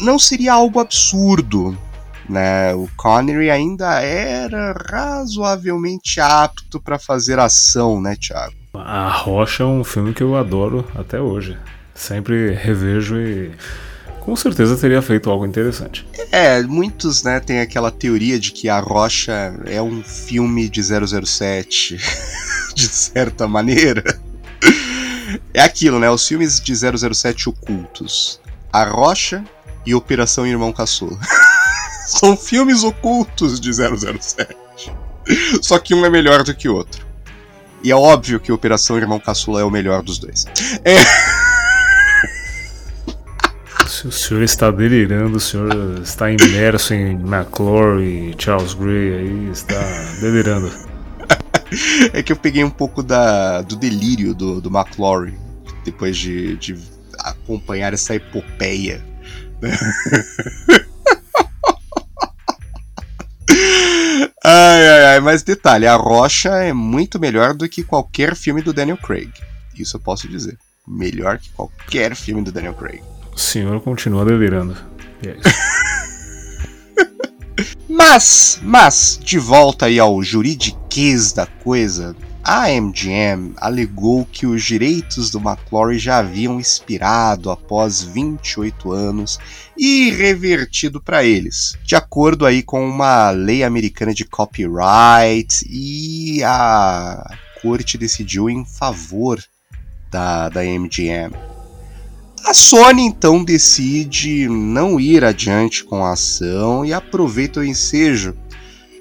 Não 0.02 0.20
seria 0.20 0.54
algo 0.54 0.80
absurdo, 0.80 1.78
né? 2.30 2.74
O 2.76 2.90
Connery 2.96 3.50
ainda 3.50 4.02
era 4.02 4.74
razoavelmente 4.90 6.20
apto 6.20 6.80
para 6.80 7.00
fazer 7.00 7.40
ação, 7.40 8.02
né, 8.02 8.16
Thiago? 8.16 8.56
A 8.74 9.10
Rocha 9.10 9.64
é 9.64 9.66
um 9.66 9.84
filme 9.84 10.14
que 10.14 10.22
eu 10.22 10.36
adoro 10.36 10.86
até 10.96 11.20
hoje. 11.20 11.58
Sempre 11.96 12.54
revejo 12.54 13.20
e 13.20 13.52
com 14.20 14.36
certeza 14.36 14.76
teria 14.76 15.02
feito 15.02 15.30
algo 15.30 15.46
interessante. 15.46 16.06
É, 16.32 16.62
muitos, 16.62 17.24
né, 17.24 17.40
têm 17.40 17.62
aquela 17.62 17.90
teoria 17.90 18.38
de 18.38 18.52
que 18.52 18.68
A 18.68 18.80
Rocha 18.80 19.56
é 19.66 19.82
um 19.82 20.04
filme 20.04 20.70
de 20.70 20.82
007, 20.84 21.98
de 22.76 22.88
certa 22.88 23.48
maneira. 23.48 24.04
É 25.54 25.62
aquilo, 25.62 25.98
né, 25.98 26.10
os 26.10 26.28
filmes 26.28 26.60
de 26.60 26.74
007 26.76 27.50
ocultos. 27.50 28.40
A 28.72 28.84
Rocha 28.84 29.44
e 29.88 29.96
Operação 29.96 30.46
Irmão 30.46 30.74
Caçula. 30.74 31.18
São 32.06 32.36
filmes 32.36 32.84
ocultos 32.84 33.58
de 33.58 33.72
007. 33.74 34.54
Só 35.62 35.80
que 35.80 35.96
um 35.96 36.06
é 36.06 36.10
melhor 36.10 36.44
do 36.44 36.54
que 36.54 36.68
o 36.68 36.76
outro. 36.76 37.08
E 37.82 37.90
é 37.90 37.96
óbvio 37.96 38.38
que 38.38 38.52
Operação 38.52 38.98
Irmão 38.98 39.18
Caçula 39.18 39.62
é 39.62 39.64
o 39.64 39.72
melhor 39.72 40.04
dos 40.04 40.20
dois. 40.20 40.46
É... 40.84 40.98
Se 43.88 44.08
o 44.08 44.12
senhor 44.12 44.44
está 44.44 44.70
delirando, 44.70 45.38
o 45.38 45.40
senhor 45.40 46.02
está 46.04 46.30
imerso 46.30 46.94
em 46.94 47.14
McClory, 47.14 48.36
Charles 48.38 48.74
Gray, 48.74 49.14
aí 49.14 49.50
está 49.50 49.80
delirando. 50.20 50.70
É 52.12 52.22
que 52.22 52.34
eu 52.34 52.36
peguei 52.36 52.64
um 52.64 52.70
pouco 52.70 53.02
da, 53.02 53.62
do 53.62 53.78
delírio 53.78 54.34
do, 54.34 54.60
do 54.60 54.70
McClory 54.70 55.38
depois 55.86 56.18
de, 56.18 56.58
de 56.58 56.78
acompanhar 57.20 57.94
essa 57.94 58.16
epopeia. 58.16 59.02
Ai, 64.44 64.88
ai, 64.90 65.06
ai, 65.06 65.20
mas 65.20 65.44
detalhe, 65.44 65.88
a 65.88 65.96
Rocha 65.96 66.50
é 66.50 66.72
muito 66.74 67.20
melhor 67.20 67.54
do 67.54 67.68
que 67.68 67.84
qualquer 67.84 68.36
filme 68.36 68.62
do 68.62 68.74
Daniel 68.74 68.98
Craig. 68.98 69.32
Isso 69.78 69.98
eu 69.98 70.02
posso 70.02 70.28
dizer. 70.28 70.58
Melhor 70.88 71.38
que 71.38 71.50
qualquer 71.50 72.16
filme 72.16 72.44
do 72.44 72.52
Daniel 72.52 72.74
Craig. 72.74 73.02
O 73.34 73.38
senhor 73.38 73.82
continua 73.82 74.26
delirando. 74.26 74.78
E 75.22 75.30
é 75.30 75.38
isso. 75.38 75.44
mas, 77.90 78.60
mas, 78.62 79.20
de 79.22 79.38
volta 79.38 79.88
aí 79.88 80.00
ao 80.00 80.24
juridiquês 80.24 81.34
da 81.34 81.46
coisa, 81.46 82.16
a 82.48 82.70
MGM 82.70 83.56
alegou 83.58 84.26
que 84.26 84.48
os 84.48 84.64
direitos 84.64 85.30
do 85.30 85.38
McClory 85.38 86.00
já 86.00 86.20
haviam 86.20 86.62
expirado 86.62 87.52
após 87.52 88.02
28 88.02 88.90
anos 88.90 89.38
e 89.78 90.12
revertido 90.12 91.02
para 91.02 91.26
eles, 91.26 91.78
de 91.84 91.94
acordo 91.94 92.46
aí 92.46 92.64
com 92.64 92.88
uma 92.88 93.32
lei 93.32 93.66
americana 93.66 94.14
de 94.14 94.24
copyright 94.24 95.66
e 95.70 96.42
a 96.42 97.38
corte 97.62 97.98
decidiu 97.98 98.50
em 98.50 98.64
favor 98.64 99.44
da, 100.10 100.48
da 100.48 100.64
MGM. 100.64 101.36
A 102.46 102.54
Sony 102.54 103.02
então 103.02 103.44
decide 103.44 104.48
não 104.48 105.02
ir 105.02 105.26
adiante 105.26 105.84
com 105.84 106.06
a 106.06 106.14
ação 106.14 106.86
e 106.86 106.94
aproveita 106.94 107.60
o 107.60 107.66
ensejo 107.66 108.34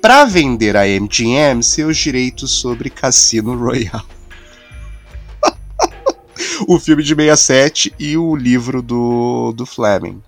para 0.06 0.24
vender 0.24 0.76
à 0.76 0.86
MGM 0.86 1.64
seus 1.64 1.96
direitos 1.96 2.60
sobre 2.60 2.88
Cassino 2.88 3.58
Royale. 3.58 4.06
o 6.68 6.78
filme 6.78 7.02
de 7.02 7.12
67 7.12 7.92
e 7.98 8.16
o 8.16 8.36
livro 8.36 8.80
do, 8.80 9.50
do 9.50 9.66
Fleming. 9.66 10.22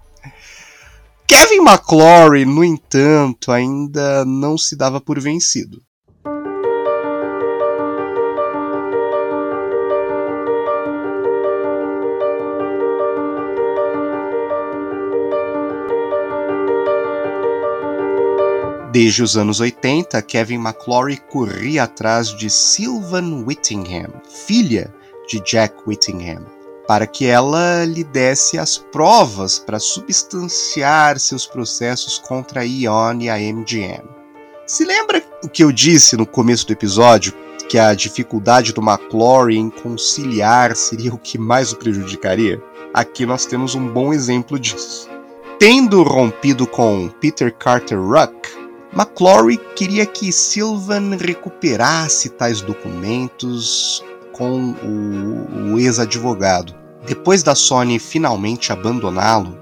Kevin 1.28 1.60
McClory, 1.60 2.44
no 2.44 2.64
entanto, 2.64 3.52
ainda 3.52 4.24
não 4.24 4.58
se 4.58 4.74
dava 4.74 5.00
por 5.00 5.20
vencido. 5.20 5.80
Desde 18.90 19.22
os 19.22 19.36
anos 19.36 19.60
80, 19.60 20.20
Kevin 20.22 20.56
McClory 20.56 21.18
corria 21.30 21.82
atrás 21.82 22.28
de 22.28 22.48
Sylvan 22.48 23.44
Whittingham, 23.44 24.10
filha 24.46 24.94
de 25.28 25.40
Jack 25.40 25.74
Whittingham, 25.86 26.46
para 26.86 27.06
que 27.06 27.26
ela 27.26 27.84
lhe 27.84 28.02
desse 28.02 28.58
as 28.58 28.78
provas 28.78 29.58
para 29.58 29.78
substanciar 29.78 31.18
seus 31.18 31.46
processos 31.46 32.18
contra 32.18 32.62
a 32.62 32.64
Ion 32.64 33.20
e 33.20 33.28
a 33.28 33.36
MGM. 33.36 34.04
Se 34.66 34.86
lembra 34.86 35.22
o 35.44 35.48
que 35.50 35.62
eu 35.62 35.70
disse 35.70 36.16
no 36.16 36.26
começo 36.26 36.66
do 36.66 36.72
episódio? 36.72 37.34
Que 37.68 37.78
a 37.78 37.92
dificuldade 37.92 38.72
do 38.72 38.80
McClory 38.80 39.58
em 39.58 39.68
conciliar 39.68 40.74
seria 40.74 41.12
o 41.12 41.18
que 41.18 41.36
mais 41.36 41.72
o 41.72 41.76
prejudicaria? 41.76 42.62
Aqui 42.94 43.26
nós 43.26 43.44
temos 43.44 43.74
um 43.74 43.86
bom 43.86 44.14
exemplo 44.14 44.58
disso. 44.58 45.10
Tendo 45.58 46.02
rompido 46.02 46.66
com 46.66 47.10
Peter 47.20 47.52
Carter 47.54 48.00
Ruck, 48.00 48.48
McClory 48.98 49.58
queria 49.76 50.04
que 50.04 50.32
Sylvan 50.32 51.16
recuperasse 51.16 52.30
tais 52.30 52.60
documentos 52.60 54.04
com 54.32 54.72
o, 54.72 55.74
o 55.74 55.78
ex-advogado. 55.78 56.74
Depois 57.06 57.44
da 57.44 57.54
Sony 57.54 58.00
finalmente 58.00 58.72
abandoná-lo, 58.72 59.56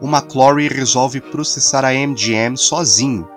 o 0.00 0.08
McClory 0.08 0.68
resolve 0.68 1.20
processar 1.20 1.84
a 1.84 1.92
MGM 1.92 2.56
sozinho, 2.56 3.28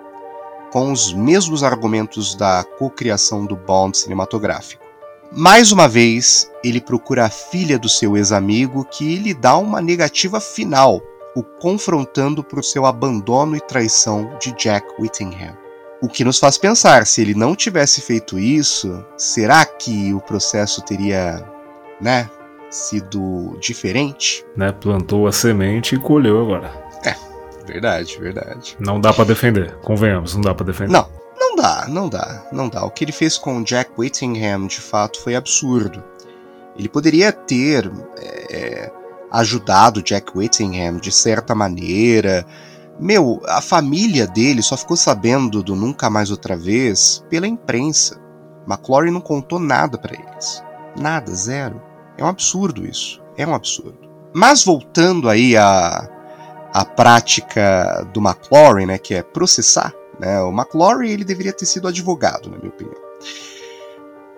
com 0.70 0.90
os 0.90 1.12
mesmos 1.12 1.62
argumentos 1.62 2.34
da 2.34 2.64
cocriação 2.78 3.44
do 3.44 3.54
Bond 3.54 3.98
cinematográfico. 3.98 4.82
Mais 5.30 5.70
uma 5.70 5.86
vez, 5.86 6.50
ele 6.64 6.80
procura 6.80 7.26
a 7.26 7.30
filha 7.30 7.78
do 7.78 7.90
seu 7.90 8.16
ex-amigo 8.16 8.86
que 8.86 9.16
lhe 9.16 9.34
dá 9.34 9.58
uma 9.58 9.82
negativa 9.82 10.40
final, 10.40 11.02
o 11.34 11.42
confrontando 11.42 12.44
por 12.44 12.62
seu 12.62 12.84
abandono 12.84 13.56
e 13.56 13.60
traição 13.60 14.36
de 14.38 14.52
Jack 14.52 14.86
Whittingham. 14.98 15.56
O 16.02 16.08
que 16.08 16.24
nos 16.24 16.38
faz 16.38 16.58
pensar, 16.58 17.06
se 17.06 17.20
ele 17.22 17.34
não 17.34 17.54
tivesse 17.54 18.00
feito 18.00 18.38
isso, 18.38 19.04
será 19.16 19.64
que 19.64 20.12
o 20.12 20.20
processo 20.20 20.82
teria, 20.82 21.44
né, 22.00 22.28
sido 22.68 23.56
diferente? 23.60 24.44
Né, 24.56 24.72
plantou 24.72 25.26
a 25.26 25.32
semente 25.32 25.94
e 25.94 25.98
colheu 25.98 26.42
agora. 26.42 26.72
É, 27.04 27.14
verdade, 27.64 28.18
verdade. 28.18 28.76
Não 28.80 29.00
dá 29.00 29.12
para 29.12 29.24
defender, 29.24 29.76
convenhamos, 29.76 30.34
não 30.34 30.42
dá 30.42 30.52
para 30.52 30.66
defender. 30.66 30.92
Não, 30.92 31.08
não 31.38 31.54
dá, 31.54 31.86
não 31.88 32.08
dá, 32.08 32.48
não 32.50 32.68
dá. 32.68 32.84
O 32.84 32.90
que 32.90 33.04
ele 33.04 33.12
fez 33.12 33.38
com 33.38 33.62
Jack 33.62 33.92
Whittingham, 33.96 34.66
de 34.66 34.80
fato, 34.80 35.20
foi 35.20 35.36
absurdo. 35.36 36.02
Ele 36.76 36.88
poderia 36.88 37.30
ter 37.30 37.88
é, 38.18 38.90
ajudado 39.32 40.02
Jack 40.02 40.36
Whittingham 40.36 40.98
de 40.98 41.10
certa 41.10 41.54
maneira, 41.54 42.46
meu, 43.00 43.40
a 43.48 43.60
família 43.60 44.26
dele 44.26 44.62
só 44.62 44.76
ficou 44.76 44.96
sabendo 44.96 45.62
do 45.62 45.74
Nunca 45.74 46.10
Mais 46.10 46.30
Outra 46.30 46.56
Vez 46.56 47.24
pela 47.30 47.46
imprensa. 47.46 48.20
McClory 48.68 49.10
não 49.10 49.20
contou 49.20 49.58
nada 49.58 49.98
para 49.98 50.14
eles. 50.14 50.62
Nada, 50.96 51.34
zero. 51.34 51.82
É 52.16 52.24
um 52.24 52.28
absurdo 52.28 52.86
isso. 52.86 53.20
É 53.36 53.46
um 53.46 53.54
absurdo. 53.54 53.98
Mas 54.34 54.64
voltando 54.64 55.28
aí 55.28 55.56
à, 55.56 56.08
à 56.72 56.84
prática 56.84 58.06
do 58.12 58.20
McClory, 58.20 58.86
né, 58.86 58.98
que 58.98 59.14
é 59.14 59.22
processar, 59.22 59.92
né, 60.20 60.40
o 60.42 60.50
McClory 60.50 61.10
ele 61.10 61.24
deveria 61.24 61.52
ter 61.52 61.66
sido 61.66 61.88
advogado, 61.88 62.50
na 62.50 62.58
minha 62.58 62.70
opinião. 62.70 63.00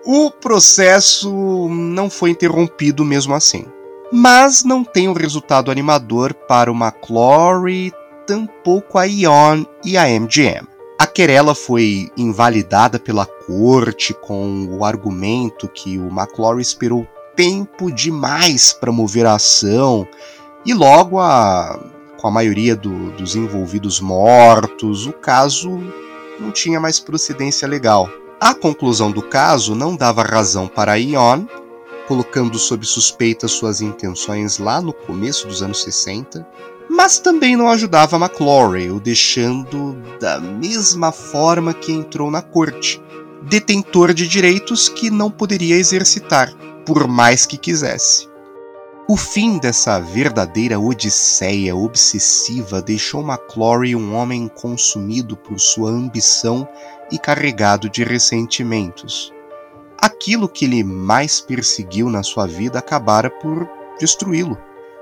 O 0.05 0.31
processo 0.31 1.67
não 1.69 2.09
foi 2.09 2.29
interrompido 2.29 3.03
mesmo 3.03 3.33
assim. 3.33 3.65
Mas 4.17 4.63
não 4.63 4.81
tem 4.81 5.09
um 5.09 5.13
resultado 5.13 5.69
animador 5.69 6.33
para 6.33 6.71
o 6.71 6.73
McClory 6.73 7.91
tampouco 8.25 8.97
a 8.97 9.03
Ion 9.03 9.65
e 9.83 9.97
a 9.97 10.07
MGM. 10.07 10.65
A 10.97 11.05
querela 11.05 11.53
foi 11.53 12.09
invalidada 12.15 12.97
pela 12.97 13.25
corte 13.25 14.13
com 14.13 14.67
o 14.71 14.85
argumento 14.85 15.67
que 15.67 15.99
o 15.99 16.07
McClory 16.07 16.61
esperou 16.61 17.05
tempo 17.35 17.91
demais 17.91 18.71
para 18.71 18.89
mover 18.89 19.25
a 19.25 19.35
ação 19.35 20.07
e 20.65 20.73
logo 20.73 21.19
a, 21.19 21.77
com 22.17 22.29
a 22.29 22.31
maioria 22.31 22.73
do, 22.73 23.11
dos 23.17 23.35
envolvidos 23.35 23.99
mortos, 23.99 25.05
o 25.05 25.11
caso 25.11 25.69
não 26.39 26.51
tinha 26.51 26.79
mais 26.79 27.01
procedência 27.01 27.67
legal. 27.67 28.09
A 28.39 28.53
conclusão 28.53 29.11
do 29.11 29.21
caso 29.21 29.75
não 29.75 29.93
dava 29.93 30.23
razão 30.23 30.69
para 30.69 30.93
a 30.93 30.95
Ion, 30.95 31.45
colocando 32.07 32.57
sob 32.57 32.85
suspeita 32.85 33.47
suas 33.47 33.81
intenções 33.81 34.57
lá 34.57 34.81
no 34.81 34.93
começo 34.93 35.47
dos 35.47 35.61
anos 35.61 35.83
60, 35.83 36.47
mas 36.89 37.19
também 37.19 37.55
não 37.55 37.69
ajudava 37.69 38.17
McClory, 38.17 38.89
o 38.89 38.99
deixando 38.99 39.95
da 40.19 40.39
mesma 40.39 41.11
forma 41.11 41.73
que 41.73 41.91
entrou 41.91 42.29
na 42.29 42.41
corte, 42.41 43.01
detentor 43.41 44.13
de 44.13 44.27
direitos 44.27 44.87
que 44.87 45.09
não 45.09 45.29
poderia 45.29 45.75
exercitar, 45.75 46.53
por 46.85 47.07
mais 47.07 47.45
que 47.45 47.57
quisesse. 47.57 48.29
O 49.07 49.15
fim 49.15 49.59
dessa 49.59 49.99
verdadeira 49.99 50.79
odisseia 50.79 51.75
obsessiva 51.75 52.81
deixou 52.81 53.21
McClory 53.21 53.95
um 53.95 54.15
homem 54.15 54.47
consumido 54.47 55.37
por 55.37 55.59
sua 55.59 55.91
ambição 55.91 56.67
e 57.11 57.19
carregado 57.19 57.87
de 57.87 58.03
ressentimentos. 58.03 59.31
Aquilo 59.97 60.49
que 60.49 60.65
ele 60.65 60.83
mais 60.83 61.39
perseguiu 61.41 62.09
na 62.09 62.21
sua 62.23 62.45
vida 62.45 62.79
acabara 62.79 63.29
por 63.29 63.67
destruí-lo. 63.99 64.57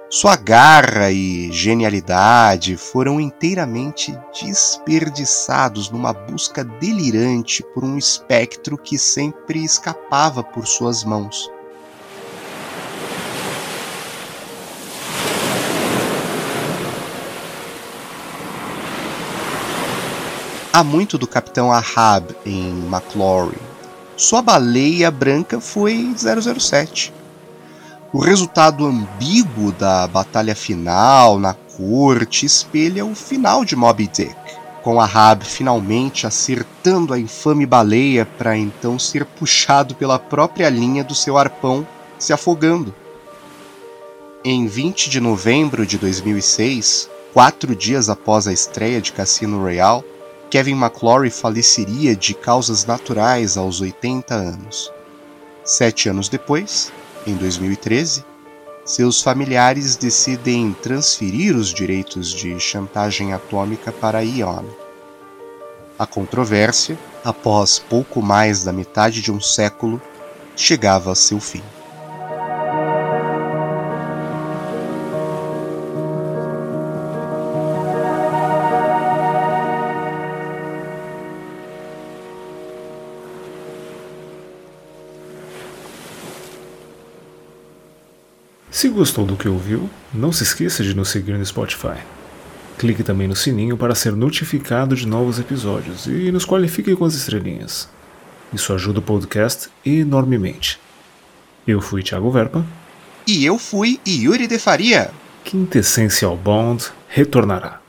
Sua 0.10 0.36
garra 0.36 1.12
e 1.12 1.52
genialidade 1.52 2.78
foram 2.78 3.20
inteiramente 3.20 4.16
desperdiçados 4.39 5.89
numa 5.89 6.14
busca 6.14 6.64
delirante 6.64 7.64
por 7.74 7.84
um 7.84 7.98
espectro 7.98 8.78
que 8.78 8.96
sempre 8.98 9.64
escapava 9.64 10.44
por 10.44 10.68
suas 10.68 11.04
mãos. 11.04 11.50
Há 20.72 20.84
muito 20.84 21.18
do 21.18 21.26
Capitão 21.26 21.72
Ahab 21.72 22.36
em 22.46 22.70
McClory. 22.86 23.73
Sua 24.16 24.41
baleia 24.41 25.09
branca 25.09 25.59
foi 25.59 26.14
007 26.16 27.14
o 28.14 28.20
resultado 28.20 28.86
ambíguo 28.86 29.72
da 29.72 30.05
batalha 30.05 30.53
final 30.53 31.39
na 31.39 31.55
corte 31.55 32.45
espelha 32.45 33.03
o 33.03 33.16
final 33.16 33.66
de 33.66 33.76
Moby 33.76 34.05
Dick, 34.05 34.36
com 34.84 35.01
Ahab 35.01 35.43
finalmente 35.43 36.28
acertando 36.28 37.11
a 37.11 37.20
infame 37.20 37.66
baleia 37.66 38.24
para 38.24 38.55
então 38.55 38.99
ser 38.99 39.26
puxado 39.26 39.95
pela 39.95 40.20
própria 40.20 40.70
linha 40.70 41.03
do 41.03 41.16
seu 41.16 41.39
arpão, 41.39 41.88
se 42.20 42.32
afogando. 42.32 42.93
Em 44.45 44.68
20 44.68 45.09
de 45.09 45.20
novembro 45.20 45.84
de 45.84 45.97
2006, 45.97 47.09
quatro 47.34 47.76
dias 47.76 48.09
após 48.09 48.47
a 48.47 48.53
estreia 48.53 49.01
de 49.01 49.11
Cassino 49.11 49.59
Royale, 49.59 50.03
Kevin 50.54 50.76
McClory 50.76 51.32
faleceria 51.32 52.16
de 52.16 52.36
causas 52.36 52.86
naturais 52.86 53.58
aos 53.58 53.82
80 53.82 54.36
anos. 54.36 54.93
Sete 55.66 56.10
anos 56.10 56.30
depois, 56.30 56.93
em 57.26 57.36
2013, 57.36 58.24
seus 58.86 59.20
familiares 59.20 59.95
decidem 59.95 60.72
transferir 60.74 61.56
os 61.56 61.74
direitos 61.74 62.30
de 62.30 62.60
chantagem 62.60 63.34
atômica 63.34 63.91
para 63.91 64.24
Ion. 64.24 64.66
A 65.97 66.06
controvérsia, 66.06 66.99
após 67.26 67.80
pouco 67.80 68.22
mais 68.22 68.64
da 68.64 68.72
metade 68.72 69.24
de 69.24 69.32
um 69.32 69.41
século, 69.41 69.99
chegava 70.56 71.14
a 71.14 71.16
seu 71.16 71.39
fim. 71.39 71.64
Se 88.84 88.90
gostou 88.90 89.26
do 89.26 89.38
que 89.38 89.48
ouviu, 89.48 89.90
não 90.14 90.34
se 90.34 90.44
esqueça 90.44 90.84
de 90.84 90.94
nos 90.94 91.08
seguir 91.08 91.38
no 91.38 91.46
Spotify. 91.46 92.04
Clique 92.78 93.02
também 93.02 93.30
no 93.30 93.34
sininho 93.34 93.78
para 93.78 93.96
ser 93.96 94.12
notificado 94.12 94.94
de 94.94 95.08
novos 95.08 95.40
episódios 95.40 96.06
e 96.06 96.30
nos 96.34 96.46
qualifique 96.46 96.94
com 96.94 97.06
as 97.06 97.14
estrelinhas. 97.14 97.88
Isso 98.52 98.74
ajuda 98.74 99.00
o 99.00 99.02
podcast 99.02 99.70
enormemente. 99.86 100.82
Eu 101.66 101.80
fui 101.80 102.04
Thiago 102.04 102.30
Verpa. 102.30 102.66
E 103.26 103.46
eu 103.46 103.58
fui 103.58 104.02
Yuri 104.06 104.48
de 104.48 104.60
Faria. 104.60 105.12
Quintessencial 105.46 106.36
Bond 106.36 106.92
retornará. 107.08 107.83